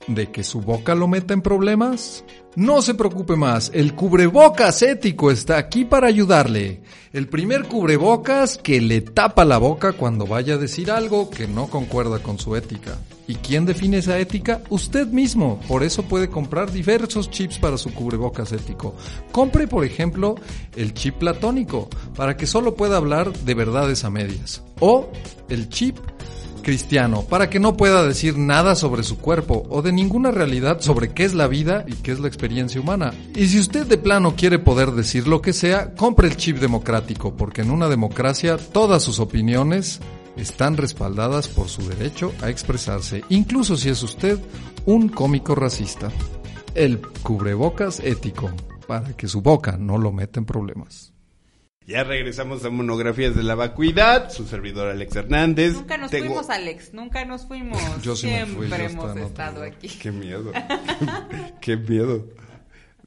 de 0.07 0.31
que 0.31 0.43
su 0.43 0.61
boca 0.61 0.95
lo 0.95 1.07
meta 1.07 1.33
en 1.33 1.41
problemas? 1.41 2.23
No 2.55 2.81
se 2.81 2.95
preocupe 2.95 3.35
más, 3.35 3.69
el 3.73 3.93
cubrebocas 3.93 4.81
ético 4.81 5.29
está 5.29 5.57
aquí 5.57 5.85
para 5.85 6.07
ayudarle. 6.07 6.81
El 7.13 7.27
primer 7.27 7.65
cubrebocas 7.65 8.57
que 8.57 8.81
le 8.81 9.01
tapa 9.01 9.45
la 9.45 9.59
boca 9.59 9.93
cuando 9.93 10.25
vaya 10.25 10.55
a 10.55 10.57
decir 10.57 10.89
algo 10.89 11.29
que 11.29 11.47
no 11.47 11.67
concuerda 11.67 12.19
con 12.19 12.39
su 12.39 12.55
ética. 12.55 12.97
¿Y 13.27 13.35
quién 13.35 13.65
define 13.65 13.97
esa 13.97 14.17
ética? 14.17 14.61
Usted 14.69 15.07
mismo. 15.07 15.59
Por 15.67 15.83
eso 15.83 16.03
puede 16.03 16.29
comprar 16.29 16.71
diversos 16.71 17.29
chips 17.29 17.59
para 17.59 17.77
su 17.77 17.93
cubrebocas 17.93 18.51
ético. 18.53 18.95
Compre, 19.31 19.67
por 19.67 19.83
ejemplo, 19.83 20.35
el 20.75 20.93
chip 20.93 21.15
platónico, 21.15 21.89
para 22.15 22.37
que 22.37 22.47
solo 22.47 22.75
pueda 22.75 22.97
hablar 22.97 23.33
de 23.33 23.53
verdades 23.53 24.05
a 24.05 24.09
medias. 24.09 24.63
O 24.79 25.11
el 25.49 25.69
chip 25.69 25.97
cristiano, 26.68 27.22
para 27.22 27.49
que 27.49 27.61
no 27.61 27.78
pueda 27.78 28.03
decir 28.03 28.38
nada 28.38 28.76
sobre 28.76 29.03
su 29.03 29.20
cuerpo 29.20 29.65
o 29.70 29.82
de 29.82 29.93
ninguna 29.93 30.32
realidad 30.32 30.82
sobre 30.82 31.13
qué 31.13 31.24
es 31.24 31.34
la 31.34 31.47
vida 31.47 31.86
y 31.88 31.93
qué 31.93 32.11
es 32.11 32.20
la 32.20 32.28
experiencia 32.28 32.82
humana. 32.82 33.13
Y 33.34 33.47
si 33.47 33.57
usted 33.57 33.88
de 33.88 33.97
plano 33.97 34.36
quiere 34.36 34.59
poder 34.59 34.91
decir 34.91 35.30
lo 35.30 35.41
que 35.41 35.53
sea, 35.53 35.95
compre 35.95 36.28
el 36.28 36.36
chip 36.36 36.57
democrático, 36.57 37.38
porque 37.38 37.61
en 37.61 37.72
una 37.72 37.88
democracia 37.88 38.57
todas 38.57 39.01
sus 39.01 39.22
opiniones 39.22 40.01
están 40.36 40.76
respaldadas 40.76 41.47
por 41.47 41.70
su 41.70 41.88
derecho 41.88 42.34
a 42.41 42.49
expresarse, 42.49 43.24
incluso 43.30 43.78
si 43.78 43.88
es 43.88 44.03
usted 44.03 44.38
un 44.86 45.07
cómico 45.07 45.55
racista. 45.55 46.11
El 46.76 46.99
cubrebocas 47.24 48.01
ético, 48.01 48.51
para 48.88 49.15
que 49.15 49.30
su 49.30 49.41
boca 49.41 49.78
no 49.78 49.97
lo 49.97 50.11
meta 50.11 50.41
en 50.41 50.45
problemas. 50.45 51.13
Ya 51.88 52.03
regresamos 52.03 52.65
a 52.65 52.69
monografías 52.69 53.33
de 53.33 53.43
la 53.43 53.55
vacuidad. 53.55 54.29
Su 54.29 54.45
servidor 54.45 54.89
Alex 54.89 55.15
Hernández. 55.15 55.73
Nunca 55.73 55.97
nos 55.97 56.11
Tengo- 56.11 56.25
fuimos, 56.27 56.49
Alex, 56.49 56.93
nunca 56.93 57.23
nos 57.25 57.45
fuimos. 57.47 57.79
Yo 58.03 58.15
sí 58.15 58.27
me 58.27 58.45
fui, 58.45 58.67
Siempre 58.67 58.79
yo 58.79 58.89
hemos 58.89 59.17
estado 59.17 59.63
aquí. 59.63 59.88
Qué 59.88 60.11
miedo. 60.11 60.51
Qué 61.61 61.77
miedo. 61.77 62.27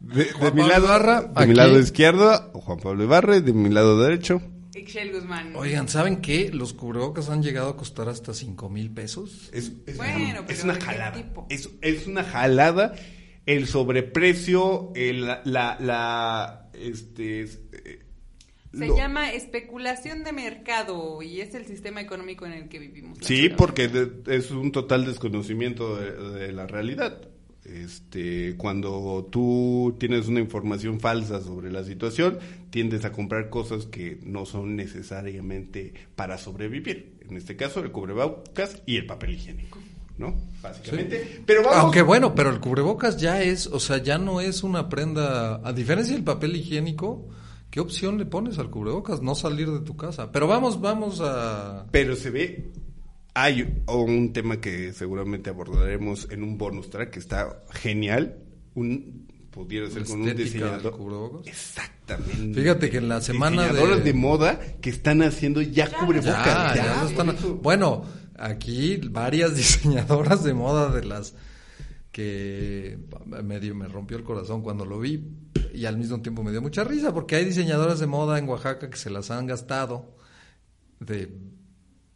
De, 0.00 0.26
mi 0.54 0.66
lado, 0.66 0.86
Ibarra, 0.86 1.20
de 1.24 1.46
mi 1.46 1.54
lado 1.54 1.78
izquierdo, 1.78 2.50
Juan 2.54 2.80
Pablo 2.80 3.04
Ibarra, 3.04 3.36
y 3.36 3.42
de 3.42 3.52
mi 3.52 3.68
lado 3.68 4.00
derecho. 4.02 4.40
Ixchel 4.74 5.12
Guzmán. 5.12 5.54
Oigan, 5.56 5.88
¿saben 5.88 6.22
qué? 6.22 6.50
Los 6.50 6.72
cubrebocas 6.72 7.28
han 7.28 7.42
llegado 7.42 7.68
a 7.68 7.76
costar 7.76 8.08
hasta 8.08 8.32
5 8.32 8.70
mil 8.70 8.90
pesos. 8.90 9.50
Es, 9.52 9.72
es 9.86 9.98
Bueno, 9.98 10.24
una, 10.24 10.46
pero 10.46 10.52
es 10.58 10.64
una 10.64 10.72
¿de 10.72 10.78
qué 10.78 10.84
jalada. 10.86 11.12
tipo? 11.12 11.46
Es, 11.50 11.68
es 11.82 12.06
una 12.06 12.24
jalada. 12.24 12.94
El 13.44 13.66
sobreprecio, 13.66 14.92
el, 14.94 15.26
la, 15.26 15.42
la, 15.80 16.70
este, 16.72 17.42
es- 17.42 17.60
Se 18.72 18.86
lo- 18.86 18.96
llama 18.96 19.32
especulación 19.32 20.22
de 20.22 20.32
mercado 20.32 21.22
y 21.22 21.40
es 21.40 21.54
el 21.54 21.66
sistema 21.66 22.00
económico 22.00 22.46
en 22.46 22.52
el 22.52 22.68
que 22.68 22.78
vivimos. 22.78 23.18
Sí, 23.22 23.48
porque 23.48 23.88
de- 23.88 24.36
es 24.36 24.50
un 24.52 24.70
total 24.72 25.04
desconocimiento 25.04 25.96
de, 25.96 26.12
de 26.38 26.52
la 26.52 26.66
realidad. 26.66 27.20
Este, 27.64 28.54
cuando 28.56 29.28
tú 29.30 29.94
tienes 30.00 30.26
una 30.28 30.40
información 30.40 30.98
falsa 30.98 31.40
sobre 31.40 31.70
la 31.70 31.84
situación, 31.84 32.38
tiendes 32.70 33.04
a 33.04 33.12
comprar 33.12 33.48
cosas 33.50 33.86
que 33.86 34.18
no 34.24 34.46
son 34.46 34.76
necesariamente 34.76 35.92
para 36.16 36.38
sobrevivir. 36.38 37.14
En 37.28 37.36
este 37.36 37.56
caso, 37.56 37.80
el 37.80 37.92
cubrebocas 37.92 38.82
y 38.86 38.96
el 38.96 39.06
papel 39.06 39.34
higiénico, 39.34 39.78
¿no? 40.18 40.34
Básicamente. 40.62 41.42
Pero 41.46 41.62
vamos. 41.62 41.76
Aunque 41.78 42.02
bueno, 42.02 42.34
pero 42.34 42.50
el 42.50 42.60
cubrebocas 42.60 43.18
ya 43.20 43.42
es, 43.42 43.66
o 43.66 43.78
sea, 43.78 43.98
ya 43.98 44.18
no 44.18 44.40
es 44.40 44.62
una 44.62 44.88
prenda, 44.88 45.56
a 45.66 45.72
diferencia 45.72 46.14
del 46.14 46.24
papel 46.24 46.56
higiénico, 46.56 47.28
¿qué 47.70 47.80
opción 47.80 48.18
le 48.18 48.26
pones 48.26 48.58
al 48.58 48.70
cubrebocas? 48.70 49.22
No 49.22 49.34
salir 49.34 49.70
de 49.70 49.80
tu 49.80 49.96
casa. 49.96 50.30
Pero 50.32 50.46
vamos, 50.46 50.80
vamos 50.80 51.20
a... 51.22 51.86
Pero 51.90 52.16
se 52.16 52.30
ve. 52.30 52.72
Hay 53.34 53.82
un 53.86 54.32
tema 54.32 54.60
que 54.60 54.92
seguramente 54.92 55.50
abordaremos 55.50 56.28
en 56.30 56.42
un 56.42 56.58
bonus 56.58 56.90
track 56.90 57.10
que 57.10 57.18
está 57.20 57.62
genial. 57.70 58.38
Un, 58.74 59.28
pudiera 59.50 59.88
ser 59.88 60.04
con 60.04 60.22
un 60.22 60.36
diseñador. 60.36 60.96
cubrebocas. 60.96 61.46
Exactamente. 61.46 62.60
Fíjate 62.60 62.90
que 62.90 62.96
en 62.98 63.08
la 63.08 63.20
semana 63.20 63.62
Diseñadores 63.62 63.98
de- 63.98 64.04
de... 64.04 64.14
moda 64.14 64.60
que 64.80 64.90
están 64.90 65.22
haciendo 65.22 65.62
ya, 65.62 65.88
cubrebocas. 65.90 66.74
Ya, 66.74 66.74
ya, 66.74 67.04
están-. 67.08 67.36
Bueno, 67.62 68.04
aquí 68.36 68.96
varias 69.10 69.54
diseñadoras 69.56 70.42
de 70.42 70.52
moda 70.54 70.90
de 70.90 71.04
las 71.04 71.34
que 72.12 72.98
medio 73.44 73.74
me 73.74 73.86
rompió 73.86 74.16
el 74.16 74.24
corazón 74.24 74.62
cuando 74.62 74.84
lo 74.84 74.98
vi 74.98 75.22
y 75.72 75.84
al 75.86 75.96
mismo 75.96 76.20
tiempo 76.20 76.42
me 76.42 76.50
dio 76.50 76.60
mucha 76.60 76.84
risa 76.84 77.14
porque 77.14 77.36
hay 77.36 77.44
diseñadoras 77.44 78.00
de 78.00 78.06
moda 78.06 78.38
en 78.38 78.48
Oaxaca 78.48 78.90
que 78.90 78.96
se 78.96 79.10
las 79.10 79.30
han 79.30 79.46
gastado 79.46 80.16
de 80.98 81.32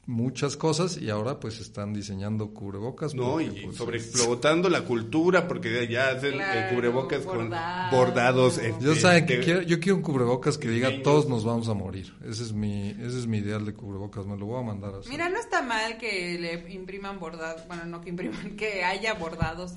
muchas 0.06 0.56
cosas 0.56 0.96
y 0.98 1.10
ahora 1.10 1.40
pues 1.40 1.60
están 1.60 1.92
diseñando 1.92 2.52
cubrebocas. 2.52 3.14
No, 3.14 3.32
porque, 3.32 3.44
y 3.46 3.64
pues, 3.64 3.76
sobreexplotando 3.76 4.68
la 4.68 4.82
cultura 4.82 5.48
porque 5.48 5.86
ya 5.88 6.08
hacen 6.10 6.32
Claro, 6.32 6.74
cubrebocas 6.74 7.24
bordado. 7.24 7.90
con 7.90 7.98
bordados. 7.98 8.58
este, 8.58 8.84
Yo 8.84 8.94
saben 8.94 9.26
que 9.26 9.40
quiero, 9.40 9.62
yo 9.62 9.80
quiero 9.80 9.96
un 9.96 10.02
cubrebocas 10.02 10.58
que 10.58 10.68
diga 10.68 10.88
Niños. 10.90 11.02
todos 11.04 11.28
nos 11.28 11.44
vamos 11.44 11.68
a 11.68 11.74
morir. 11.74 12.14
Ese 12.28 12.42
es 12.42 12.52
mi 12.52 12.90
ese 12.90 13.18
es 13.18 13.26
mi 13.26 13.38
ideal 13.38 13.64
de 13.64 13.74
cubrebocas, 13.74 14.26
me 14.26 14.36
lo 14.36 14.46
voy 14.46 14.60
a 14.60 14.66
mandar 14.66 14.94
así. 14.96 15.08
Mira, 15.08 15.28
no 15.28 15.38
está 15.38 15.62
mal 15.62 15.96
que 15.98 16.38
le 16.38 16.72
impriman 16.72 17.18
bordados, 17.18 17.66
bueno, 17.66 17.84
no 17.86 18.00
que 18.00 18.10
impriman, 18.10 18.56
que 18.56 18.84
haya 18.84 19.14
bordados 19.14 19.74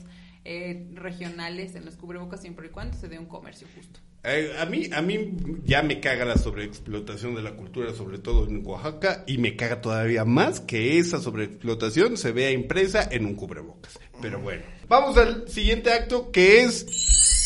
eh, 0.49 0.87
regionales 0.93 1.75
en 1.75 1.83
los 1.83 1.97
cubrebocas 1.97 2.39
siempre 2.39 2.67
y 2.67 2.69
cuando 2.69 2.97
se 2.97 3.09
dé 3.09 3.19
un 3.19 3.25
comercio 3.25 3.67
justo. 3.75 3.99
Eh, 4.23 4.53
a 4.57 4.65
mí 4.65 4.89
a 4.93 5.01
mí 5.01 5.35
ya 5.65 5.83
me 5.83 5.99
caga 5.99 6.23
la 6.23 6.37
sobreexplotación 6.37 7.35
de 7.35 7.41
la 7.41 7.57
cultura, 7.57 7.93
sobre 7.93 8.17
todo 8.17 8.47
en 8.47 8.65
Oaxaca, 8.65 9.25
y 9.27 9.39
me 9.39 9.57
caga 9.57 9.81
todavía 9.81 10.23
más 10.23 10.61
que 10.61 10.99
esa 10.99 11.19
sobreexplotación 11.19 12.15
se 12.15 12.31
vea 12.31 12.51
impresa 12.51 13.07
en 13.11 13.25
un 13.25 13.35
cubrebocas. 13.35 13.99
Pero 14.21 14.39
bueno, 14.39 14.63
vamos 14.87 15.17
al 15.17 15.49
siguiente 15.49 15.91
acto 15.91 16.31
que 16.31 16.61
es 16.61 16.85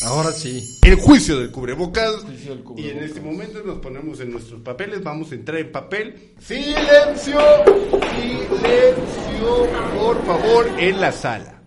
Ahora 0.03 0.31
sí. 0.31 0.79
el 0.83 0.95
juicio 0.95 1.39
del 1.39 1.51
cubrebocas. 1.51 2.17
Juicio 2.17 2.55
del 2.55 2.63
Y 2.77 2.89
en 2.89 2.99
este 3.03 3.19
momento 3.19 3.63
nos 3.63 3.79
ponemos 3.79 4.19
en 4.19 4.31
nuestros 4.31 4.61
papeles, 4.61 5.03
vamos 5.03 5.31
a 5.31 5.35
entrar 5.35 5.59
en 5.59 5.71
papel. 5.71 6.33
Silencio, 6.39 7.39
silencio, 8.11 9.67
por 9.97 10.23
favor, 10.25 10.67
en 10.77 11.01
la 11.01 11.11
sala. 11.11 11.60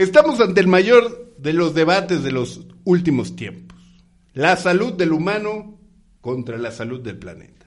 Estamos 0.00 0.40
ante 0.40 0.62
el 0.62 0.66
mayor 0.66 1.34
de 1.36 1.52
los 1.52 1.74
debates 1.74 2.22
de 2.22 2.32
los 2.32 2.62
últimos 2.84 3.36
tiempos. 3.36 3.78
La 4.32 4.56
salud 4.56 4.94
del 4.94 5.12
humano 5.12 5.78
contra 6.22 6.56
la 6.56 6.70
salud 6.70 7.02
del 7.02 7.18
planeta. 7.18 7.66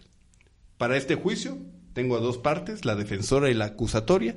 Para 0.80 0.98
este 0.98 1.14
juicio 1.14 1.60
tengo 1.94 2.18
a 2.18 2.22
dos 2.22 2.40
partes, 2.40 2.86
la 2.86 2.96
defensora 2.96 3.52
y 3.52 3.54
la 3.54 3.66
acusatoria, 3.66 4.36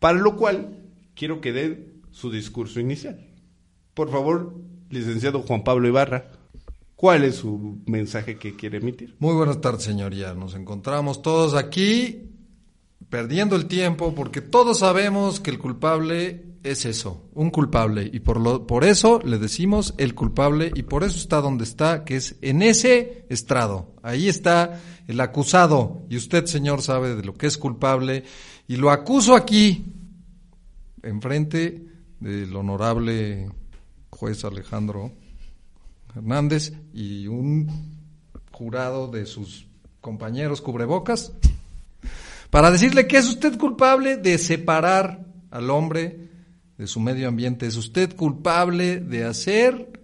para 0.00 0.18
lo 0.18 0.34
cual 0.34 0.80
quiero 1.14 1.40
que 1.40 1.52
den 1.52 2.02
su 2.10 2.28
discurso 2.32 2.80
inicial. 2.80 3.24
Por 3.94 4.10
favor, 4.10 4.56
licenciado 4.90 5.42
Juan 5.42 5.62
Pablo 5.62 5.86
Ibarra, 5.86 6.32
¿cuál 6.96 7.22
es 7.22 7.36
su 7.36 7.78
mensaje 7.86 8.36
que 8.36 8.56
quiere 8.56 8.78
emitir? 8.78 9.14
Muy 9.20 9.34
buenas 9.34 9.60
tardes, 9.60 9.84
señoría. 9.84 10.34
Nos 10.34 10.56
encontramos 10.56 11.22
todos 11.22 11.54
aquí 11.54 12.32
perdiendo 13.10 13.54
el 13.54 13.66
tiempo 13.66 14.12
porque 14.12 14.40
todos 14.40 14.80
sabemos 14.80 15.38
que 15.38 15.50
el 15.52 15.60
culpable 15.60 16.51
es 16.62 16.84
eso, 16.84 17.28
un 17.34 17.50
culpable. 17.50 18.08
Y 18.12 18.20
por, 18.20 18.40
lo, 18.40 18.66
por 18.66 18.84
eso 18.84 19.20
le 19.24 19.38
decimos 19.38 19.94
el 19.98 20.14
culpable 20.14 20.70
y 20.74 20.82
por 20.82 21.04
eso 21.04 21.18
está 21.18 21.40
donde 21.40 21.64
está, 21.64 22.04
que 22.04 22.16
es 22.16 22.36
en 22.40 22.62
ese 22.62 23.26
estrado. 23.28 23.94
Ahí 24.02 24.28
está 24.28 24.80
el 25.08 25.20
acusado. 25.20 26.04
Y 26.08 26.16
usted, 26.16 26.46
señor, 26.46 26.82
sabe 26.82 27.16
de 27.16 27.22
lo 27.24 27.34
que 27.34 27.46
es 27.46 27.58
culpable. 27.58 28.24
Y 28.68 28.76
lo 28.76 28.90
acuso 28.90 29.34
aquí, 29.34 29.84
enfrente 31.02 31.84
del 32.20 32.54
honorable 32.54 33.50
juez 34.10 34.44
Alejandro 34.44 35.12
Hernández 36.14 36.72
y 36.92 37.26
un 37.26 37.68
jurado 38.52 39.08
de 39.08 39.26
sus 39.26 39.66
compañeros 40.00 40.60
cubrebocas 40.60 41.32
para 42.50 42.70
decirle 42.70 43.06
que 43.06 43.16
es 43.16 43.26
usted 43.26 43.58
culpable 43.58 44.18
de 44.18 44.36
separar 44.38 45.24
al 45.50 45.70
hombre 45.70 46.31
de 46.82 46.88
su 46.88 46.98
medio 46.98 47.28
ambiente, 47.28 47.68
es 47.68 47.76
usted 47.76 48.16
culpable 48.16 48.98
de 48.98 49.24
hacer 49.24 50.00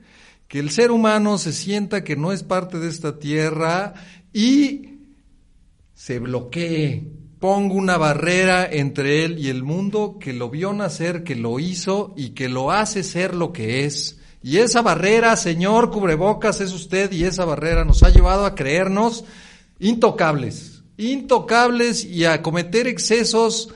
que 0.46 0.60
el 0.60 0.70
ser 0.70 0.92
humano 0.92 1.36
se 1.36 1.52
sienta 1.52 2.04
que 2.04 2.14
no 2.14 2.30
es 2.30 2.44
parte 2.44 2.78
de 2.78 2.88
esta 2.88 3.18
tierra 3.18 3.94
y 4.32 5.00
se 5.92 6.20
bloquee, 6.20 7.10
ponga 7.40 7.74
una 7.74 7.96
barrera 7.96 8.64
entre 8.64 9.24
él 9.24 9.40
y 9.40 9.48
el 9.48 9.64
mundo 9.64 10.18
que 10.20 10.32
lo 10.32 10.50
vio 10.50 10.72
nacer, 10.72 11.24
que 11.24 11.34
lo 11.34 11.58
hizo 11.58 12.14
y 12.16 12.28
que 12.30 12.48
lo 12.48 12.70
hace 12.70 13.02
ser 13.02 13.34
lo 13.34 13.52
que 13.52 13.84
es. 13.84 14.20
Y 14.40 14.58
esa 14.58 14.80
barrera, 14.80 15.34
señor 15.34 15.90
cubrebocas, 15.90 16.60
es 16.60 16.72
usted 16.72 17.10
y 17.10 17.24
esa 17.24 17.44
barrera 17.44 17.84
nos 17.84 18.04
ha 18.04 18.10
llevado 18.10 18.46
a 18.46 18.54
creernos 18.54 19.24
intocables, 19.80 20.84
intocables 20.96 22.04
y 22.04 22.24
a 22.24 22.40
cometer 22.40 22.86
excesos 22.86 23.74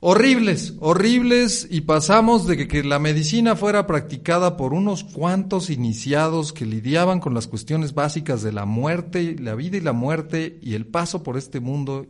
horribles, 0.00 0.74
horribles 0.80 1.66
y 1.70 1.82
pasamos 1.82 2.46
de 2.46 2.56
que, 2.56 2.68
que 2.68 2.84
la 2.84 2.98
medicina 2.98 3.56
fuera 3.56 3.86
practicada 3.86 4.56
por 4.56 4.72
unos 4.74 5.04
cuantos 5.04 5.70
iniciados 5.70 6.52
que 6.52 6.66
lidiaban 6.66 7.20
con 7.20 7.34
las 7.34 7.46
cuestiones 7.46 7.94
básicas 7.94 8.42
de 8.42 8.52
la 8.52 8.66
muerte, 8.66 9.36
la 9.38 9.54
vida 9.54 9.76
y 9.78 9.80
la 9.80 9.92
muerte 9.92 10.58
y 10.62 10.74
el 10.74 10.86
paso 10.86 11.22
por 11.22 11.36
este 11.36 11.60
mundo 11.60 12.06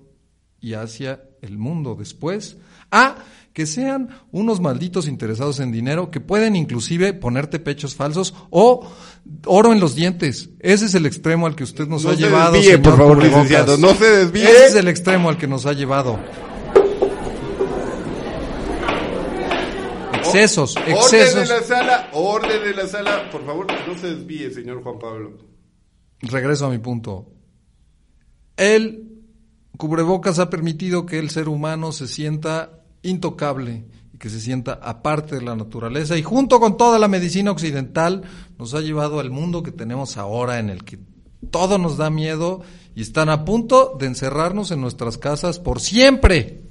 y 0.60 0.74
hacia 0.74 1.22
el 1.42 1.58
mundo 1.58 1.94
después, 1.98 2.56
a 2.90 3.16
que 3.52 3.66
sean 3.66 4.08
unos 4.32 4.60
malditos 4.60 5.06
interesados 5.06 5.60
en 5.60 5.70
dinero 5.72 6.10
que 6.10 6.20
pueden 6.20 6.56
inclusive 6.56 7.14
ponerte 7.14 7.58
pechos 7.58 7.94
falsos 7.94 8.34
o 8.50 8.86
oro 9.46 9.72
en 9.72 9.80
los 9.80 9.94
dientes. 9.94 10.50
Ese 10.60 10.86
es 10.86 10.94
el 10.94 11.06
extremo 11.06 11.46
al 11.46 11.54
que 11.54 11.64
usted 11.64 11.86
nos 11.86 12.04
No 12.04 12.10
ha 12.10 12.16
se 12.16 12.20
llevado. 12.22 12.52
desvíe, 12.52 12.72
señor 12.72 12.82
por 12.82 12.96
favor, 12.98 13.22
licenciado, 13.22 13.78
no 13.78 13.94
se 13.94 14.04
desvíe. 14.04 14.42
Ese 14.44 14.66
es 14.66 14.74
el 14.74 14.88
extremo 14.88 15.28
al 15.30 15.38
que 15.38 15.46
nos 15.46 15.64
ha 15.66 15.72
llevado. 15.72 16.18
Excesos, 20.26 20.76
Orden 20.76 20.96
excesos. 20.96 21.48
de 21.48 21.54
la 21.54 21.62
sala, 21.62 22.10
orden 22.12 22.62
de 22.62 22.74
la 22.74 22.86
sala. 22.86 23.30
Por 23.30 23.44
favor, 23.44 23.66
no 23.86 23.98
se 23.98 24.14
desvíe, 24.14 24.50
señor 24.50 24.82
Juan 24.82 24.98
Pablo. 24.98 25.38
Regreso 26.20 26.66
a 26.66 26.70
mi 26.70 26.78
punto. 26.78 27.26
El 28.56 29.16
cubrebocas 29.76 30.38
ha 30.38 30.48
permitido 30.50 31.04
que 31.06 31.18
el 31.18 31.30
ser 31.30 31.48
humano 31.48 31.92
se 31.92 32.08
sienta 32.08 32.80
intocable 33.02 33.84
y 34.14 34.18
que 34.18 34.30
se 34.30 34.40
sienta 34.40 34.80
aparte 34.82 35.36
de 35.36 35.42
la 35.42 35.54
naturaleza 35.54 36.16
y 36.16 36.22
junto 36.22 36.58
con 36.60 36.76
toda 36.76 36.98
la 36.98 37.08
medicina 37.08 37.50
occidental 37.50 38.22
nos 38.58 38.72
ha 38.74 38.80
llevado 38.80 39.20
al 39.20 39.30
mundo 39.30 39.62
que 39.62 39.72
tenemos 39.72 40.16
ahora 40.16 40.58
en 40.58 40.70
el 40.70 40.84
que 40.84 40.98
todo 41.50 41.76
nos 41.78 41.98
da 41.98 42.08
miedo 42.10 42.62
y 42.94 43.02
están 43.02 43.28
a 43.28 43.44
punto 43.44 43.96
de 43.98 44.06
encerrarnos 44.06 44.70
en 44.70 44.80
nuestras 44.80 45.18
casas 45.18 45.58
por 45.58 45.80
siempre. 45.80 46.62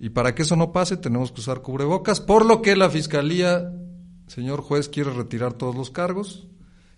Y 0.00 0.10
para 0.10 0.34
que 0.34 0.42
eso 0.42 0.54
no 0.56 0.72
pase 0.72 0.96
tenemos 0.96 1.32
que 1.32 1.40
usar 1.40 1.60
cubrebocas, 1.62 2.20
por 2.20 2.46
lo 2.46 2.62
que 2.62 2.76
la 2.76 2.88
Fiscalía, 2.90 3.72
señor 4.26 4.60
juez, 4.62 4.88
quiere 4.88 5.10
retirar 5.12 5.54
todos 5.54 5.74
los 5.74 5.90
cargos 5.90 6.46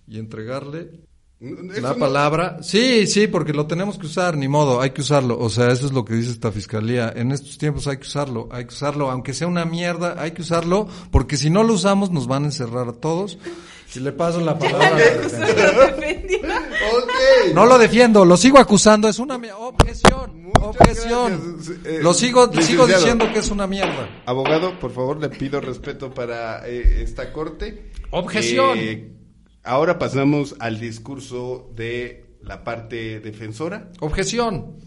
y 0.06 0.18
entregarle 0.18 1.00
Eso 1.40 1.80
la 1.80 1.94
no- 1.94 1.98
palabra. 1.98 2.58
Sí, 2.62 3.06
sí, 3.06 3.26
porque 3.26 3.54
lo 3.54 3.66
tenemos 3.66 3.96
que 3.98 4.04
usar, 4.04 4.36
ni 4.36 4.48
modo, 4.48 4.82
hay 4.82 4.90
que 4.90 5.00
usarlo. 5.00 5.38
O 5.38 5.48
sea, 5.48 5.68
eso 5.72 5.86
es 5.86 5.92
lo 5.92 6.04
que 6.04 6.12
dice 6.14 6.30
esta 6.30 6.52
fiscalía. 6.52 7.10
En 7.16 7.32
estos 7.32 7.56
tiempos 7.56 7.86
hay 7.86 7.96
que 7.96 8.06
usarlo, 8.06 8.48
hay 8.52 8.66
que 8.66 8.74
usarlo, 8.74 9.10
aunque 9.10 9.32
sea 9.32 9.46
una 9.48 9.64
mierda, 9.64 10.16
hay 10.20 10.32
que 10.32 10.42
usarlo, 10.42 10.86
porque 11.10 11.38
si 11.38 11.48
no 11.48 11.62
lo 11.62 11.72
usamos 11.72 12.10
nos 12.10 12.26
van 12.26 12.42
a 12.42 12.46
encerrar 12.46 12.88
a 12.88 12.92
todos. 12.92 13.38
Y 13.94 14.00
le 14.00 14.12
paso 14.12 14.40
la 14.40 14.58
palabra. 14.58 14.86
a 14.86 14.90
la 14.90 14.96
defensa. 14.96 15.38
Lo 15.72 15.86
defendió. 15.86 16.38
Ok. 16.38 17.54
No 17.54 17.66
lo 17.66 17.78
defiendo, 17.78 18.24
lo 18.24 18.36
sigo 18.36 18.58
acusando, 18.58 19.08
es 19.08 19.18
una 19.18 19.36
mierda. 19.38 19.58
Objeción, 19.58 20.42
Muchas 20.42 20.64
objeción. 20.64 21.54
gracias, 21.56 21.76
eh, 21.86 21.98
Lo 22.02 22.14
sigo, 22.14 22.52
sigo 22.62 22.86
diciendo 22.86 23.26
que 23.32 23.40
es 23.40 23.50
una 23.50 23.66
mierda. 23.66 24.08
Abogado, 24.26 24.78
por 24.78 24.92
favor, 24.92 25.18
le 25.20 25.28
pido 25.28 25.60
respeto 25.60 26.12
para 26.14 26.66
eh, 26.68 27.02
esta 27.02 27.32
corte. 27.32 27.90
Objeción. 28.10 28.78
Eh, 28.78 29.12
Ahora 29.62 29.98
pasamos 29.98 30.54
al 30.58 30.80
discurso 30.80 31.70
de 31.74 32.36
la 32.42 32.64
parte 32.64 33.20
defensora. 33.20 33.90
Objeción. 34.00 34.78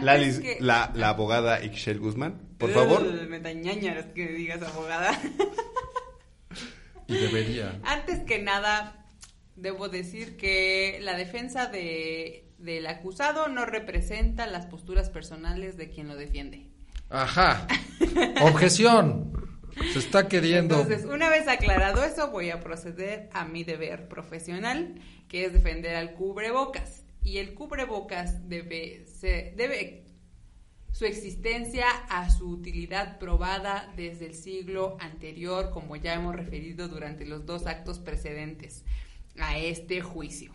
La, 0.00 0.16
lis- 0.16 0.40
que- 0.40 0.56
la, 0.60 0.92
la 0.94 1.10
abogada 1.10 1.62
Ixchel 1.62 1.98
Guzmán, 1.98 2.40
por 2.56 2.70
favor. 2.70 3.02
Me 3.28 3.38
que 4.14 4.28
digas 4.28 4.62
abogada. 4.62 5.20
Y 7.06 7.14
debería. 7.14 7.80
Antes 7.84 8.20
que 8.20 8.40
nada, 8.40 9.06
debo 9.56 9.88
decir 9.88 10.36
que 10.36 10.98
la 11.02 11.16
defensa 11.16 11.66
de, 11.66 12.48
del 12.58 12.86
acusado 12.86 13.48
no 13.48 13.66
representa 13.66 14.46
las 14.46 14.66
posturas 14.66 15.10
personales 15.10 15.76
de 15.76 15.90
quien 15.90 16.08
lo 16.08 16.16
defiende. 16.16 16.68
Ajá. 17.10 17.66
Objeción. 18.42 19.32
Se 19.92 19.98
está 19.98 20.28
queriendo. 20.28 20.80
Entonces, 20.80 21.06
una 21.06 21.30
vez 21.30 21.48
aclarado 21.48 22.04
eso, 22.04 22.30
voy 22.30 22.50
a 22.50 22.60
proceder 22.60 23.28
a 23.32 23.44
mi 23.44 23.64
deber 23.64 24.08
profesional, 24.08 25.00
que 25.28 25.46
es 25.46 25.52
defender 25.52 25.96
al 25.96 26.12
cubrebocas. 26.14 27.04
Y 27.22 27.38
el 27.38 27.54
cubrebocas 27.54 28.48
debe, 28.48 29.06
se, 29.06 29.54
debe 29.56 30.01
su 30.92 31.04
existencia 31.06 31.86
a 32.08 32.30
su 32.30 32.48
utilidad 32.48 33.18
probada 33.18 33.90
desde 33.96 34.26
el 34.26 34.34
siglo 34.34 34.96
anterior, 35.00 35.70
como 35.70 35.96
ya 35.96 36.14
hemos 36.14 36.36
referido 36.36 36.88
durante 36.88 37.24
los 37.26 37.46
dos 37.46 37.66
actos 37.66 37.98
precedentes 37.98 38.84
a 39.38 39.56
este 39.58 40.00
juicio. 40.02 40.52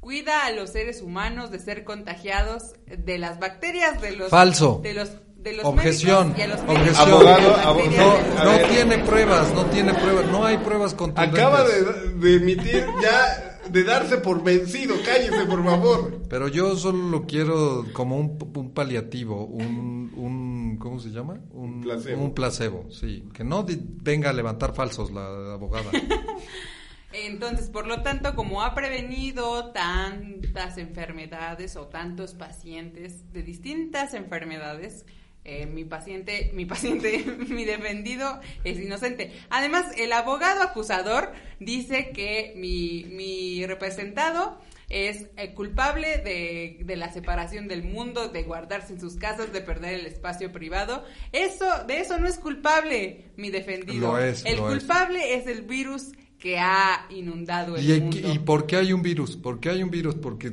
Cuida 0.00 0.46
a 0.46 0.50
los 0.52 0.70
seres 0.70 1.02
humanos 1.02 1.50
de 1.50 1.58
ser 1.58 1.84
contagiados 1.84 2.72
de 2.86 3.18
las 3.18 3.38
bacterias 3.38 4.00
de 4.00 4.12
los 4.12 4.30
Falso. 4.30 4.80
de 4.82 4.94
los 4.94 5.10
de 5.36 5.54
los 5.54 5.64
Objeción. 5.64 6.34
y 6.36 6.42
a 6.42 6.48
los 6.48 6.60
Objeción. 6.60 6.96
Abogado, 7.12 7.54
bacterias 7.54 8.00
abogado, 8.00 8.44
No 8.44 8.68
tiene 8.68 8.98
pruebas, 8.98 9.54
no 9.54 9.64
tiene 9.66 9.94
pruebas, 9.94 10.26
no 10.26 10.44
hay 10.44 10.58
pruebas 10.58 10.92
contundentes. 10.94 11.38
Acaba 11.42 11.64
de, 11.66 11.82
de 12.14 12.34
emitir 12.36 12.86
ya, 13.02 13.49
de 13.70 13.84
darse 13.84 14.18
por 14.18 14.42
vencido. 14.42 14.96
Cállese, 15.04 15.46
por 15.46 15.64
favor. 15.64 16.22
Pero 16.28 16.48
yo 16.48 16.76
solo 16.76 17.08
lo 17.08 17.26
quiero 17.26 17.86
como 17.92 18.18
un, 18.18 18.38
un 18.54 18.70
paliativo, 18.72 19.46
un, 19.46 20.12
un 20.16 20.76
¿cómo 20.78 20.98
se 20.98 21.10
llama? 21.10 21.40
Un 21.52 21.80
Placebo. 21.80 22.22
Un 22.22 22.34
placebo, 22.34 22.90
sí. 22.90 23.28
Que 23.32 23.44
no 23.44 23.64
venga 23.66 24.30
a 24.30 24.32
levantar 24.32 24.74
falsos 24.74 25.10
la 25.10 25.54
abogada. 25.54 25.90
Entonces, 27.12 27.68
por 27.68 27.88
lo 27.88 28.02
tanto, 28.02 28.36
como 28.36 28.62
ha 28.62 28.74
prevenido 28.74 29.72
tantas 29.72 30.78
enfermedades 30.78 31.74
o 31.76 31.88
tantos 31.88 32.34
pacientes 32.34 33.32
de 33.32 33.42
distintas 33.42 34.14
enfermedades, 34.14 35.04
eh, 35.44 35.66
mi 35.66 35.84
paciente, 35.84 36.50
mi 36.54 36.66
paciente, 36.66 37.24
mi 37.48 37.64
defendido 37.64 38.40
es 38.64 38.78
inocente. 38.78 39.32
Además, 39.48 39.86
el 39.96 40.12
abogado 40.12 40.62
acusador 40.62 41.32
dice 41.58 42.10
que 42.10 42.52
mi, 42.56 43.04
mi 43.08 43.64
representado 43.66 44.60
es 44.90 45.28
eh, 45.36 45.54
culpable 45.54 46.18
de, 46.18 46.78
de 46.84 46.96
la 46.96 47.12
separación 47.12 47.68
del 47.68 47.84
mundo, 47.84 48.28
de 48.28 48.42
guardarse 48.42 48.92
en 48.92 49.00
sus 49.00 49.16
casas, 49.16 49.52
de 49.52 49.60
perder 49.60 49.94
el 49.94 50.06
espacio 50.06 50.52
privado. 50.52 51.04
Eso, 51.32 51.84
de 51.86 52.00
eso 52.00 52.18
no 52.18 52.26
es 52.26 52.38
culpable 52.38 53.30
mi 53.36 53.50
defendido. 53.50 54.12
Lo 54.12 54.18
es, 54.18 54.44
el 54.44 54.56
lo 54.58 54.68
es. 54.72 54.78
culpable 54.80 55.34
es 55.34 55.46
el 55.46 55.62
virus 55.62 56.08
que 56.38 56.58
ha 56.58 57.06
inundado 57.10 57.76
el 57.76 57.88
¿Y, 57.88 58.00
mundo. 58.00 58.32
¿Y 58.32 58.38
por 58.40 58.66
qué 58.66 58.76
hay 58.76 58.92
un 58.92 59.02
virus? 59.02 59.36
¿Por 59.36 59.60
qué 59.60 59.70
hay 59.70 59.82
un 59.82 59.90
virus? 59.90 60.16
Porque 60.16 60.52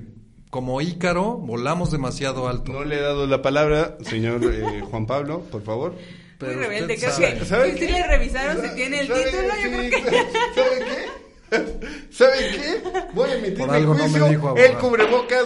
como 0.50 0.82
Ícaro 0.82 1.34
volamos 1.38 1.92
demasiado 1.92 2.48
alto. 2.48 2.72
No 2.74 2.84
le 2.84 2.98
he 2.98 3.02
dado 3.02 3.28
la 3.28 3.42
palabra, 3.42 3.98
señor 4.02 4.42
eh, 4.46 4.82
Juan 4.90 5.06
Pablo, 5.06 5.42
por 5.52 5.64
favor. 5.64 5.94
Muy 6.40 6.50
rebelde, 6.54 6.98
creo 6.98 7.12
sabe. 7.12 7.40
que 7.40 7.46
¿Sabe 7.46 7.74
si 7.74 7.80
qué? 7.80 7.92
le 7.92 8.08
revisaron 8.08 8.62
si 8.62 8.76
tiene 8.76 9.00
el 9.02 9.08
¿Sabe- 9.08 9.24
título, 9.26 9.48
yo 9.48 9.54
sí, 9.56 9.70
creo 9.70 9.90
que 9.90 10.28
¿Sabe 10.56 10.86
qué? 10.86 12.08
¿Sabe 12.12 12.38
qué? 12.52 12.82
Voy 13.14 13.30
a 13.30 13.36
emitir 13.36 13.58
Por 13.58 13.70
mi 13.72 13.76
algo 13.76 13.94
no 13.96 14.04
me 14.04 14.10
juicio. 14.20 14.28
dijo 14.30 14.56
el 14.58 14.74
cubrebocas 14.78 15.46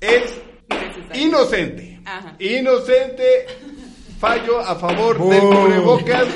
es 0.00 0.34
inocente. 1.14 2.00
Ajá. 2.04 2.34
Inocente. 2.38 3.46
Fallo 4.18 4.60
a 4.60 4.74
favor 4.76 5.18
del 5.30 5.40
cubrebocas. 5.40 6.26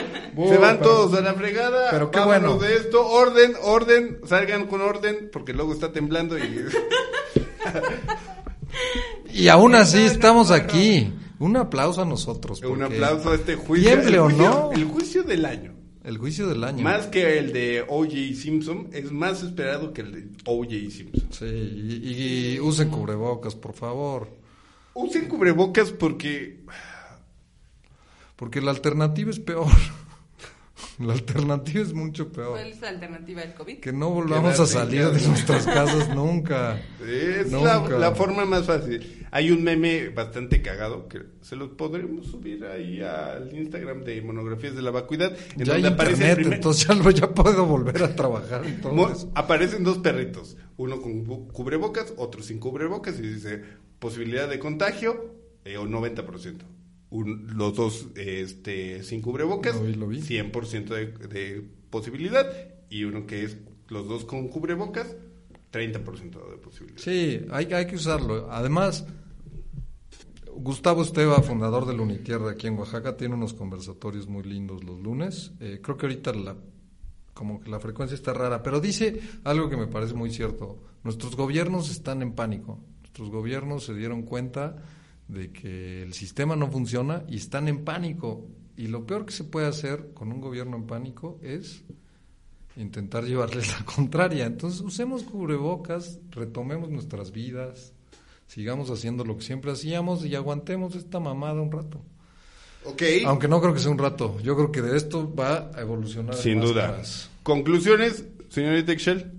Se 0.49 0.57
van 0.59 0.81
todos 0.81 1.13
a 1.15 1.21
la 1.21 1.35
fregada. 1.35 1.91
pero 1.91 2.11
qué 2.11 2.19
Vámonos 2.21 2.57
bueno. 2.59 2.59
de 2.59 2.77
esto. 2.77 3.07
Orden, 3.07 3.55
orden. 3.63 4.21
Salgan 4.27 4.67
con 4.67 4.81
orden 4.81 5.29
porque 5.33 5.53
luego 5.53 5.73
está 5.75 5.93
temblando 5.93 6.39
y... 6.39 6.43
Y 9.33 9.49
aún 9.49 9.75
así 9.75 9.99
No, 9.99 10.05
no, 10.05 10.13
estamos 10.13 10.49
no, 10.51 10.55
aquí. 10.55 11.13
Un 11.39 11.57
aplauso 11.57 12.03
a 12.03 12.05
nosotros. 12.05 12.63
Un 12.63 12.83
aplauso 12.83 13.31
a 13.31 13.35
este 13.35 13.57
juicio. 13.57 13.91
Tiemble 13.91 14.15
el 14.15 14.19
o 14.19 14.25
juicio, 14.25 14.49
no. 14.49 14.73
El 14.73 14.85
juicio 14.85 15.23
del 15.23 15.45
año. 15.45 15.75
El 16.05 16.19
juicio 16.19 16.47
del 16.47 16.63
año. 16.65 16.83
Más 16.83 17.07
que 17.07 17.39
el 17.39 17.53
de 17.53 17.85
O.J. 17.89 18.15
Simpson, 18.35 18.89
es 18.93 19.11
más 19.11 19.43
esperado 19.43 19.93
que 19.93 20.03
el 20.03 20.13
de 20.13 20.29
O.J. 20.45 20.71
Simpson. 20.91 21.29
Sí, 21.31 21.45
y, 21.47 22.55
y 22.55 22.61
usen 22.61 22.91
cubrebocas, 22.91 23.55
por 23.55 23.73
favor. 23.73 24.29
Usen 24.95 25.27
cubrebocas 25.29 25.91
porque 25.91 26.61
Porque 28.37 28.61
la 28.61 28.71
alternativa 28.71 29.31
es 29.31 29.41
peor. 29.41 29.67
La 30.99 31.13
alternativa 31.13 31.83
es 31.83 31.93
mucho 31.93 32.33
peor. 32.33 32.51
¿Cuál 32.53 32.69
es 32.69 32.81
la 32.81 32.89
alternativa 32.89 33.41
del 33.43 33.55
COVID? 33.55 33.79
Que 33.79 33.93
no 33.93 34.11
volvamos 34.11 34.59
a 34.59 34.67
salir 34.67 35.07
de 35.11 35.27
nuestras 35.29 35.67
casas 35.67 36.15
nunca. 36.15 36.81
es 37.07 37.51
la, 37.53 37.79
Nunca. 37.79 37.99
la 37.99 38.13
forma 38.13 38.45
más 38.45 38.67
fácil. 38.67 39.25
Hay 39.31 39.51
un 39.53 39.63
meme 39.65 40.09
bastante 40.09 40.63
cagado 40.63 41.09
que 41.09 41.21
se 41.43 41.55
lo 41.57 41.77
podremos 41.77 42.27
subir 42.27 42.65
ahí 42.65 43.01
al 43.01 43.53
Instagram 43.57 44.03
de 44.05 44.21
Monografías 44.23 44.75
de 44.75 44.83
la 44.83 44.91
Vacuidad. 44.91 45.37
En 45.57 45.65
Ya 45.65 45.75
hay 45.75 45.83
donde 45.83 45.95
aparece 45.95 46.13
el 46.13 46.29
internet, 46.31 46.35
primer- 46.37 46.55
entonces 46.57 46.87
ya, 46.89 46.95
lo- 46.95 47.11
ya 47.11 47.31
puedo 47.31 47.67
volver 47.67 48.03
a 48.03 48.15
trabajar 48.15 48.63
aparecen 49.35 49.85
dos 49.85 49.99
perritos, 49.99 50.57
uno 50.77 51.01
con 51.01 51.25
cubrebocas, 51.49 52.15
otro 52.17 52.43
sin 52.43 52.59
cubrebocas, 52.59 53.19
y 53.19 53.23
dice 53.23 53.63
posibilidad 54.01 54.49
de 54.49 54.59
contagio 54.59 55.35
eh, 55.65 55.77
o 55.79 55.87
90%. 55.87 56.59
Un- 57.15 57.57
los 57.57 57.75
dos 57.77 58.09
este, 58.17 59.03
sin 59.05 59.21
cubrebocas, 59.23 59.77
Lo 59.77 59.83
vi, 59.83 59.95
lo 59.95 60.07
vi. 60.09 60.21
100% 60.21 60.87
de, 60.89 61.07
de 61.29 61.65
posibilidad, 61.91 62.47
y 62.91 63.05
uno 63.05 63.27
que 63.27 63.45
es 63.45 63.57
los 63.89 64.09
dos 64.09 64.25
con 64.25 64.49
cubrebocas, 64.49 65.15
30% 65.73 66.51
de 66.51 66.57
posibilidad. 66.59 66.99
Sí, 67.01 67.41
hay, 67.51 67.73
hay 67.73 67.87
que 67.87 67.97
usarlo. 67.97 68.49
Además, 68.51 69.07
Gustavo 70.57 71.03
Esteva, 71.03 71.43
fundador 71.43 71.87
del 71.87 72.01
Unitierra 72.01 72.51
aquí 72.53 72.67
en 72.69 72.79
Oaxaca, 72.79 73.17
tiene 73.17 73.35
unos 73.35 73.55
conversatorios 73.55 74.29
muy 74.29 74.43
lindos 74.45 74.85
los 74.85 75.01
lunes. 75.01 75.53
Eh, 75.61 75.81
creo 75.83 75.97
que 75.97 76.07
ahorita 76.07 76.33
la, 76.33 76.57
como 77.33 77.61
que 77.61 77.71
la 77.71 77.81
frecuencia 77.81 78.15
está 78.15 78.33
rara, 78.33 78.63
pero 78.63 78.81
dice 78.81 79.21
algo 79.45 79.69
que 79.69 79.77
me 79.77 79.87
parece 79.89 80.15
muy 80.15 80.31
cierto. 80.31 80.79
Nuestros 81.03 81.37
gobiernos 81.37 81.91
están 81.91 82.23
en 82.23 82.33
pánico. 82.35 82.79
Nuestros 83.03 83.31
gobiernos 83.31 83.85
se 83.85 83.95
dieron 83.95 84.23
cuenta 84.23 84.83
de 85.29 85.51
que 85.53 86.03
el 86.03 86.13
sistema 86.13 86.57
no 86.57 86.71
funciona 86.71 87.25
y 87.29 87.37
están 87.37 87.69
en 87.69 87.85
pánico. 87.85 88.47
Y 88.77 88.89
lo 88.89 89.07
peor 89.07 89.25
que 89.27 89.33
se 89.33 89.45
puede 89.45 89.67
hacer 89.67 90.11
con 90.15 90.33
un 90.33 90.41
gobierno 90.41 90.77
en 90.77 90.87
pánico 90.87 91.39
es 91.43 91.85
intentar 92.77 93.25
llevarles 93.25 93.69
la 93.79 93.85
contraria. 93.85 94.47
Entonces 94.47 94.81
usemos 94.81 95.23
cubrebocas, 95.23 96.19
retomemos 96.31 96.91
nuestras 96.91 97.31
vidas, 97.33 97.93
sigamos 98.47 98.91
haciendo 98.91 99.25
lo 99.25 99.37
que 99.37 99.45
siempre 99.45 99.73
hacíamos 99.73 100.25
y 100.25 100.35
aguantemos 100.35 100.95
esta 100.97 101.21
mamada 101.21 101.61
un 101.61 101.73
rato. 101.73 102.03
Ok, 102.87 103.03
Aunque 103.25 103.49
no 103.49 103.63
creo 103.63 103.73
que 103.73 103.81
sea 103.81 103.91
un 103.91 103.99
rato, 103.99 104.39
yo 104.41 104.55
creo 104.57 104.71
que 104.71 104.83
de 104.83 104.97
esto 104.97 105.35
va 105.35 105.71
a 105.75 105.81
evolucionar. 105.81 106.35
sin 106.35 106.61
duda. 106.61 107.01
Conclusiones, 107.43 108.27
señorita 108.51 108.93
Excel. 108.93 109.33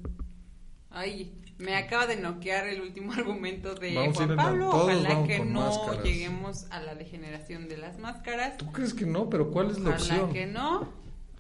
Ay, 0.89 1.31
me 1.57 1.75
acaba 1.75 2.05
de 2.07 2.17
noquear 2.17 2.67
el 2.67 2.81
último 2.81 3.13
argumento 3.17 3.75
de 3.75 3.93
Vamos 3.95 4.17
Juan 4.17 4.35
Pablo. 4.35 4.69
todos 4.69 4.83
Ojalá 4.95 5.23
que 5.27 5.39
no 5.45 5.61
máscaras. 5.61 6.03
lleguemos 6.03 6.65
a 6.71 6.79
la 6.81 6.95
degeneración 6.95 7.67
de 7.69 7.77
las 7.77 7.97
máscaras. 7.99 8.57
¿Tú 8.57 8.71
crees 8.71 8.93
que 8.93 9.05
no? 9.05 9.29
Pero 9.29 9.51
¿cuál 9.51 9.71
es 9.71 9.79
la 9.79 9.91
Ojalá 9.91 10.03
opción? 10.23 10.33
que 10.33 10.45
no. 10.45 10.89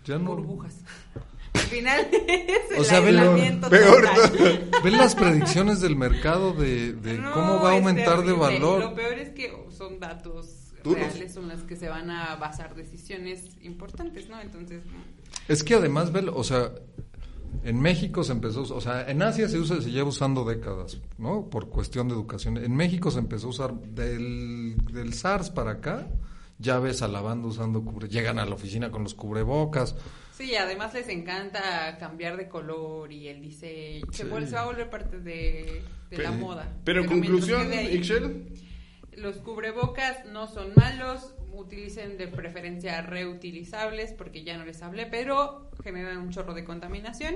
Ya 0.05 0.17
no. 0.17 0.25
Burbujas. 0.35 0.75
Al 1.55 1.61
final 1.61 2.07
es 2.27 2.77
O 2.77 2.81
el 2.81 2.85
sea, 2.85 2.99
ve 2.99 3.11
lo- 3.13 3.19
aislamiento 3.21 3.69
peor. 3.69 4.01
total. 4.05 4.69
¿Ven 4.83 4.97
las 4.97 5.15
predicciones 5.15 5.79
del 5.81 5.95
mercado 5.95 6.53
de, 6.53 6.91
de 6.93 7.17
No, 7.17 7.31
cómo 7.33 7.61
va 7.61 7.69
a 7.71 7.73
aumentar 7.73 8.23
de 8.25 8.33
valor? 8.33 8.79
Lo 8.81 8.93
peor 8.95 9.13
es 9.13 9.29
que 9.29 9.53
son 9.75 9.99
datos 10.01 10.73
Duros. 10.83 10.99
reales, 10.99 11.33
son 11.33 11.47
las 11.47 11.61
que 11.63 11.75
se 11.77 11.87
van 11.87 12.09
a 12.11 12.35
basar 12.35 12.75
decisiones 12.75 13.55
importantes, 13.61 14.27
¿no? 14.29 14.39
Entonces, 14.41 14.83
Es 15.47 15.63
que 15.63 15.75
además, 15.75 16.11
ve, 16.11 16.29
o 16.31 16.43
sea, 16.43 16.71
en 17.63 17.79
México 17.79 18.23
se 18.23 18.31
empezó, 18.33 18.61
o 18.61 18.81
sea, 18.81 19.09
en 19.09 19.21
Asia 19.21 19.47
se 19.47 19.57
usa, 19.59 19.81
se 19.81 19.91
lleva 19.91 20.09
usando 20.09 20.43
décadas, 20.45 20.99
¿no? 21.17 21.49
Por 21.49 21.69
cuestión 21.69 22.07
de 22.07 22.13
educación. 22.15 22.57
En 22.57 22.75
México 22.75 23.11
se 23.11 23.19
empezó 23.19 23.47
a 23.47 23.49
usar 23.51 23.73
del, 23.73 24.75
del 24.91 25.13
SARS 25.13 25.49
para 25.51 25.71
acá, 25.71 26.07
ya 26.59 26.79
ves 26.79 27.01
a 27.01 27.07
la 27.07 27.21
banda 27.21 27.47
usando 27.47 27.83
cubre, 27.83 28.07
llegan 28.07 28.39
a 28.39 28.45
la 28.45 28.55
oficina 28.55 28.89
con 28.91 29.03
los 29.03 29.13
cubrebocas. 29.13 29.95
sí, 30.37 30.55
además 30.55 30.93
les 30.93 31.07
encanta 31.09 31.97
cambiar 31.99 32.37
de 32.37 32.47
color 32.49 33.11
y 33.11 33.27
el 33.27 33.41
diseño. 33.41 34.05
Se, 34.11 34.23
Sí. 34.23 34.29
vuelve- 34.29 34.47
se 34.47 34.55
va 34.55 34.61
a 34.61 34.65
volver 34.65 34.89
parte 34.89 35.19
de, 35.19 35.81
de 36.09 36.17
la 36.17 36.31
moda. 36.31 36.71
Pero 36.83 37.01
mientras 37.03 37.21
conclusión, 37.21 37.73
Excel. 37.73 38.47
Los 39.17 39.37
cubrebocas 39.37 40.25
no 40.31 40.47
son 40.47 40.73
malos, 40.75 41.33
utilicen 41.55 42.17
de 42.17 42.27
preferencia 42.27 43.01
reutilizables 43.01 44.13
porque 44.13 44.43
ya 44.43 44.57
no 44.57 44.65
les 44.65 44.81
hablé, 44.81 45.05
pero 45.05 45.69
generan 45.83 46.17
un 46.17 46.29
chorro 46.31 46.53
de 46.53 46.63
contaminación. 46.63 47.35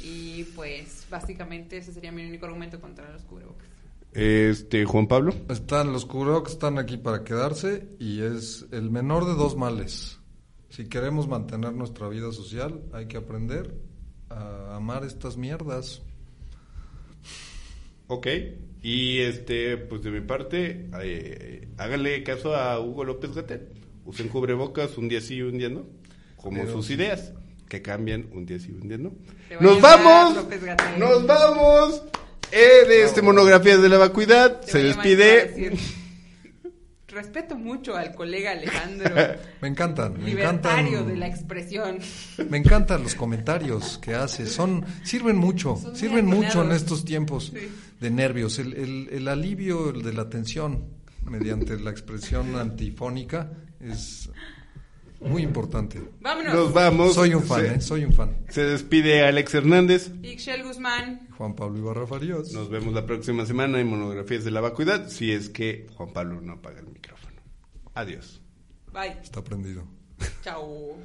Y 0.00 0.44
pues 0.56 1.06
básicamente 1.10 1.76
ese 1.76 1.92
sería 1.92 2.10
mi 2.12 2.26
único 2.26 2.46
argumento 2.46 2.80
contra 2.80 3.10
los 3.10 3.22
cubrebocas. 3.22 3.68
Este, 4.12 4.84
Juan 4.84 5.06
Pablo. 5.06 5.34
Están 5.48 5.92
los 5.92 6.04
cubrebocas 6.04 6.54
están 6.54 6.78
aquí 6.78 6.96
para 6.96 7.24
quedarse 7.24 7.88
y 7.98 8.22
es 8.22 8.66
el 8.72 8.90
menor 8.90 9.26
de 9.26 9.34
dos 9.34 9.56
males. 9.56 10.18
Si 10.68 10.88
queremos 10.88 11.28
mantener 11.28 11.72
nuestra 11.72 12.08
vida 12.08 12.32
social, 12.32 12.82
hay 12.92 13.06
que 13.06 13.16
aprender 13.16 13.74
a 14.28 14.76
amar 14.76 15.04
estas 15.04 15.36
mierdas. 15.36 16.02
Ok. 18.06 18.26
Y 18.82 19.20
este, 19.20 19.76
pues 19.76 20.02
de 20.02 20.10
mi 20.10 20.20
parte, 20.20 20.86
eh, 21.02 21.68
háganle 21.78 22.24
caso 22.24 22.56
a 22.56 22.80
Hugo 22.80 23.04
López 23.04 23.32
Gatel. 23.32 23.68
Usen 24.04 24.28
cubrebocas 24.28 24.98
un 24.98 25.08
día 25.08 25.20
sí 25.20 25.36
y 25.36 25.42
un 25.42 25.58
día 25.58 25.68
no. 25.68 25.86
Como 26.36 26.62
Pero 26.62 26.72
sus 26.72 26.90
ideas, 26.90 27.32
que 27.68 27.80
cambian 27.80 28.28
un 28.32 28.44
día 28.44 28.58
sí 28.58 28.72
y 28.76 28.82
un 28.82 28.88
día 28.88 28.98
no. 28.98 29.12
¡Nos 29.60 29.80
vamos! 29.80 30.44
¡Nos 30.98 31.26
vamos! 31.26 32.02
Eh, 32.50 32.86
de 32.88 33.04
este 33.04 33.22
monografía 33.22 33.78
de 33.78 33.88
la 33.88 33.98
vacuidad. 33.98 34.60
Te 34.60 34.72
Se 34.72 34.82
despide. 34.82 35.72
Respeto 37.12 37.56
mucho 37.56 37.94
al 37.96 38.14
colega 38.14 38.50
Alejandro, 38.58 39.14
Me 39.60 39.68
encantan, 39.68 40.14
me 40.14 40.24
libertario 40.30 40.88
encantan. 40.88 41.08
de 41.08 41.16
la 41.16 41.26
expresión. 41.26 41.98
Me 42.48 42.56
encantan 42.58 43.02
los 43.02 43.14
comentarios 43.14 43.98
que 43.98 44.14
hace, 44.14 44.46
son 44.46 44.84
sirven 45.04 45.36
mucho, 45.36 45.76
Son 45.76 45.94
sirven 45.94 46.24
mucho 46.26 46.64
en 46.64 46.72
estos 46.72 47.04
tiempos 47.04 47.52
Sí. 47.54 47.68
de 48.00 48.10
nervios, 48.10 48.58
el, 48.58 48.72
el, 48.74 49.08
el 49.10 49.28
alivio 49.28 49.90
el 49.90 50.02
de 50.02 50.12
la 50.14 50.28
tensión 50.30 50.84
mediante 51.24 51.78
la 51.78 51.90
expresión 51.90 52.56
antifónica 52.56 53.50
es 53.80 54.30
muy 55.24 55.42
importante. 55.42 56.02
Vámonos. 56.20 56.54
Nos 56.54 56.72
vamos. 56.72 57.14
Soy 57.14 57.34
un 57.34 57.42
fan, 57.42 57.60
Se, 57.60 57.74
¿eh? 57.74 57.80
soy 57.80 58.04
un 58.04 58.12
fan. 58.12 58.36
se 58.48 58.64
despide 58.64 59.24
Alex 59.26 59.54
Hernández. 59.54 60.10
Ixchel 60.22 60.62
Guzmán. 60.64 61.28
Juan 61.36 61.54
Pablo 61.54 61.78
Ibarra 61.78 62.06
Farías. 62.06 62.52
Nos 62.52 62.68
vemos 62.70 62.92
la 62.94 63.06
próxima 63.06 63.46
semana 63.46 63.80
en 63.80 63.86
monografías 63.88 64.44
de 64.44 64.50
la 64.50 64.60
vacuidad. 64.60 65.08
Si 65.08 65.32
es 65.32 65.48
que 65.48 65.86
Juan 65.94 66.12
Pablo 66.12 66.40
no 66.40 66.52
apaga 66.54 66.80
el 66.80 66.86
micrófono. 66.86 67.36
Adiós. 67.94 68.40
Bye. 68.92 69.16
Está 69.22 69.42
prendido. 69.42 69.84
Chao. 70.42 70.96